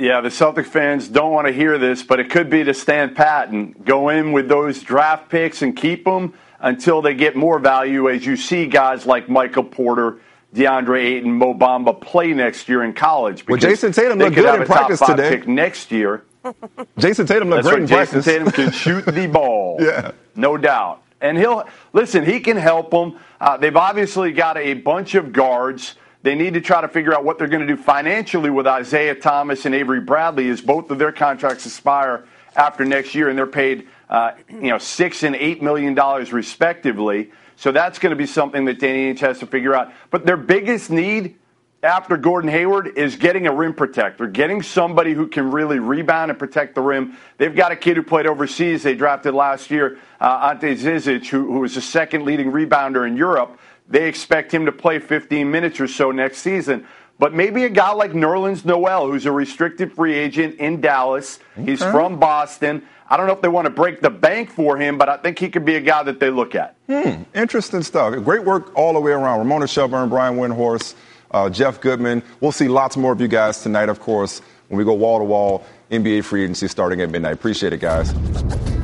Yeah, 0.00 0.22
the 0.22 0.30
Celtic 0.30 0.64
fans 0.66 1.08
don't 1.08 1.30
want 1.30 1.46
to 1.46 1.52
hear 1.52 1.76
this, 1.76 2.02
but 2.02 2.20
it 2.20 2.30
could 2.30 2.48
be 2.48 2.64
to 2.64 2.72
stand 2.72 3.14
pat 3.14 3.50
and 3.50 3.84
go 3.84 4.08
in 4.08 4.32
with 4.32 4.48
those 4.48 4.82
draft 4.82 5.28
picks 5.28 5.60
and 5.60 5.76
keep 5.76 6.06
them 6.06 6.32
until 6.58 7.02
they 7.02 7.12
get 7.14 7.36
more 7.36 7.58
value 7.58 8.08
as 8.08 8.24
you 8.24 8.36
see 8.36 8.66
guys 8.66 9.04
like 9.04 9.28
Michael 9.28 9.62
Porter, 9.62 10.18
DeAndre 10.54 11.04
Ayton, 11.04 11.32
Mo 11.32 11.52
Bamba 11.52 12.00
play 12.00 12.32
next 12.32 12.66
year 12.66 12.82
in 12.82 12.94
college. 12.94 13.46
Well, 13.46 13.58
Jayson 13.58 13.92
Tatum 13.92 14.18
looked 14.18 14.36
good 14.36 14.60
in 14.60 14.66
practice 14.66 15.00
today. 15.00 15.42
next 15.46 15.92
year. 15.92 16.24
Jayson 16.98 17.26
Tatum 17.26 17.50
looked 17.50 17.64
That's 17.64 17.74
great 17.74 17.82
in 17.82 17.86
Jayson 17.86 18.22
practice. 18.22 18.24
Tatum 18.24 18.50
can 18.52 18.72
shoot 18.72 19.04
the 19.04 19.26
ball. 19.26 19.76
yeah. 19.80 20.12
No 20.34 20.56
doubt. 20.56 21.02
And 21.20 21.36
he'll, 21.36 21.64
listen, 21.92 22.24
he 22.24 22.40
can 22.40 22.56
help 22.56 22.90
them. 22.90 23.18
Uh, 23.38 23.58
they've 23.58 23.76
obviously 23.76 24.32
got 24.32 24.56
a 24.56 24.72
bunch 24.72 25.14
of 25.14 25.34
guards. 25.34 25.96
They 26.22 26.34
need 26.34 26.54
to 26.54 26.60
try 26.60 26.80
to 26.82 26.88
figure 26.88 27.14
out 27.14 27.24
what 27.24 27.38
they're 27.38 27.48
going 27.48 27.66
to 27.66 27.76
do 27.76 27.80
financially 27.80 28.50
with 28.50 28.66
Isaiah 28.66 29.14
Thomas 29.14 29.64
and 29.64 29.74
Avery 29.74 30.00
Bradley 30.00 30.50
as 30.50 30.60
both 30.60 30.90
of 30.90 30.98
their 30.98 31.12
contracts 31.12 31.64
expire 31.64 32.24
after 32.54 32.84
next 32.84 33.14
year, 33.14 33.28
and 33.28 33.38
they're 33.38 33.46
paid, 33.46 33.88
uh, 34.08 34.32
you 34.48 34.68
know, 34.68 34.78
six 34.78 35.22
and 35.22 35.34
eight 35.36 35.62
million 35.62 35.94
dollars 35.94 36.32
respectively. 36.32 37.30
So 37.56 37.72
that's 37.72 37.98
going 37.98 38.10
to 38.10 38.16
be 38.16 38.26
something 38.26 38.64
that 38.66 38.78
Danny 38.80 39.12
Ainge 39.12 39.20
has 39.20 39.38
to 39.40 39.46
figure 39.46 39.74
out. 39.74 39.92
But 40.10 40.26
their 40.26 40.36
biggest 40.36 40.90
need 40.90 41.36
after 41.82 42.18
Gordon 42.18 42.50
Hayward 42.50 42.98
is 42.98 43.16
getting 43.16 43.46
a 43.46 43.54
rim 43.54 43.72
protector, 43.72 44.26
getting 44.26 44.62
somebody 44.62 45.14
who 45.14 45.26
can 45.26 45.50
really 45.50 45.78
rebound 45.78 46.30
and 46.30 46.38
protect 46.38 46.74
the 46.74 46.82
rim. 46.82 47.16
They've 47.38 47.54
got 47.54 47.72
a 47.72 47.76
kid 47.76 47.96
who 47.96 48.02
played 48.02 48.26
overseas. 48.26 48.82
They 48.82 48.94
drafted 48.94 49.32
last 49.32 49.70
year, 49.70 49.98
uh, 50.20 50.50
Ante 50.50 50.74
Zizic, 50.76 51.26
who, 51.28 51.50
who 51.52 51.60
was 51.60 51.74
the 51.74 51.80
second 51.80 52.24
leading 52.24 52.52
rebounder 52.52 53.06
in 53.06 53.16
Europe. 53.16 53.58
They 53.90 54.08
expect 54.08 54.54
him 54.54 54.66
to 54.66 54.72
play 54.72 54.98
15 54.98 55.50
minutes 55.50 55.80
or 55.80 55.88
so 55.88 56.10
next 56.10 56.38
season. 56.38 56.86
But 57.18 57.34
maybe 57.34 57.64
a 57.64 57.68
guy 57.68 57.92
like 57.92 58.12
Nerlens 58.12 58.64
Noel, 58.64 59.06
who's 59.06 59.26
a 59.26 59.32
restricted 59.32 59.92
free 59.92 60.14
agent 60.14 60.54
in 60.54 60.80
Dallas. 60.80 61.38
Okay. 61.58 61.72
He's 61.72 61.80
from 61.80 62.18
Boston. 62.18 62.82
I 63.08 63.16
don't 63.16 63.26
know 63.26 63.34
if 63.34 63.42
they 63.42 63.48
want 63.48 63.66
to 63.66 63.70
break 63.70 64.00
the 64.00 64.08
bank 64.08 64.50
for 64.50 64.78
him, 64.78 64.96
but 64.96 65.08
I 65.08 65.18
think 65.18 65.38
he 65.38 65.50
could 65.50 65.64
be 65.64 65.74
a 65.74 65.80
guy 65.80 66.02
that 66.04 66.18
they 66.20 66.30
look 66.30 66.54
at. 66.54 66.76
Hmm. 66.88 67.24
Interesting 67.34 67.82
stuff. 67.82 68.14
Great 68.24 68.44
work 68.44 68.74
all 68.74 68.94
the 68.94 69.00
way 69.00 69.10
around. 69.10 69.40
Ramona 69.40 69.66
Shelburne, 69.66 70.08
Brian 70.08 70.36
Windhorst 70.36 70.94
uh, 71.30 71.50
Jeff 71.50 71.80
Goodman. 71.80 72.22
We'll 72.40 72.52
see 72.52 72.68
lots 72.68 72.96
more 72.96 73.12
of 73.12 73.20
you 73.20 73.28
guys 73.28 73.62
tonight, 73.62 73.88
of 73.88 74.00
course, 74.00 74.40
when 74.68 74.78
we 74.78 74.84
go 74.84 74.94
wall 74.94 75.18
to 75.18 75.24
wall. 75.24 75.64
NBA 75.90 76.24
free 76.24 76.44
agency 76.44 76.68
starting 76.68 77.00
at 77.00 77.10
midnight. 77.10 77.32
Appreciate 77.32 77.72
it, 77.72 77.80
guys. 77.80 78.12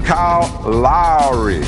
Kyle 0.05 0.49
Lowry, 0.69 1.63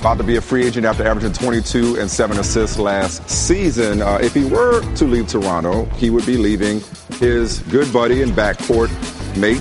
about 0.00 0.18
to 0.18 0.24
be 0.24 0.36
a 0.36 0.40
free 0.40 0.64
agent 0.64 0.86
after 0.86 1.06
averaging 1.06 1.32
22 1.32 1.98
and 1.98 2.10
7 2.10 2.38
assists 2.38 2.78
last 2.78 3.28
season. 3.28 4.02
Uh, 4.02 4.18
if 4.22 4.34
he 4.34 4.44
were 4.44 4.80
to 4.94 5.04
leave 5.04 5.28
Toronto, 5.28 5.84
he 5.96 6.10
would 6.10 6.26
be 6.26 6.36
leaving 6.36 6.80
his 7.18 7.60
good 7.70 7.92
buddy 7.92 8.22
and 8.22 8.32
backcourt 8.32 8.90
mate, 9.36 9.60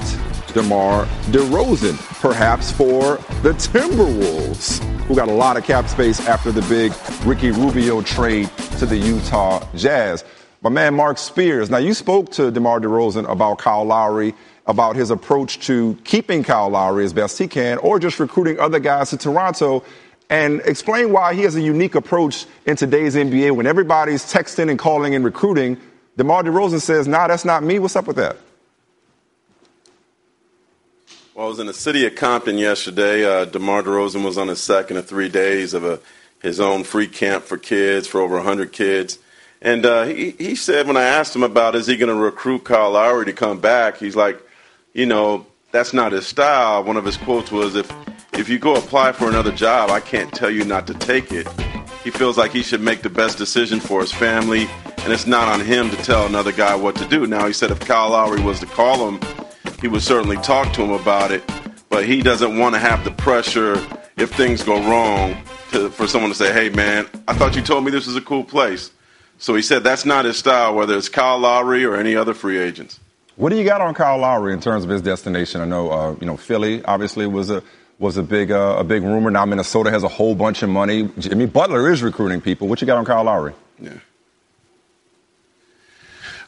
DeMar 0.53 1.05
DeRozan, 1.31 1.97
perhaps 2.21 2.71
for 2.71 3.17
the 3.41 3.53
Timberwolves, 3.53 4.83
who 5.05 5.15
got 5.15 5.27
a 5.27 5.33
lot 5.33 5.57
of 5.57 5.63
cap 5.63 5.87
space 5.87 6.19
after 6.27 6.51
the 6.51 6.61
big 6.63 6.93
Ricky 7.25 7.51
Rubio 7.51 8.01
trade 8.01 8.49
to 8.79 8.85
the 8.85 8.97
Utah 8.97 9.65
Jazz. 9.75 10.23
My 10.61 10.69
man 10.69 10.95
Marc 10.95 11.17
Spears. 11.17 11.69
Now, 11.69 11.77
you 11.77 11.93
spoke 11.93 12.31
to 12.31 12.49
DeMar 12.49 12.79
DeRozan 12.79 13.29
about 13.29 13.59
Kyle 13.59 13.83
Lowry, 13.83 14.33
about 14.65 14.95
his 14.95 15.11
approach 15.11 15.59
to 15.67 15.95
keeping 16.03 16.43
Kyle 16.43 16.69
Lowry 16.69 17.05
as 17.05 17.13
best 17.13 17.37
he 17.37 17.47
can, 17.47 17.77
or 17.79 17.99
just 17.99 18.19
recruiting 18.19 18.59
other 18.59 18.79
guys 18.79 19.11
to 19.11 19.17
Toronto. 19.17 19.83
And 20.29 20.61
explain 20.61 21.11
why 21.11 21.33
he 21.33 21.41
has 21.41 21.55
a 21.55 21.61
unique 21.61 21.95
approach 21.95 22.45
in 22.65 22.75
today's 22.75 23.15
NBA 23.15 23.51
when 23.51 23.67
everybody's 23.67 24.23
texting 24.23 24.69
and 24.69 24.79
calling 24.79 25.13
and 25.13 25.23
recruiting. 25.23 25.77
DeMar 26.17 26.43
DeRozan 26.43 26.81
says, 26.81 27.07
nah, 27.07 27.27
that's 27.27 27.45
not 27.45 27.63
me. 27.63 27.77
What's 27.77 27.95
up 27.95 28.07
with 28.07 28.15
that? 28.15 28.38
Well, 31.35 31.47
I 31.47 31.49
was 31.49 31.59
in 31.59 31.67
the 31.67 31.73
city 31.73 32.05
of 32.07 32.15
Compton 32.15 32.57
yesterday. 32.57 33.25
Uh, 33.25 33.45
DeMar 33.45 33.83
DeRozan 33.83 34.23
was 34.23 34.38
on 34.38 34.47
his 34.47 34.61
second 34.61 34.97
of 34.97 35.05
three 35.05 35.29
days 35.29 35.73
of 35.73 35.83
a, 35.83 35.99
his 36.41 36.59
own 36.59 36.83
free 36.85 37.07
camp 37.07 37.43
for 37.43 37.57
kids, 37.57 38.07
for 38.07 38.21
over 38.21 38.35
100 38.35 38.71
kids. 38.71 39.19
And 39.61 39.85
uh, 39.85 40.05
he, 40.05 40.31
he 40.31 40.55
said 40.55 40.88
when 40.88 40.95
I 40.95 41.03
asked 41.03 41.35
him 41.35 41.43
about 41.43 41.75
is 41.75 41.88
he 41.88 41.97
going 41.97 42.15
to 42.15 42.15
recruit 42.15 42.63
Kyle 42.63 42.91
Lowry 42.91 43.25
to 43.25 43.33
come 43.33 43.59
back, 43.59 43.97
he's 43.97 44.15
like, 44.15 44.41
you 44.93 45.05
know, 45.05 45.45
that's 45.71 45.93
not 45.93 46.13
his 46.13 46.25
style. 46.25 46.83
One 46.83 46.95
of 46.95 47.03
his 47.03 47.17
quotes 47.17 47.51
was, 47.51 47.75
if, 47.75 47.91
if 48.37 48.49
you 48.49 48.59
go 48.59 48.75
apply 48.75 49.13
for 49.13 49.29
another 49.29 49.51
job, 49.51 49.89
I 49.89 49.99
can't 49.99 50.31
tell 50.33 50.49
you 50.49 50.65
not 50.65 50.87
to 50.87 50.93
take 50.93 51.31
it. 51.31 51.47
He 52.03 52.11
feels 52.11 52.37
like 52.37 52.51
he 52.51 52.61
should 52.61 52.81
make 52.81 53.01
the 53.01 53.09
best 53.09 53.37
decision 53.37 53.79
for 53.79 54.01
his 54.01 54.11
family, 54.11 54.67
and 54.97 55.11
it's 55.11 55.25
not 55.25 55.47
on 55.47 55.61
him 55.61 55.89
to 55.89 55.95
tell 55.97 56.25
another 56.25 56.51
guy 56.51 56.75
what 56.75 56.95
to 56.97 57.07
do. 57.07 57.25
Now, 57.25 57.47
he 57.47 57.53
said 57.53 57.71
if 57.71 57.79
Kyle 57.79 58.09
Lowry 58.11 58.41
was 58.41 58.59
to 58.59 58.65
call 58.65 59.09
him, 59.09 59.19
he 59.81 59.87
would 59.87 60.01
certainly 60.01 60.37
talk 60.37 60.73
to 60.73 60.83
him 60.83 60.91
about 60.91 61.31
it, 61.31 61.43
but 61.89 62.05
he 62.05 62.21
doesn't 62.21 62.57
want 62.57 62.75
to 62.75 62.79
have 62.79 63.03
the 63.03 63.11
pressure 63.11 63.73
if 64.17 64.31
things 64.33 64.63
go 64.63 64.75
wrong 64.87 65.35
to, 65.71 65.89
for 65.89 66.07
someone 66.07 66.29
to 66.29 66.37
say, 66.37 66.53
hey, 66.53 66.69
man, 66.69 67.07
I 67.27 67.33
thought 67.33 67.55
you 67.55 67.61
told 67.61 67.85
me 67.85 67.91
this 67.91 68.07
was 68.07 68.15
a 68.15 68.21
cool 68.21 68.43
place. 68.43 68.91
So 69.37 69.55
he 69.55 69.61
said 69.61 69.83
that's 69.83 70.05
not 70.05 70.25
his 70.25 70.37
style, 70.37 70.75
whether 70.75 70.97
it's 70.97 71.09
Kyle 71.09 71.39
Lowry 71.39 71.85
or 71.85 71.95
any 71.95 72.15
other 72.15 72.33
free 72.33 72.57
agents. 72.57 72.99
What 73.35 73.49
do 73.49 73.57
you 73.57 73.65
got 73.65 73.81
on 73.81 73.93
Kyle 73.93 74.17
Lowry 74.17 74.53
in 74.53 74.61
terms 74.61 74.85
of 74.85 74.89
his 74.89 75.01
destination? 75.01 75.59
I 75.59 75.65
know, 75.65 75.89
uh, 75.91 76.15
you 76.21 76.25
know, 76.25 76.37
Philly 76.37 76.83
obviously 76.85 77.27
was 77.27 77.49
a 77.49 77.61
was 77.99 78.17
a 78.17 78.23
big 78.23 78.51
uh, 78.51 78.75
a 78.79 78.84
big 78.84 79.03
rumor. 79.03 79.31
Now 79.31 79.45
Minnesota 79.45 79.89
has 79.91 80.03
a 80.03 80.08
whole 80.08 80.36
bunch 80.36 80.63
of 80.63 80.69
money. 80.69 81.10
Jimmy 81.17 81.45
Butler 81.45 81.91
is 81.91 82.03
recruiting 82.03 82.41
people. 82.41 82.67
What 82.67 82.81
you 82.81 82.88
got 82.88 82.97
on 82.97 83.05
Kyle 83.05 83.23
Lowry? 83.23 83.53
Yeah. 83.79 83.93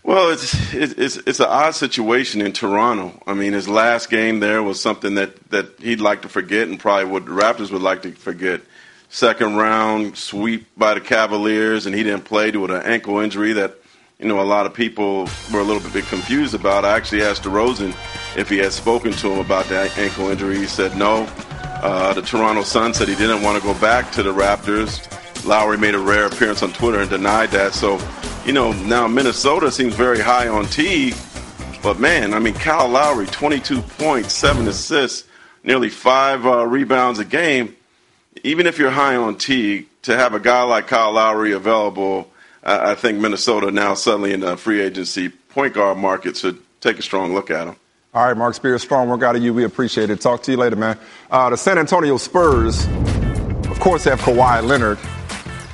Well, 0.04 0.30
it's, 0.30 0.74
it's 0.74 1.18
it's 1.18 1.40
an 1.42 1.48
odd 1.50 1.76
situation 1.76 2.40
in 2.40 2.54
Toronto. 2.54 3.22
I 3.28 3.34
mean, 3.34 3.52
his 3.52 3.68
last 3.68 4.10
game 4.10 4.40
there 4.40 4.64
was 4.64 4.82
something 4.82 5.16
that, 5.16 5.50
that 5.50 5.80
he'd 5.80 6.00
like 6.00 6.22
to 6.22 6.30
forget, 6.30 6.70
and 6.70 6.80
probably 6.80 7.12
what 7.12 7.26
the 7.26 7.32
Raptors 7.32 7.72
would 7.72 7.82
like 7.82 8.04
to 8.04 8.14
forget. 8.14 8.62
Second 9.10 9.58
round 9.58 10.18
sweep 10.18 10.66
by 10.78 10.94
the 10.94 11.02
Cavaliers, 11.02 11.86
and 11.86 11.94
he 11.94 12.04
didn't 12.04 12.24
play 12.24 12.52
due 12.52 12.68
to 12.68 12.76
an 12.76 12.84
ankle 12.84 13.20
injury 13.20 13.52
that 13.54 13.76
you 14.18 14.30
know 14.30 14.40
a 14.40 14.44
lot 14.44 14.66
of 14.66 14.74
people 14.74 15.28
were 15.52 15.60
a 15.60 15.64
little 15.64 15.90
bit 15.92 16.06
confused 16.06 16.54
about. 16.54 16.86
I 16.86 16.96
actually 16.96 17.24
asked 17.24 17.44
DeRozan 17.44 17.94
if 18.38 18.48
he 18.50 18.60
had 18.60 18.72
spoken 18.72 19.12
to 19.12 19.32
him 19.32 19.40
about 19.40 19.66
that 19.66 19.98
ankle 19.98 20.30
injury. 20.30 20.58
He 20.58 20.68
said 20.68 20.96
no. 20.96 21.28
Uh, 21.82 22.14
the 22.14 22.22
Toronto 22.22 22.64
Sun 22.64 22.94
said 22.94 23.08
he 23.08 23.16
didn't 23.16 23.42
want 23.42 23.62
to 23.62 23.68
go 23.68 23.78
back 23.80 24.12
to 24.14 24.24
the 24.24 24.32
Raptors. 24.32 25.04
Lowry 25.46 25.78
made 25.78 25.96
a 25.96 26.00
rare 26.00 26.28
appearance 26.28 26.64
on 26.64 26.72
Twitter 26.72 27.00
and 27.00 27.10
denied 27.10 27.50
that. 27.52 27.74
So, 27.74 28.00
you 28.46 28.54
know, 28.54 28.72
now 28.84 29.08
Minnesota 29.08 29.72
seems 29.72 29.96
very 29.96 30.20
high 30.20 30.48
on 30.48 30.66
T. 30.66 31.14
But 31.82 32.00
man, 32.00 32.34
I 32.34 32.40
mean, 32.40 32.54
Kyle 32.54 32.88
Lowry, 32.88 33.26
22 33.28 33.82
points, 33.82 34.34
seven 34.34 34.68
assists, 34.68 35.28
nearly 35.64 35.90
five 35.90 36.46
uh, 36.46 36.66
rebounds 36.66 37.20
a 37.20 37.26
game. 37.26 37.76
Even 38.44 38.68
if 38.68 38.78
you're 38.78 38.92
high 38.92 39.16
on 39.16 39.38
T, 39.38 39.88
to 40.04 40.16
have 40.16 40.34
a 40.34 40.40
guy 40.40 40.64
like 40.64 40.88
Kyle 40.88 41.12
Lowry 41.12 41.54
available, 41.54 42.32
uh, 42.64 42.80
I 42.82 42.96
think 42.96 43.20
Minnesota 43.20 43.72
now 43.72 43.94
suddenly 43.94 44.32
in 44.34 44.42
the 44.42 44.58
free 44.58 44.82
agency 44.82 45.30
point 45.30 45.74
guard 45.74 45.98
market 45.98 46.38
should 46.38 46.60
take 46.82 47.00
a 47.00 47.02
strong 47.02 47.34
look 47.34 47.50
at 47.50 47.68
him. 47.68 47.76
All 48.18 48.26
right, 48.26 48.36
Marc 48.36 48.56
Spears, 48.56 48.82
strong 48.82 49.10
work 49.10 49.22
out 49.22 49.36
of 49.36 49.44
you. 49.44 49.54
We 49.54 49.64
appreciate 49.64 50.10
it. 50.10 50.20
Talk 50.20 50.42
to 50.42 50.52
you 50.52 50.58
later, 50.58 50.76
man. 50.76 50.98
Uh, 51.30 51.52
the 51.52 51.56
San 51.56 51.78
Antonio 51.78 52.18
Spurs, 52.18 52.88
of 53.68 53.80
course, 53.80 54.06
have 54.06 54.20
Kawhi 54.22 54.64
Leonard 54.64 54.98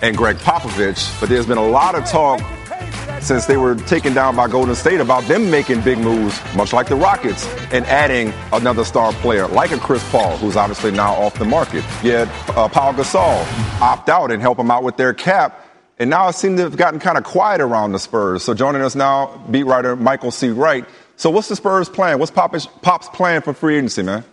and 0.01 0.17
Gregg 0.17 0.35
Popovich, 0.35 1.17
but 1.21 1.29
there's 1.29 1.45
been 1.45 1.57
a 1.57 1.65
lot 1.65 1.95
of 1.95 2.03
talk 2.03 2.41
since 3.21 3.45
they 3.45 3.55
were 3.55 3.75
taken 3.75 4.13
down 4.13 4.35
by 4.35 4.49
Golden 4.49 4.75
State 4.75 4.99
about 4.99 5.23
them 5.23 5.49
making 5.49 5.83
big 5.83 5.99
moves, 5.99 6.37
much 6.53 6.73
like 6.73 6.89
the 6.89 6.97
Rockets, 6.97 7.47
and 7.71 7.85
adding 7.85 8.33
another 8.51 8.83
star 8.83 9.13
player 9.13 9.47
like 9.47 9.71
a 9.71 9.77
Chris 9.77 10.03
Paul, 10.11 10.35
who's 10.35 10.57
obviously 10.57 10.91
now 10.91 11.13
off 11.13 11.39
the 11.39 11.45
market. 11.45 11.85
Yet 12.03 12.27
uh, 12.57 12.67
Paul 12.67 12.93
Gasol 12.93 13.81
opt 13.81 14.09
out 14.09 14.31
and 14.31 14.41
help 14.41 14.57
them 14.57 14.69
out 14.69 14.83
with 14.83 14.97
their 14.97 15.13
cap. 15.13 15.65
And 15.97 16.09
now 16.09 16.27
it 16.27 16.33
seems 16.33 16.57
to 16.57 16.63
have 16.63 16.75
gotten 16.75 16.99
kind 16.99 17.17
of 17.17 17.23
quiet 17.23 17.61
around 17.61 17.93
the 17.93 17.99
Spurs. 17.99 18.43
So 18.43 18.53
joining 18.53 18.81
us 18.81 18.95
now, 18.95 19.41
beat 19.49 19.63
writer 19.63 19.95
Michael 19.95 20.31
C. 20.31 20.49
Wright. 20.49 20.85
So 21.15 21.29
what's 21.29 21.47
the 21.47 21.55
Spurs 21.55 21.89
plan? 21.89 22.19
What's 22.19 22.31
Pop's, 22.31 22.67
Pop's 22.81 23.07
plan 23.09 23.41
for 23.41 23.53
free 23.53 23.77
agency, 23.77 24.03
man? 24.03 24.23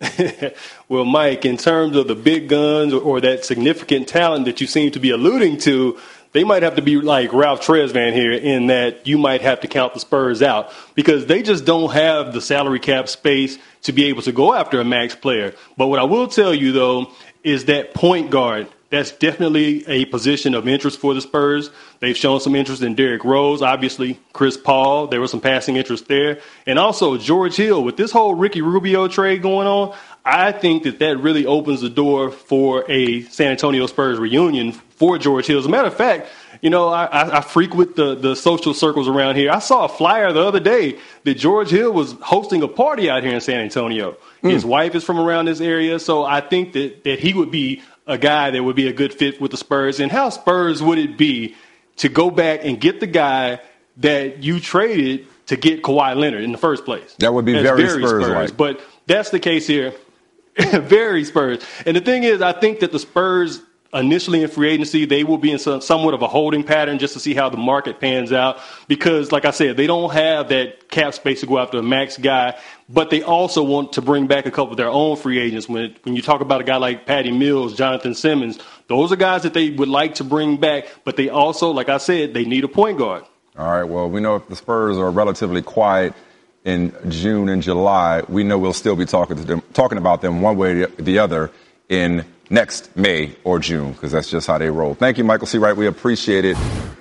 well, 0.88 1.04
Mike, 1.04 1.44
in 1.44 1.56
terms 1.56 1.96
of 1.96 2.08
the 2.08 2.14
big 2.14 2.48
guns 2.48 2.92
or, 2.92 3.00
or, 3.00 3.20
that 3.20 3.44
significant 3.44 4.08
talent 4.08 4.44
that 4.44 4.60
you 4.60 4.66
seem 4.66 4.90
to 4.90 5.00
be 5.00 5.10
alluding 5.10 5.56
to, 5.58 5.98
they 6.32 6.44
might 6.44 6.62
have 6.62 6.76
to 6.76 6.82
be 6.82 6.96
like 7.00 7.32
Ralph 7.32 7.60
Tresvant 7.60 8.12
here 8.12 8.32
in 8.32 8.66
that 8.66 9.06
you 9.06 9.18
might 9.18 9.40
have 9.40 9.60
to 9.60 9.68
count 9.68 9.94
the 9.94 10.00
Spurs 10.00 10.42
out 10.42 10.72
because 10.94 11.26
they 11.26 11.42
just 11.42 11.64
don't 11.64 11.92
have 11.92 12.32
the 12.32 12.40
salary 12.40 12.80
cap 12.80 13.08
space 13.08 13.56
to 13.82 13.92
be 13.92 14.06
able 14.06 14.22
to 14.22 14.32
go 14.32 14.52
after 14.52 14.80
a 14.80 14.84
max 14.84 15.14
player. 15.14 15.54
But 15.76 15.86
what 15.86 16.00
I 16.00 16.04
will 16.04 16.26
tell 16.26 16.52
you, 16.52 16.72
though, 16.72 17.12
is 17.44 17.66
that 17.66 17.94
point 17.94 18.30
guard 18.30 18.66
that's 18.94 19.10
definitely 19.12 19.86
a 19.88 20.04
position 20.06 20.54
of 20.54 20.68
interest 20.68 21.00
for 21.00 21.14
the 21.14 21.20
Spurs. 21.20 21.70
They've 22.00 22.16
shown 22.16 22.40
some 22.40 22.54
interest 22.54 22.82
in 22.82 22.94
Derrick 22.94 23.24
Rose, 23.24 23.60
obviously 23.60 24.20
Chris 24.32 24.56
Paul. 24.56 25.08
There 25.08 25.20
was 25.20 25.30
some 25.30 25.40
passing 25.40 25.76
interest 25.76 26.06
there, 26.06 26.40
and 26.66 26.78
also 26.78 27.16
George 27.18 27.56
Hill. 27.56 27.82
With 27.82 27.96
this 27.96 28.12
whole 28.12 28.34
Ricky 28.34 28.62
Rubio 28.62 29.08
trade 29.08 29.42
going 29.42 29.66
on, 29.66 29.96
I 30.24 30.52
think 30.52 30.84
that 30.84 31.00
that 31.00 31.18
really 31.18 31.44
opens 31.44 31.80
the 31.80 31.90
door 31.90 32.30
for 32.30 32.90
a 32.90 33.22
San 33.24 33.50
Antonio 33.50 33.86
Spurs 33.86 34.18
reunion 34.18 34.72
for 34.72 35.18
George 35.18 35.46
Hill. 35.46 35.58
As 35.58 35.66
a 35.66 35.68
matter 35.68 35.88
of 35.88 35.94
fact, 35.94 36.28
you 36.62 36.70
know, 36.70 36.88
I, 36.88 37.38
I, 37.38 37.40
frequent 37.42 37.94
the, 37.94 38.14
the 38.14 38.34
social 38.34 38.72
circles 38.72 39.06
around 39.06 39.36
here. 39.36 39.50
I 39.50 39.58
saw 39.58 39.84
a 39.84 39.88
flyer 39.88 40.32
the 40.32 40.40
other 40.40 40.60
day 40.60 40.98
that 41.24 41.34
George 41.34 41.68
Hill 41.68 41.92
was 41.92 42.12
hosting 42.22 42.62
a 42.62 42.68
party 42.68 43.10
out 43.10 43.22
here 43.22 43.34
in 43.34 43.40
San 43.42 43.60
Antonio. 43.60 44.16
Mm. 44.42 44.52
His 44.52 44.64
wife 44.64 44.94
is 44.94 45.04
from 45.04 45.18
around 45.18 45.44
this 45.44 45.60
area, 45.60 45.98
so 45.98 46.24
I 46.24 46.40
think 46.40 46.72
that, 46.72 47.04
that 47.04 47.18
he 47.18 47.34
would 47.34 47.50
be 47.50 47.82
a 48.06 48.18
guy 48.18 48.50
that 48.50 48.62
would 48.62 48.76
be 48.76 48.88
a 48.88 48.92
good 48.92 49.14
fit 49.14 49.40
with 49.40 49.50
the 49.50 49.56
Spurs. 49.56 50.00
And 50.00 50.10
how 50.10 50.30
Spurs 50.30 50.82
would 50.82 50.98
it 50.98 51.16
be 51.16 51.54
to 51.96 52.08
go 52.08 52.30
back 52.30 52.60
and 52.64 52.80
get 52.80 53.00
the 53.00 53.06
guy 53.06 53.60
that 53.98 54.42
you 54.42 54.60
traded 54.60 55.26
to 55.46 55.56
get 55.56 55.82
Kawhi 55.82 56.16
Leonard 56.16 56.42
in 56.42 56.52
the 56.52 56.58
first 56.58 56.84
place? 56.84 57.14
That 57.18 57.32
would 57.32 57.44
be 57.44 57.54
very, 57.54 57.84
very 57.84 58.02
Spurs, 58.02 58.24
Spurs. 58.24 58.52
But 58.52 58.80
that's 59.06 59.30
the 59.30 59.40
case 59.40 59.66
here. 59.66 59.94
very 60.56 61.24
Spurs. 61.24 61.64
And 61.86 61.96
the 61.96 62.00
thing 62.00 62.24
is, 62.24 62.42
I 62.42 62.52
think 62.52 62.80
that 62.80 62.92
the 62.92 62.98
Spurs 62.98 63.60
initially 63.94 64.42
in 64.42 64.48
free 64.48 64.70
agency, 64.70 65.04
they 65.04 65.24
will 65.24 65.38
be 65.38 65.52
in 65.52 65.58
some, 65.58 65.80
somewhat 65.80 66.14
of 66.14 66.22
a 66.22 66.26
holding 66.26 66.64
pattern 66.64 66.98
just 66.98 67.14
to 67.14 67.20
see 67.20 67.32
how 67.32 67.48
the 67.48 67.56
market 67.56 68.00
pans 68.00 68.32
out. 68.32 68.58
Because, 68.88 69.32
like 69.32 69.44
I 69.44 69.50
said, 69.50 69.76
they 69.76 69.86
don't 69.86 70.12
have 70.12 70.48
that 70.48 70.88
cap 70.88 71.14
space 71.14 71.40
to 71.40 71.46
go 71.46 71.58
after 71.58 71.78
a 71.78 71.82
max 71.82 72.18
guy, 72.18 72.58
but 72.88 73.10
they 73.10 73.22
also 73.22 73.62
want 73.62 73.92
to 73.94 74.02
bring 74.02 74.26
back 74.26 74.46
a 74.46 74.50
couple 74.50 74.72
of 74.72 74.76
their 74.76 74.88
own 74.88 75.16
free 75.16 75.38
agents. 75.38 75.68
When, 75.68 75.94
when 76.02 76.16
you 76.16 76.22
talk 76.22 76.40
about 76.40 76.60
a 76.60 76.64
guy 76.64 76.76
like 76.76 77.06
Patty 77.06 77.32
Mills, 77.32 77.74
Jonathan 77.74 78.14
Simmons, 78.14 78.58
those 78.88 79.12
are 79.12 79.16
guys 79.16 79.42
that 79.42 79.54
they 79.54 79.70
would 79.70 79.88
like 79.88 80.16
to 80.16 80.24
bring 80.24 80.56
back, 80.56 80.86
but 81.04 81.16
they 81.16 81.28
also, 81.28 81.70
like 81.70 81.88
I 81.88 81.98
said, 81.98 82.34
they 82.34 82.44
need 82.44 82.64
a 82.64 82.68
point 82.68 82.98
guard. 82.98 83.24
All 83.56 83.68
right. 83.68 83.84
Well, 83.84 84.10
we 84.10 84.20
know 84.20 84.36
if 84.36 84.48
the 84.48 84.56
Spurs 84.56 84.98
are 84.98 85.10
relatively 85.10 85.62
quiet 85.62 86.12
in 86.64 86.92
June 87.08 87.48
and 87.48 87.62
July, 87.62 88.22
we 88.28 88.42
know 88.42 88.58
we'll 88.58 88.72
still 88.72 88.96
be 88.96 89.06
talking 89.06 89.36
to 89.36 89.44
them, 89.44 89.62
talking 89.72 89.98
about 89.98 90.22
them 90.22 90.40
one 90.42 90.56
way 90.56 90.82
or 90.82 90.86
the 90.86 91.18
other 91.18 91.50
in 91.88 92.24
next 92.50 92.94
May 92.96 93.34
or 93.44 93.58
June, 93.58 93.92
because 93.92 94.12
that's 94.12 94.30
just 94.30 94.46
how 94.46 94.58
they 94.58 94.70
roll. 94.70 94.94
Thank 94.94 95.18
you, 95.18 95.24
Michael 95.24 95.46
C. 95.46 95.58
Wright. 95.58 95.76
We 95.76 95.86
appreciate 95.86 96.44
it. 96.44 96.56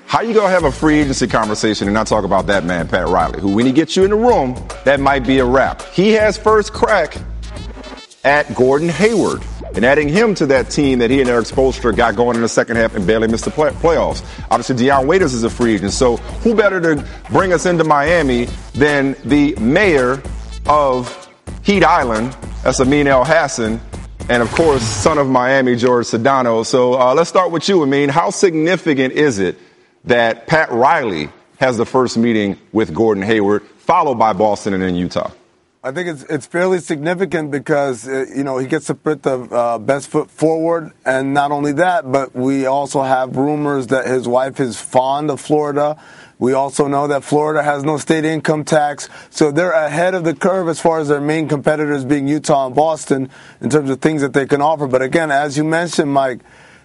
How 0.06 0.22
you 0.22 0.34
gonna 0.34 0.50
have 0.50 0.64
a 0.64 0.72
free 0.72 1.00
agency 1.00 1.28
conversation 1.28 1.88
and 1.88 1.94
not 1.94 2.08
talk 2.08 2.24
about 2.24 2.48
that 2.48 2.66
man, 2.66 2.88
Pat 2.88 3.08
Riley, 3.08 3.40
who 3.40 3.54
when 3.54 3.66
he 3.66 3.72
gets 3.72 3.96
you 3.96 4.04
in 4.04 4.12
the 4.12 4.16
room, 4.16 4.56
that 4.86 5.00
might 5.00 5.26
be 5.26 5.40
a 5.40 5.46
wrap. 5.46 5.82
He 5.94 6.12
has 6.12 6.38
first 6.38 6.72
crack 6.72 7.18
at 8.24 8.54
Gordon 8.56 8.90
Hayward 8.90 9.42
and 9.76 9.84
adding 9.84 10.08
him 10.08 10.36
to 10.36 10.46
that 10.46 10.70
team 10.70 11.00
that 11.00 11.10
he 11.10 11.20
and 11.20 11.30
Erik 11.30 11.46
Spoelstra 11.46 11.96
got 11.96 12.16
going 12.16 12.36
in 12.36 12.42
the 12.42 12.48
second 12.48 12.76
half 12.76 12.96
and 12.96 13.06
barely 13.08 13.28
missed 13.28 13.46
the 13.46 13.52
play- 13.52 13.72
playoffs. 13.72 14.24
Obviously, 14.52 14.76
Dion 14.76 15.08
Waiters 15.08 15.34
is 15.34 15.44
a 15.44 15.50
free 15.50 15.76
agent, 15.76 15.92
so 15.92 16.18
who 16.18 16.54
better 16.54 16.80
to 16.80 17.06
bring 17.32 17.52
us 17.52 17.66
into 17.66 17.84
Miami 17.84 18.46
than 18.76 19.16
the 19.26 19.56
mayor 19.56 20.22
of 20.68 21.28
Heat 21.64 21.84
Island, 21.84 22.38
that's 22.64 22.80
Amin 22.80 23.08
Elhassan, 23.08 23.80
and 24.30 24.42
of 24.42 24.52
course, 24.52 24.84
son 24.84 25.18
of 25.18 25.28
Miami, 25.28 25.76
George 25.76 26.06
Sedano. 26.06 26.66
So 26.66 26.94
uh, 26.94 27.14
let's 27.14 27.30
start 27.30 27.52
with 27.52 27.68
you. 27.68 27.84
I 27.84 27.86
mean, 27.86 28.10
how 28.10 28.30
significant 28.30 29.14
is 29.14 29.40
it 29.40 29.58
that 30.06 30.48
Pat 30.48 30.72
Riley 30.72 31.30
has 31.60 31.78
the 31.78 31.86
first 31.86 32.18
meeting 32.18 32.58
with 32.72 32.94
Gordon 32.94 33.24
Hayward, 33.24 33.64
followed 33.78 34.16
by 34.16 34.34
Boston 34.34 34.74
and 34.74 34.82
then 34.82 34.96
Utah? 34.96 35.32
I 35.86 35.92
think 35.92 36.08
it's 36.08 36.24
it's 36.24 36.46
fairly 36.46 36.80
significant 36.80 37.52
because 37.52 38.08
uh, 38.08 38.26
you 38.34 38.46
know 38.46 38.58
he 38.58 38.68
gets 38.68 38.86
to 38.86 38.96
put 38.96 39.24
the 39.24 39.40
uh, 39.40 39.78
best 39.80 40.08
foot 40.08 40.32
forward, 40.32 40.94
and 41.06 41.34
not 41.34 41.52
only 41.52 41.74
that, 41.74 42.10
but 42.10 42.34
we 42.34 42.66
also 42.66 43.02
have 43.02 43.36
rumors 43.36 43.88
that 43.88 44.08
his 44.08 44.26
wife 44.26 44.62
is 44.62 44.80
fond 44.80 45.30
of 45.30 45.42
Florida. 45.42 46.02
We 46.44 46.52
also 46.52 46.90
know 46.90 47.08
that 47.08 47.24
Florida 47.24 47.64
has 47.64 47.86
no 47.86 47.96
state 47.96 48.26
income 48.26 48.66
tax, 48.66 49.08
so 49.30 49.50
they're 49.50 49.72
ahead 49.72 50.14
of 50.14 50.26
the 50.26 50.36
curve 50.36 50.68
as 50.68 50.78
far 50.78 51.00
as 51.00 51.08
their 51.08 51.22
main 51.22 51.48
competitors 51.48 52.04
being 52.04 52.28
Utah 52.28 52.66
and 52.66 52.76
Boston 52.76 53.30
in 53.62 53.70
terms 53.70 53.90
of 53.90 54.02
things 54.02 54.22
that 54.24 54.34
they 54.34 54.46
can 54.46 54.62
offer. 54.62 54.86
But 54.86 55.02
again, 55.02 55.32
as 55.32 55.56
you 55.56 55.64
mentioned, 55.64 56.12
Mike, 56.12 56.42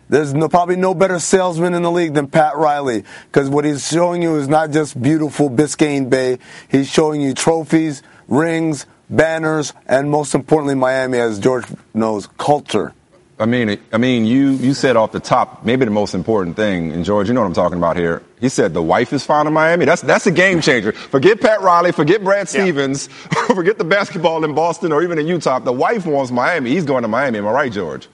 there's 0.09 0.33
no, 0.33 0.49
probably 0.49 0.77
no 0.77 0.95
better 0.95 1.19
salesman 1.19 1.75
in 1.75 1.83
the 1.83 1.91
league 1.91 2.15
than 2.15 2.29
Pat 2.29 2.57
Riley 2.57 3.03
because 3.33 3.51
what 3.51 3.65
he's 3.65 3.85
showing 3.85 4.23
you 4.23 4.37
is 4.37 4.47
not 4.47 4.71
just 4.71 5.03
beautiful 5.03 5.51
Biscayne 5.51 6.09
Bay. 6.09 6.39
He's 6.69 6.89
showing 6.89 7.21
you 7.21 7.35
trophies, 7.35 8.05
rings, 8.29 8.87
banners, 9.11 9.73
and 9.87 10.09
most 10.09 10.37
importantly, 10.37 10.77
Miami, 10.77 11.19
as 11.19 11.41
George 11.41 11.65
knows, 11.95 12.29
culture. 12.39 12.95
I 13.41 13.47
mean, 13.47 13.77
I 13.93 13.99
mean, 13.99 14.25
you 14.25 14.51
you 14.51 14.73
said 14.73 14.95
off 14.97 15.11
the 15.11 15.19
top 15.19 15.65
maybe 15.65 15.85
the 15.85 15.91
most 15.91 16.15
important 16.15 16.55
thing, 16.55 16.93
and 16.93 17.05
George, 17.05 17.27
you 17.27 17.35
know 17.35 17.41
what 17.41 17.49
I'm 17.49 17.55
talking 17.55 17.79
about 17.79 17.97
here. 17.97 18.23
He 18.41 18.49
said 18.49 18.75
the 18.75 18.83
wife 18.83 19.13
is 19.13 19.25
fond 19.25 19.49
of 19.49 19.55
Miami. 19.55 19.85
That's 19.85 20.03
that's 20.03 20.27
a 20.27 20.31
game 20.31 20.61
changer. 20.61 20.93
Forget 20.93 21.41
Pat 21.41 21.61
Riley, 21.61 21.93
forget 21.93 22.23
Brad 22.23 22.49
Stevens, 22.49 23.09
yeah. 23.35 23.47
forget 23.55 23.79
the 23.79 23.85
basketball 23.85 24.45
in 24.45 24.55
Boston 24.55 24.93
or 24.93 25.03
even 25.03 25.19
in 25.19 25.27
Utah. 25.27 25.59
The 25.59 25.73
wife 25.73 26.07
wants 26.07 26.31
Miami. 26.31 26.71
He's 26.71 26.85
going 26.85 27.03
to 27.03 27.09
Miami. 27.09 27.39
Am 27.39 27.47
I 27.47 27.51
right, 27.51 27.73
George? 27.73 28.09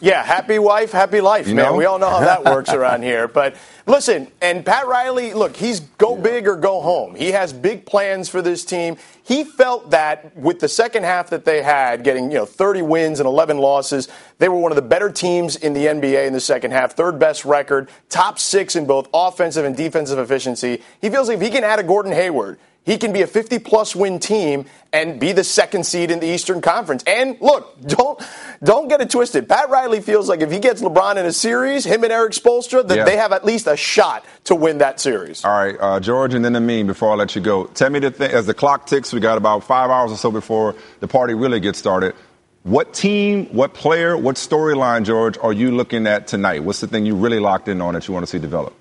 Yeah, 0.00 0.22
happy 0.22 0.58
wife, 0.58 0.92
happy 0.92 1.20
life, 1.20 1.48
you 1.48 1.54
man. 1.54 1.66
Know? 1.66 1.76
We 1.76 1.84
all 1.84 1.98
know 1.98 2.08
how 2.08 2.20
that 2.20 2.44
works 2.44 2.70
around 2.70 3.02
here. 3.02 3.26
But 3.26 3.56
listen, 3.86 4.28
and 4.40 4.64
Pat 4.64 4.86
Riley, 4.86 5.34
look, 5.34 5.56
he's 5.56 5.80
go 5.80 6.16
yeah. 6.16 6.22
big 6.22 6.48
or 6.48 6.56
go 6.56 6.80
home. 6.80 7.14
He 7.14 7.32
has 7.32 7.52
big 7.52 7.84
plans 7.84 8.28
for 8.28 8.40
this 8.40 8.64
team. 8.64 8.96
He 9.24 9.44
felt 9.44 9.90
that 9.90 10.36
with 10.36 10.60
the 10.60 10.68
second 10.68 11.04
half 11.04 11.30
that 11.30 11.44
they 11.44 11.62
had, 11.62 12.04
getting 12.04 12.30
you 12.30 12.38
know 12.38 12.46
30 12.46 12.82
wins 12.82 13.20
and 13.20 13.26
11 13.26 13.58
losses, 13.58 14.08
they 14.38 14.48
were 14.48 14.58
one 14.58 14.72
of 14.72 14.76
the 14.76 14.82
better 14.82 15.10
teams 15.10 15.56
in 15.56 15.72
the 15.72 15.86
NBA 15.86 16.26
in 16.26 16.32
the 16.32 16.40
second 16.40 16.70
half, 16.70 16.92
third 16.92 17.18
best 17.18 17.44
record, 17.44 17.90
top 18.08 18.38
six 18.38 18.76
in 18.76 18.86
both 18.86 19.08
offensive 19.12 19.64
and 19.64 19.76
defensive 19.76 20.18
efficiency. 20.18 20.82
He 21.00 21.10
feels 21.10 21.28
like 21.28 21.38
if 21.38 21.42
he 21.42 21.50
can 21.50 21.64
add 21.64 21.78
a 21.78 21.82
Gordon 21.82 22.12
Hayward, 22.12 22.58
he 22.88 22.96
can 22.96 23.12
be 23.12 23.20
a 23.20 23.26
50 23.26 23.58
plus 23.58 23.94
win 23.94 24.18
team 24.18 24.64
and 24.94 25.20
be 25.20 25.32
the 25.32 25.44
second 25.44 25.84
seed 25.84 26.10
in 26.10 26.20
the 26.20 26.26
Eastern 26.26 26.62
Conference. 26.62 27.04
And 27.06 27.36
look, 27.42 27.78
don't 27.86 28.18
don't 28.64 28.88
get 28.88 29.02
it 29.02 29.10
twisted. 29.10 29.46
Pat 29.46 29.68
Riley 29.68 30.00
feels 30.00 30.26
like 30.26 30.40
if 30.40 30.50
he 30.50 30.58
gets 30.58 30.80
LeBron 30.80 31.16
in 31.16 31.26
a 31.26 31.32
series, 31.32 31.84
him 31.84 32.02
and 32.02 32.10
Erik 32.10 32.32
Spoelstra, 32.32 32.88
that 32.88 32.96
Yeah. 32.96 33.04
they 33.04 33.18
have 33.18 33.32
at 33.32 33.44
least 33.44 33.66
a 33.66 33.76
shot 33.76 34.24
to 34.44 34.54
win 34.54 34.78
that 34.78 35.00
series. 35.00 35.44
All 35.44 35.52
right, 35.52 35.76
uh, 35.78 36.00
George, 36.00 36.32
and 36.32 36.42
then 36.42 36.56
Amin, 36.56 36.86
before 36.86 37.12
I 37.12 37.14
let 37.16 37.34
you 37.36 37.42
go. 37.42 37.64
Tell 37.66 37.90
me 37.90 37.98
the 37.98 38.10
thing, 38.10 38.30
as 38.30 38.46
the 38.46 38.54
clock 38.54 38.86
ticks, 38.86 39.12
we 39.12 39.20
got 39.20 39.36
about 39.36 39.64
five 39.64 39.90
hours 39.90 40.10
or 40.10 40.16
so 40.16 40.30
before 40.30 40.74
the 41.00 41.08
party 41.08 41.34
really 41.34 41.60
gets 41.60 41.78
started. 41.78 42.14
What 42.62 42.94
team, 42.94 43.46
what 43.52 43.74
player, 43.74 44.16
what 44.16 44.36
storyline, 44.36 45.04
George, 45.04 45.36
are 45.42 45.52
you 45.52 45.72
looking 45.72 46.06
at 46.06 46.26
tonight? 46.26 46.64
What's 46.64 46.80
the 46.80 46.86
thing 46.86 47.04
you 47.04 47.16
really 47.16 47.38
locked 47.38 47.68
in 47.68 47.82
on 47.82 47.92
that 47.94 48.08
you 48.08 48.14
want 48.14 48.24
to 48.24 48.30
see 48.30 48.38
develop? 48.38 48.72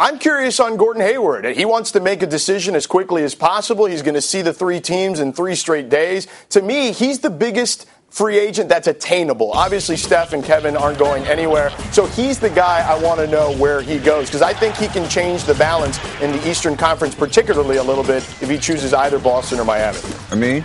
I'm 0.00 0.20
curious 0.20 0.60
on 0.60 0.76
Gordon 0.76 1.02
Hayward. 1.02 1.44
He 1.44 1.64
wants 1.64 1.90
to 1.90 2.00
make 2.00 2.22
a 2.22 2.26
decision 2.26 2.76
as 2.76 2.86
quickly 2.86 3.24
as 3.24 3.34
possible. 3.34 3.86
He's 3.86 4.02
going 4.02 4.14
to 4.14 4.20
see 4.20 4.42
the 4.42 4.52
three 4.52 4.78
teams 4.78 5.18
in 5.18 5.32
three 5.32 5.56
straight 5.56 5.88
days. 5.88 6.28
To 6.50 6.62
me, 6.62 6.92
he's 6.92 7.18
the 7.18 7.30
biggest 7.30 7.86
free 8.08 8.38
agent 8.38 8.68
that's 8.68 8.86
attainable. 8.86 9.50
Obviously, 9.50 9.96
Steph 9.96 10.34
and 10.34 10.44
Kevin 10.44 10.76
aren't 10.76 11.00
going 11.00 11.24
anywhere. 11.24 11.70
So 11.90 12.06
he's 12.06 12.38
the 12.38 12.48
guy 12.48 12.88
I 12.88 12.96
want 13.02 13.18
to 13.18 13.26
know 13.26 13.56
where 13.56 13.82
he 13.82 13.98
goes 13.98 14.26
because 14.26 14.40
I 14.40 14.54
think 14.54 14.76
he 14.76 14.86
can 14.86 15.08
change 15.10 15.42
the 15.42 15.54
balance 15.54 15.98
in 16.22 16.30
the 16.30 16.48
Eastern 16.48 16.76
Conference, 16.76 17.16
particularly 17.16 17.78
a 17.78 17.82
little 17.82 18.04
bit 18.04 18.18
if 18.40 18.48
he 18.48 18.56
chooses 18.56 18.94
either 18.94 19.18
Boston 19.18 19.58
or 19.58 19.64
Miami. 19.64 19.98
I 20.30 20.36
mean, 20.36 20.64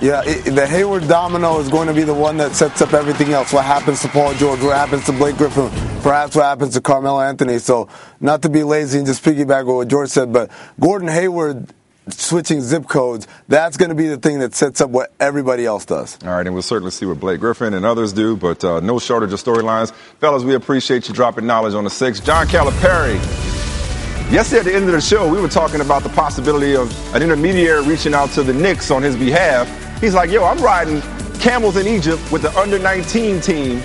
Yeah, 0.00 0.22
it, 0.24 0.54
the 0.54 0.66
Hayward 0.66 1.06
domino 1.08 1.60
is 1.60 1.68
going 1.68 1.86
to 1.86 1.92
be 1.92 2.04
the 2.04 2.14
one 2.14 2.38
that 2.38 2.52
sets 2.52 2.80
up 2.80 2.94
everything 2.94 3.34
else. 3.34 3.52
What 3.52 3.66
happens 3.66 4.00
to 4.00 4.08
Paul 4.08 4.32
George? 4.34 4.60
What 4.62 4.74
happens 4.74 5.04
to 5.06 5.12
Blake 5.12 5.36
Griffin? 5.36 5.68
Perhaps 6.00 6.34
what 6.36 6.44
happens 6.44 6.72
to 6.72 6.80
Carmelo 6.80 7.20
Anthony? 7.20 7.58
So, 7.58 7.86
not 8.18 8.40
to 8.42 8.48
be 8.48 8.62
lazy 8.62 8.96
and 8.96 9.06
just 9.06 9.22
piggyback 9.22 9.68
on 9.68 9.76
what 9.76 9.88
George 9.88 10.08
said, 10.08 10.32
but 10.32 10.50
Gordon 10.80 11.08
Hayward 11.08 11.66
switching 12.08 12.62
zip 12.62 12.88
codes, 12.88 13.28
that's 13.48 13.76
going 13.76 13.90
to 13.90 13.94
be 13.94 14.08
the 14.08 14.16
thing 14.16 14.38
that 14.38 14.54
sets 14.54 14.80
up 14.80 14.88
what 14.88 15.12
everybody 15.20 15.66
else 15.66 15.84
does. 15.84 16.18
All 16.24 16.30
right, 16.30 16.46
and 16.46 16.54
we'll 16.54 16.62
certainly 16.62 16.90
see 16.90 17.04
what 17.04 17.20
Blake 17.20 17.40
Griffin 17.40 17.74
and 17.74 17.84
others 17.84 18.14
do, 18.14 18.36
but 18.36 18.64
uh, 18.64 18.80
no 18.80 18.98
shortage 18.98 19.34
of 19.34 19.42
storylines. 19.42 19.92
Fellas, 20.18 20.42
we 20.44 20.54
appreciate 20.54 21.08
you 21.08 21.14
dropping 21.14 21.46
knowledge 21.46 21.74
on 21.74 21.84
the 21.84 21.90
six. 21.90 22.20
John 22.20 22.46
Calipari. 22.46 23.16
Yesterday 24.32 24.60
at 24.60 24.64
the 24.64 24.74
end 24.74 24.86
of 24.86 24.92
the 24.92 25.00
show, 25.00 25.30
we 25.30 25.40
were 25.40 25.48
talking 25.48 25.80
about 25.80 26.04
the 26.04 26.08
possibility 26.08 26.74
of 26.74 27.14
an 27.14 27.22
intermediary 27.22 27.84
reaching 27.84 28.14
out 28.14 28.30
to 28.30 28.42
the 28.42 28.54
Knicks 28.54 28.90
on 28.90 29.02
his 29.02 29.16
behalf. 29.16 29.68
He's 30.00 30.14
like, 30.14 30.30
yo, 30.30 30.44
I'm 30.44 30.58
riding 30.58 31.00
camels 31.40 31.76
in 31.76 31.86
Egypt 31.86 32.20
with 32.32 32.42
the 32.42 32.56
under 32.58 32.78
19 32.78 33.40
team, 33.40 33.80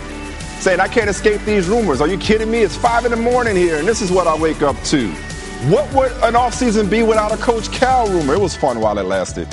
saying 0.59 0.79
I 0.79 0.87
can't 0.87 1.09
escape 1.09 1.41
these 1.41 1.67
rumors. 1.67 1.99
Are 2.01 2.07
you 2.07 2.17
kidding 2.17 2.49
me? 2.49 2.59
It's 2.59 2.75
five 2.75 3.05
in 3.05 3.11
the 3.11 3.17
morning 3.17 3.55
here, 3.55 3.77
and 3.77 3.87
this 3.87 4.01
is 4.01 4.11
what 4.11 4.27
I 4.27 4.37
wake 4.37 4.61
up 4.61 4.75
to. 4.85 5.09
What 5.69 5.91
would 5.93 6.11
an 6.23 6.33
offseason 6.35 6.89
be 6.89 7.01
without 7.03 7.31
a 7.33 7.37
Coach 7.37 7.71
Cal 7.71 8.07
rumor? 8.09 8.33
It 8.35 8.39
was 8.39 8.55
fun 8.55 8.79
while 8.79 8.97
it 8.97 9.03
lasted. 9.05 9.47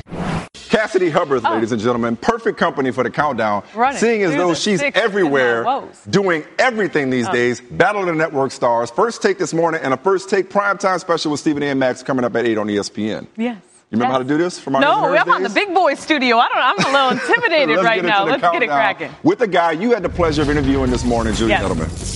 Cassidy 0.69 1.11
Hubbarth, 1.11 1.43
ladies 1.43 1.71
and 1.73 1.81
gentlemen, 1.81 2.17
perfect 2.17 2.59
company 2.59 2.91
for 2.93 3.03
the 3.05 3.11
countdown. 3.11 3.63
Running 3.75 3.99
Seeing 3.99 4.23
as 4.23 4.35
though 4.35 4.55
she's 4.55 4.81
everywhere, 4.83 5.67
doing 6.09 6.45
everything 6.59 7.11
these 7.11 7.29
Oh. 7.29 7.33
days. 7.33 7.61
Battle 7.61 8.01
of 8.03 8.07
the 8.07 8.15
Network 8.15 8.53
stars. 8.53 8.91
First 8.91 9.21
take 9.21 9.37
this 9.39 9.53
morning 9.53 9.81
and 9.85 9.93
a 9.93 9.97
first 9.99 10.31
take 10.31 10.49
primetime 10.49 10.99
special 10.99 11.31
with 11.31 11.41
Stephen 11.41 11.63
A. 11.63 11.67
and 11.67 11.81
Max 11.81 12.03
coming 12.03 12.25
up 12.25 12.35
at 12.37 12.47
8 12.47 12.57
on 12.57 12.69
ESPN. 12.71 13.27
Yes. 13.37 13.57
You 13.93 13.99
remember 13.99 14.13
how 14.15 14.19
to 14.21 14.25
do 14.25 14.39
this 14.39 14.59
from 14.59 14.75
our 14.75 14.81
No, 14.81 15.03
Hers 15.03 15.21
I'm 15.21 15.31
on 15.31 15.43
the 15.43 15.51
big 15.51 15.75
boy 15.75 15.93
studio. 15.93 16.39
I 16.39 16.49
don't. 16.49 16.59
I'm 16.59 16.79
a 16.79 17.11
little 17.11 17.11
intimidated 17.29 17.77
right 17.85 18.01
get 18.01 18.09
now. 18.09 18.25
Let's 18.25 18.41
get 18.41 18.63
it 18.63 18.69
cracking. 18.69 19.11
With 19.23 19.41
the 19.41 19.47
guy 19.47 19.73
you 19.73 19.93
had 19.93 20.03
the 20.03 20.09
pleasure 20.09 20.41
of 20.41 20.49
interviewing 20.49 20.91
this 20.91 21.05
morning, 21.05 21.35
Julian 21.35 21.61
Yes. 21.61 21.71
Edelman. 21.71 22.09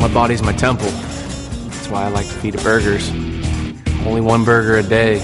My 0.00 0.08
body's 0.14 0.42
my 0.42 0.54
temple. 0.54 0.88
That's 0.88 1.88
why 1.90 2.04
I 2.04 2.08
like 2.08 2.24
to 2.26 2.32
feed 2.36 2.54
it 2.54 2.62
burgers. 2.62 3.10
Only 4.06 4.22
one 4.22 4.42
burger 4.42 4.78
a 4.78 4.82
day 4.82 5.18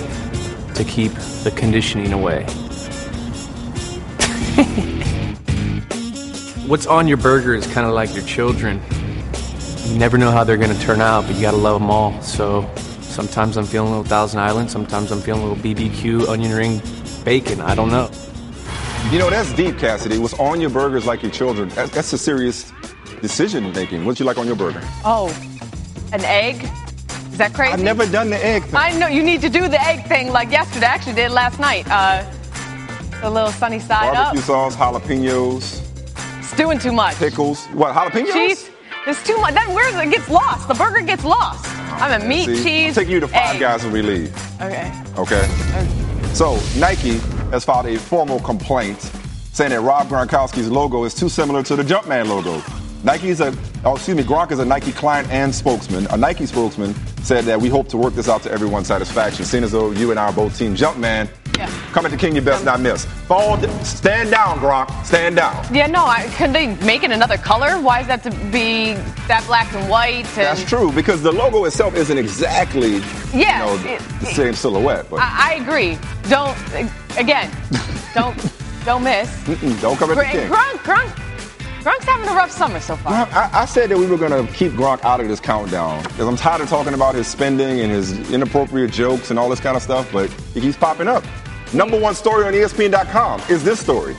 to 0.74 0.84
keep 0.84 1.12
the 1.44 1.52
conditioning 1.56 2.12
away. 2.12 2.44
What's 6.68 6.84
on 6.84 7.08
your 7.08 7.16
burger 7.16 7.54
is 7.54 7.66
kind 7.68 7.86
of 7.86 7.94
like 7.94 8.14
your 8.14 8.24
children. 8.24 8.82
You 9.90 9.98
never 9.98 10.16
know 10.16 10.30
how 10.30 10.44
they're 10.44 10.56
going 10.56 10.74
to 10.74 10.80
turn 10.82 11.00
out, 11.00 11.26
but 11.26 11.34
you 11.34 11.42
got 11.42 11.50
to 11.50 11.56
love 11.56 11.80
them 11.80 11.90
all. 11.90 12.20
So 12.22 12.68
sometimes 13.00 13.56
I'm 13.56 13.64
feeling 13.66 13.88
a 13.88 13.96
little 13.98 14.08
Thousand 14.08 14.40
Island, 14.40 14.70
sometimes 14.70 15.10
I'm 15.10 15.20
feeling 15.20 15.42
a 15.42 15.46
little 15.46 15.62
BBQ, 15.62 16.28
onion 16.28 16.52
ring, 16.52 16.82
bacon. 17.24 17.60
I 17.60 17.74
don't 17.74 17.90
know. 17.90 18.08
You 19.10 19.18
know, 19.18 19.28
that's 19.30 19.52
deep, 19.54 19.78
Cassidy. 19.78 20.18
What's 20.18 20.34
on 20.38 20.60
your 20.60 20.70
burgers 20.70 21.06
like 21.06 21.22
your 21.22 21.32
children? 21.32 21.68
That's, 21.70 21.90
that's 21.90 22.12
a 22.12 22.18
serious 22.18 22.72
decision 23.20 23.72
making. 23.72 24.04
What 24.04 24.20
you 24.20 24.26
like 24.26 24.38
on 24.38 24.46
your 24.46 24.56
burger? 24.56 24.80
Oh, 25.04 25.28
an 26.12 26.20
egg? 26.24 26.62
Is 27.32 27.38
that 27.38 27.52
crazy? 27.52 27.72
I've 27.72 27.82
never 27.82 28.06
done 28.06 28.30
the 28.30 28.44
egg 28.44 28.62
thing. 28.64 28.76
I 28.76 28.96
know 28.96 29.08
you 29.08 29.22
need 29.22 29.40
to 29.40 29.48
do 29.48 29.66
the 29.68 29.80
egg 29.82 30.06
thing 30.06 30.30
like 30.30 30.50
yesterday. 30.52 30.86
I 30.86 30.90
actually 30.90 31.14
did 31.14 31.32
last 31.32 31.58
night. 31.58 31.84
Uh, 31.88 32.24
a 33.22 33.30
little 33.30 33.50
sunny 33.50 33.80
side 33.80 34.12
Barbecue 34.14 34.40
up. 34.40 34.46
sauce, 34.46 34.76
jalapenos, 34.76 35.82
It's 36.38 36.56
doing 36.56 36.78
too 36.78 36.92
much. 36.92 37.16
pickles. 37.16 37.66
What, 37.68 37.94
jalapenos? 37.94 38.32
Cheese. 38.32 38.69
There's 39.04 39.22
too 39.24 39.36
much. 39.40 39.54
Then 39.54 39.72
where 39.74 40.02
it 40.02 40.10
gets 40.10 40.28
lost? 40.28 40.68
The 40.68 40.74
burger 40.74 41.00
gets 41.02 41.24
lost. 41.24 41.64
I'm 42.00 42.20
a 42.20 42.24
meat, 42.24 42.46
See, 42.46 42.62
cheese. 42.62 42.88
I'm 42.98 43.02
taking 43.04 43.14
you 43.14 43.20
to 43.20 43.28
five 43.28 43.54
egg. 43.56 43.60
guys 43.60 43.82
when 43.82 43.92
we 43.92 44.02
leave. 44.02 44.34
Okay. 44.60 44.92
Okay. 45.16 45.48
So 46.34 46.58
Nike 46.78 47.18
has 47.50 47.64
filed 47.64 47.86
a 47.86 47.98
formal 47.98 48.40
complaint 48.40 49.00
saying 49.52 49.70
that 49.70 49.80
Rob 49.80 50.08
Gronkowski's 50.08 50.70
logo 50.70 51.04
is 51.04 51.14
too 51.14 51.28
similar 51.28 51.62
to 51.64 51.76
the 51.76 51.82
Jumpman 51.82 52.28
logo. 52.28 52.62
Nike's 53.02 53.40
a, 53.40 53.54
oh, 53.84 53.94
excuse 53.96 54.16
me, 54.16 54.22
Gronk 54.22 54.52
is 54.52 54.58
a 54.58 54.64
Nike 54.64 54.92
client 54.92 55.28
and 55.30 55.54
spokesman. 55.54 56.06
A 56.10 56.16
Nike 56.16 56.44
spokesman 56.46 56.94
said 57.22 57.44
that 57.44 57.58
we 57.60 57.68
hope 57.70 57.88
to 57.88 57.96
work 57.96 58.14
this 58.14 58.28
out 58.28 58.42
to 58.42 58.50
everyone's 58.52 58.86
satisfaction. 58.88 59.44
Seeing 59.46 59.64
as 59.64 59.72
though 59.72 59.90
you 59.90 60.10
and 60.10 60.20
I 60.20 60.26
are 60.26 60.32
both 60.32 60.56
team 60.58 60.76
Jumpman, 60.76 61.28
come 61.92 62.04
at 62.06 62.10
the 62.10 62.16
king 62.16 62.34
you 62.34 62.42
best 62.42 62.64
not 62.64 62.80
miss. 62.80 63.04
Fall, 63.04 63.58
stand 63.84 64.30
down, 64.30 64.58
Gronk, 64.58 64.88
stand 65.04 65.36
down. 65.36 65.64
Yeah, 65.74 65.86
no. 65.86 66.04
I, 66.04 66.26
could 66.36 66.52
they 66.52 66.74
make 66.84 67.02
it 67.02 67.10
another 67.10 67.36
color? 67.36 67.80
Why 67.80 68.00
is 68.00 68.06
that 68.06 68.22
to 68.24 68.30
be 68.50 68.94
that 69.28 69.44
black 69.46 69.72
and 69.74 69.88
white? 69.90 70.24
And, 70.38 70.46
That's 70.46 70.64
true 70.64 70.92
because 70.92 71.22
the 71.22 71.32
logo 71.32 71.64
itself 71.64 71.94
isn't 71.94 72.16
exactly, 72.18 72.98
Yeah, 73.34 73.72
you 73.74 73.84
know, 73.84 73.90
it- 73.94 74.00
the 74.20 74.26
same 74.26 74.54
silhouette. 74.54 75.08
But 75.10 75.20
I, 75.20 75.52
I 75.52 75.54
agree. 75.62 75.98
Don't 76.28 76.56
again. 77.18 77.50
don't 78.14 78.36
don't 78.84 79.04
miss. 79.04 79.28
mm-mm, 79.44 79.80
don't 79.80 79.96
come 79.98 80.10
at 80.10 80.16
the 80.16 80.22
Gr- 80.24 80.30
king. 80.30 80.48
Gronk, 80.48 80.78
Gronk, 80.78 81.08
Gronk's 81.82 82.04
having 82.04 82.28
a 82.28 82.32
rough 82.32 82.50
summer 82.50 82.80
so 82.80 82.96
far. 82.96 83.12
I, 83.30 83.50
I 83.52 83.64
said 83.66 83.90
that 83.90 83.98
we 83.98 84.06
were 84.06 84.16
going 84.16 84.46
to 84.46 84.50
keep 84.54 84.72
Gronk 84.72 85.02
out 85.04 85.20
of 85.20 85.28
this 85.28 85.38
countdown 85.40 86.02
because 86.02 86.26
I'm 86.26 86.36
tired 86.36 86.60
of 86.62 86.68
talking 86.68 86.94
about 86.94 87.14
his 87.14 87.26
spending 87.26 87.80
and 87.80 87.90
his 87.90 88.30
inappropriate 88.32 88.90
jokes 88.90 89.30
and 89.30 89.38
all 89.38 89.48
this 89.48 89.60
kind 89.60 89.76
of 89.76 89.82
stuff, 89.82 90.10
but 90.12 90.30
he 90.54 90.60
keeps 90.60 90.76
popping 90.76 91.08
up. 91.08 91.24
Number 91.72 91.98
one 91.98 92.14
story 92.14 92.44
on 92.46 92.52
ESPN.com 92.52 93.42
is 93.48 93.62
this 93.62 93.78
story 93.80 94.14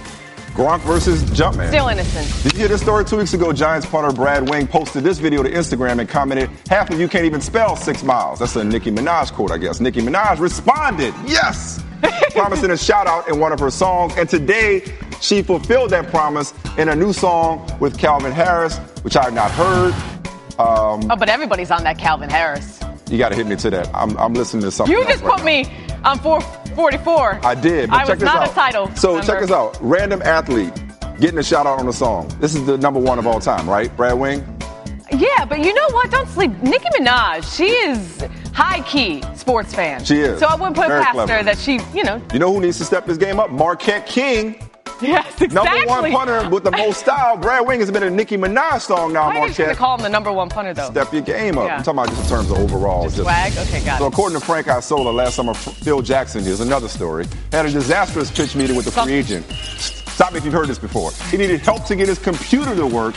Gronk 0.53 0.81
versus 0.81 1.23
Jumpman. 1.31 1.69
Still 1.69 1.87
innocent. 1.87 2.43
Did 2.43 2.53
you 2.53 2.59
hear 2.59 2.67
this 2.67 2.81
story? 2.81 3.05
Two 3.05 3.17
weeks 3.17 3.33
ago, 3.33 3.53
Giants 3.53 3.85
punter 3.85 4.11
Brad 4.11 4.49
Wing 4.49 4.67
posted 4.67 5.01
this 5.03 5.17
video 5.17 5.43
to 5.43 5.49
Instagram 5.49 5.99
and 5.99 6.09
commented, 6.09 6.49
Half 6.69 6.89
of 6.89 6.99
you 6.99 7.07
can't 7.07 7.23
even 7.25 7.39
spell 7.39 7.77
six 7.77 8.03
miles. 8.03 8.39
That's 8.39 8.55
a 8.57 8.63
Nicki 8.63 8.91
Minaj 8.91 9.31
quote, 9.31 9.51
I 9.51 9.57
guess. 9.57 9.79
Nicki 9.79 10.01
Minaj 10.01 10.39
responded, 10.39 11.13
Yes! 11.25 11.81
promising 12.31 12.71
a 12.71 12.77
shout 12.77 13.07
out 13.07 13.29
in 13.29 13.39
one 13.39 13.53
of 13.53 13.59
her 13.59 13.69
songs. 13.71 14.13
And 14.17 14.27
today, 14.27 14.83
she 15.21 15.41
fulfilled 15.41 15.91
that 15.91 16.07
promise 16.09 16.53
in 16.77 16.89
a 16.89 16.95
new 16.95 17.13
song 17.13 17.65
with 17.79 17.97
Calvin 17.97 18.31
Harris, 18.33 18.77
which 19.03 19.15
I 19.15 19.23
have 19.23 19.33
not 19.33 19.51
heard. 19.51 19.93
Um, 20.59 21.09
Oh, 21.11 21.15
but 21.17 21.29
everybody's 21.29 21.71
on 21.71 21.83
that 21.85 21.97
Calvin 21.97 22.29
Harris. 22.29 22.79
you 23.09 23.17
got 23.17 23.29
to 23.29 23.35
hit 23.35 23.47
me 23.47 23.55
to 23.57 23.69
that. 23.69 23.89
I'm, 23.93 24.17
I'm 24.17 24.33
listening 24.33 24.63
to 24.63 24.71
something. 24.71 24.95
You 24.95 25.05
just 25.05 25.23
right 25.23 25.37
put 25.37 25.45
me 25.45 25.65
on 26.03 26.19
444. 26.19 27.39
I 27.45 27.55
did. 27.55 27.89
But 27.89 27.95
I 27.95 27.99
check 28.01 28.09
was 28.09 28.19
this 28.19 28.25
not 28.25 28.43
out. 28.43 28.51
a 28.51 28.53
title. 28.53 28.95
So 28.95 29.13
member. 29.15 29.27
check 29.27 29.41
this 29.41 29.51
out. 29.51 29.77
Random 29.81 30.21
athlete 30.21 30.73
getting 31.19 31.37
a 31.39 31.43
shout 31.43 31.67
out 31.67 31.79
on 31.79 31.87
a 31.87 31.93
song. 31.93 32.27
This 32.39 32.55
is 32.55 32.65
the 32.65 32.77
number 32.77 32.99
one 32.99 33.19
of 33.19 33.27
all 33.27 33.39
time, 33.39 33.69
right? 33.69 33.95
Brad 33.95 34.17
Wing. 34.17 34.39
Yeah, 35.11 35.45
but 35.45 35.59
you 35.59 35.73
know 35.73 35.87
what? 35.91 36.09
Don't 36.09 36.27
sleep. 36.29 36.51
Nicki 36.63 36.87
Minaj, 36.97 37.55
she 37.55 37.65
is 37.65 38.23
high 38.53 38.81
key 38.83 39.21
sports 39.35 39.73
fan. 39.73 40.03
She 40.03 40.19
is. 40.21 40.39
So 40.39 40.47
I 40.47 40.55
wouldn't 40.55 40.75
put 40.75 40.87
Very 40.87 41.03
past 41.03 41.13
clever. 41.13 41.33
her 41.33 41.43
that 41.43 41.57
she, 41.57 41.79
you 41.93 42.03
know. 42.03 42.21
You 42.33 42.39
know 42.39 42.51
who 42.53 42.61
needs 42.61 42.77
to 42.79 42.85
step 42.85 43.05
this 43.05 43.17
game 43.17 43.39
up? 43.39 43.51
Marquette 43.51 44.05
King. 44.07 44.61
Yes, 45.11 45.41
exactly. 45.41 45.47
Number 45.55 45.87
one 45.87 46.11
punter 46.11 46.49
with 46.49 46.63
the 46.63 46.71
most 46.71 46.99
style. 46.99 47.35
Brad 47.37 47.65
Wing 47.65 47.79
has 47.79 47.89
been 47.91 48.03
a 48.03 48.09
Nicki 48.09 48.37
Minaj 48.37 48.81
song 48.81 49.13
now, 49.13 49.27
Why 49.27 49.37
are 49.37 49.41
you 49.41 49.47
just 49.47 49.59
gonna 49.59 49.75
call 49.75 49.97
him 49.97 50.03
the 50.03 50.09
number 50.09 50.31
one 50.31 50.47
punter 50.49 50.73
though? 50.73 50.89
Step 50.91 51.11
your 51.11 51.21
game 51.23 51.57
up. 51.57 51.65
Yeah. 51.67 51.77
I'm 51.77 51.83
talking 51.83 51.99
about 51.99 52.09
just 52.09 52.23
in 52.23 52.29
terms 52.37 52.51
of 52.51 52.57
overall. 52.59 53.03
Just 53.03 53.17
Swag. 53.17 53.51
Okay, 53.57 53.83
got 53.83 53.99
So 53.99 54.05
it. 54.05 54.13
according 54.13 54.39
to 54.39 54.45
Frank 54.45 54.67
Isola, 54.67 55.09
last 55.09 55.35
summer 55.35 55.53
Phil 55.53 56.01
Jackson, 56.01 56.43
here's 56.43 56.59
another 56.59 56.87
story, 56.87 57.25
had 57.51 57.65
a 57.65 57.71
disastrous 57.71 58.29
pitch 58.31 58.55
meeting 58.55 58.75
with 58.75 58.85
the 58.85 58.91
free 58.91 59.13
agent. 59.13 59.45
Stop 59.51 60.33
me 60.33 60.37
if 60.37 60.45
you've 60.45 60.53
heard 60.53 60.67
this 60.67 60.77
before. 60.79 61.11
He 61.31 61.37
needed 61.37 61.61
help 61.61 61.85
to 61.85 61.95
get 61.95 62.07
his 62.07 62.19
computer 62.19 62.75
to 62.75 62.85
work, 62.85 63.15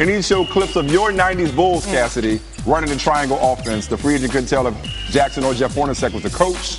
and 0.00 0.10
he 0.10 0.20
showed 0.22 0.48
clips 0.48 0.74
of 0.74 0.90
your 0.90 1.12
90s 1.12 1.54
Bulls, 1.54 1.86
Mm. 1.86 1.92
Cassidy, 1.92 2.40
running 2.66 2.90
the 2.90 2.96
triangle 2.96 3.38
offense. 3.40 3.86
The 3.86 3.96
free 3.96 4.16
agent 4.16 4.32
couldn't 4.32 4.48
tell 4.48 4.66
if 4.66 4.74
Jackson 5.10 5.44
or 5.44 5.54
Jeff 5.54 5.74
Hornacek 5.74 6.12
was 6.12 6.22
the 6.24 6.30
coach. 6.30 6.78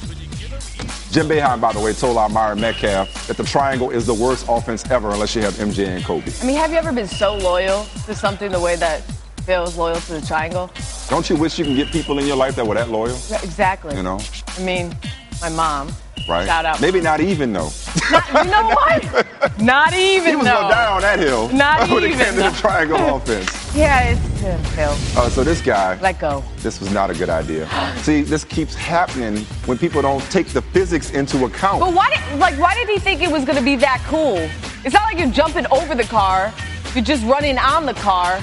Jim 1.11 1.27
Boeheim, 1.27 1.59
by 1.59 1.73
the 1.73 1.79
way, 1.79 1.91
told 1.91 2.15
our 2.17 2.29
Myron 2.29 2.59
Medcalf 2.59 3.27
that 3.27 3.35
the 3.35 3.43
triangle 3.43 3.89
is 3.89 4.05
the 4.05 4.13
worst 4.13 4.45
offense 4.47 4.89
ever 4.89 5.11
unless 5.11 5.35
you 5.35 5.41
have 5.41 5.53
MJ 5.55 5.87
and 5.87 6.05
Kobe. 6.05 6.31
I 6.41 6.45
mean, 6.45 6.55
have 6.55 6.71
you 6.71 6.77
ever 6.77 6.93
been 6.93 7.07
so 7.07 7.35
loyal 7.35 7.83
to 8.05 8.15
something 8.15 8.49
the 8.49 8.59
way 8.59 8.77
that 8.77 9.03
Phil's 9.41 9.75
loyal 9.75 9.99
to 9.99 10.13
the 10.13 10.25
triangle. 10.25 10.71
Don't 11.09 11.29
you 11.29 11.35
wish 11.35 11.57
you 11.57 11.65
can 11.65 11.75
get 11.75 11.87
people 11.87 12.19
in 12.19 12.27
your 12.27 12.35
life 12.35 12.55
that 12.55 12.65
were 12.65 12.75
that 12.75 12.89
loyal? 12.89 13.15
Exactly. 13.43 13.95
You 13.95 14.03
know, 14.03 14.19
I 14.47 14.61
mean, 14.61 14.95
my 15.41 15.49
mom. 15.49 15.91
right? 16.29 16.45
Shout 16.45 16.65
out. 16.65 16.79
Maybe 16.81 17.01
not 17.01 17.19
even 17.19 17.51
though. 17.51 17.69
Not, 18.11 18.45
you 18.45 18.51
know 18.51 18.67
what? 18.67 19.59
Not 19.59 19.93
even 19.93 20.23
though. 20.23 20.29
He 20.31 20.35
was 20.37 20.45
though. 20.45 20.53
gonna 20.53 20.69
die 20.73 20.87
on 20.91 21.01
that 21.01 21.19
hill. 21.19 21.49
Not 21.49 21.89
when 21.89 22.03
it 22.03 22.11
even, 22.11 22.25
came 22.25 22.35
to 22.35 22.41
the 22.41 22.57
triangle 22.57 22.97
offense. 23.15 23.75
Yeah, 23.75 24.09
it's 24.09 24.43
uh, 24.43 24.57
Phil. 24.75 24.91
Uh, 25.21 25.29
so 25.29 25.43
this 25.43 25.61
guy, 25.61 25.99
Let 25.99 26.19
go. 26.19 26.43
this 26.57 26.79
was 26.79 26.91
not 26.91 27.09
a 27.09 27.13
good 27.13 27.29
idea. 27.29 27.67
See, 27.97 28.21
this 28.21 28.43
keeps 28.43 28.75
happening 28.75 29.37
when 29.65 29.77
people 29.77 30.01
don't 30.01 30.21
take 30.31 30.47
the 30.47 30.61
physics 30.61 31.11
into 31.11 31.45
account. 31.45 31.79
But 31.79 31.93
why 31.93 32.09
did 32.09 32.39
like 32.39 32.57
why 32.59 32.73
did 32.75 32.87
he 32.89 32.99
think 32.99 33.21
it 33.21 33.31
was 33.31 33.45
gonna 33.45 33.61
be 33.61 33.75
that 33.77 34.03
cool? 34.07 34.37
It's 34.83 34.93
not 34.93 35.03
like 35.03 35.17
you're 35.19 35.31
jumping 35.31 35.65
over 35.71 35.95
the 35.95 36.03
car. 36.05 36.53
You're 36.95 37.03
just 37.03 37.25
running 37.25 37.57
on 37.57 37.85
the 37.85 37.93
car. 37.93 38.39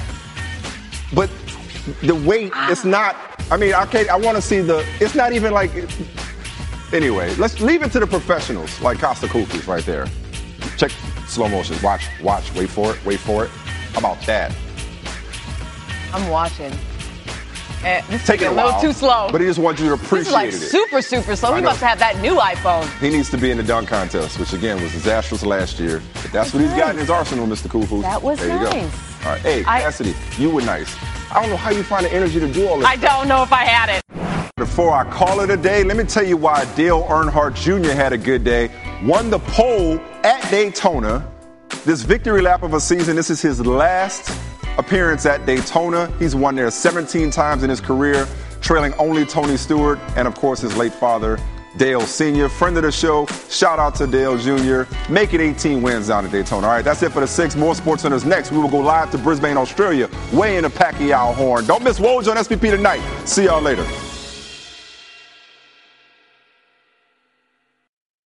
But 1.14 1.30
the 2.02 2.14
weight, 2.14 2.52
it's 2.68 2.84
not. 2.84 3.16
I 3.50 3.56
mean, 3.56 3.74
I 3.74 3.86
can't. 3.86 4.08
I 4.08 4.16
want 4.16 4.36
to 4.36 4.42
see 4.42 4.60
the. 4.60 4.84
It's 5.00 5.14
not 5.14 5.32
even 5.32 5.52
like. 5.52 5.70
Anyway, 6.92 7.34
let's 7.36 7.60
leave 7.60 7.82
it 7.82 7.92
to 7.92 8.00
the 8.00 8.06
professionals, 8.06 8.80
like 8.80 8.98
Costa 8.98 9.26
Kukis 9.26 9.66
right 9.66 9.84
there. 9.84 10.06
Check 10.76 10.90
slow 11.26 11.48
motion. 11.48 11.76
Watch, 11.82 12.06
watch. 12.22 12.52
Wait 12.54 12.70
for 12.70 12.94
it. 12.94 13.04
Wait 13.04 13.20
for 13.20 13.44
it. 13.44 13.50
How 13.92 13.98
about 13.98 14.20
that? 14.26 14.54
I'm 16.14 16.28
watching. 16.30 16.72
Eh, 17.84 18.00
this 18.08 18.26
Take 18.26 18.40
it 18.42 18.46
a 18.46 18.50
a 18.50 18.50
little 18.50 18.70
while, 18.72 18.80
too 18.80 18.92
slow. 18.92 19.28
But 19.30 19.40
he 19.40 19.46
just 19.46 19.58
wants 19.60 19.80
you 19.80 19.88
to 19.90 19.96
this 19.96 20.04
appreciate 20.06 20.28
is 20.28 20.32
like 20.32 20.48
it. 20.48 20.52
super, 20.52 21.00
super 21.02 21.36
slow. 21.36 21.54
He 21.54 21.62
must 21.62 21.80
have 21.80 21.98
that 22.00 22.18
new 22.20 22.34
iPhone. 22.36 22.88
He 22.98 23.08
needs 23.10 23.30
to 23.30 23.36
be 23.36 23.50
in 23.52 23.56
the 23.58 23.62
dunk 23.62 23.88
contest, 23.88 24.38
which 24.40 24.52
again 24.52 24.82
was 24.82 24.90
disastrous 24.92 25.44
last 25.44 25.78
year. 25.78 26.02
But 26.22 26.32
that's 26.32 26.52
what 26.52 26.62
he's 26.62 26.72
got 26.72 26.90
in 26.90 26.98
his 26.98 27.10
arsenal, 27.10 27.46
Mr. 27.46 27.68
Kufu. 27.68 28.02
That 28.02 28.20
was 28.22 28.38
there 28.38 28.48
you 28.48 28.64
go. 28.64 28.70
nice. 28.70 29.24
All 29.26 29.32
right, 29.32 29.40
hey 29.42 29.64
I- 29.64 29.80
Cassidy, 29.82 30.14
you 30.38 30.50
were 30.50 30.62
nice. 30.62 30.96
I 31.30 31.40
don't 31.40 31.50
know 31.50 31.56
how 31.56 31.70
you 31.70 31.82
find 31.82 32.04
the 32.06 32.12
energy 32.12 32.40
to 32.40 32.50
do 32.50 32.66
all 32.66 32.78
this. 32.78 32.86
I 32.86 32.96
don't 32.96 33.28
know 33.28 33.42
if 33.42 33.52
I 33.52 33.64
had 33.64 33.90
it. 33.98 34.02
Before 34.58 34.92
I 34.92 35.04
call 35.08 35.38
it 35.38 35.50
a 35.50 35.56
day, 35.56 35.84
let 35.84 35.96
me 35.96 36.02
tell 36.02 36.26
you 36.26 36.36
why 36.36 36.64
Dale 36.74 37.04
Earnhardt 37.04 37.54
Jr. 37.54 37.92
had 37.92 38.12
a 38.12 38.18
good 38.18 38.42
day. 38.42 38.68
Won 39.04 39.30
the 39.30 39.38
pole 39.38 40.00
at 40.24 40.50
Daytona. 40.50 41.24
This 41.84 42.02
victory 42.02 42.42
lap 42.42 42.64
of 42.64 42.74
a 42.74 42.80
season, 42.80 43.14
this 43.14 43.30
is 43.30 43.40
his 43.40 43.64
last 43.64 44.36
appearance 44.76 45.26
at 45.26 45.46
Daytona. 45.46 46.12
He's 46.18 46.34
won 46.34 46.56
there 46.56 46.72
17 46.72 47.30
times 47.30 47.62
in 47.62 47.70
his 47.70 47.80
career, 47.80 48.26
trailing 48.60 48.92
only 48.94 49.24
Tony 49.24 49.56
Stewart 49.56 50.00
and, 50.16 50.26
of 50.26 50.34
course, 50.34 50.60
his 50.60 50.76
late 50.76 50.92
father, 50.92 51.38
Dale 51.76 52.00
Sr., 52.00 52.48
friend 52.48 52.76
of 52.76 52.82
the 52.82 52.90
show. 52.90 53.26
Shout 53.48 53.78
out 53.78 53.94
to 53.94 54.08
Dale 54.08 54.36
Jr. 54.36 54.92
Make 55.08 55.34
it 55.34 55.40
18 55.40 55.82
wins 55.82 56.08
down 56.08 56.24
at 56.24 56.32
Daytona. 56.32 56.66
All 56.66 56.72
right, 56.72 56.84
that's 56.84 57.04
it 57.04 57.12
for 57.12 57.20
the 57.20 57.28
six. 57.28 57.54
More 57.54 57.76
Sports 57.76 58.02
Centers 58.02 58.24
next. 58.24 58.50
We 58.50 58.58
will 58.58 58.68
go 58.68 58.78
live 58.78 59.12
to 59.12 59.18
Brisbane, 59.18 59.56
Australia, 59.56 60.10
weigh 60.32 60.56
in 60.56 60.64
the 60.64 60.70
Pacquiao 60.70 61.32
horn. 61.32 61.64
Don't 61.64 61.84
miss 61.84 62.00
Woj 62.00 62.28
on 62.28 62.36
SPP 62.36 62.72
tonight. 62.72 63.02
See 63.24 63.44
y'all 63.44 63.62
later. 63.62 63.86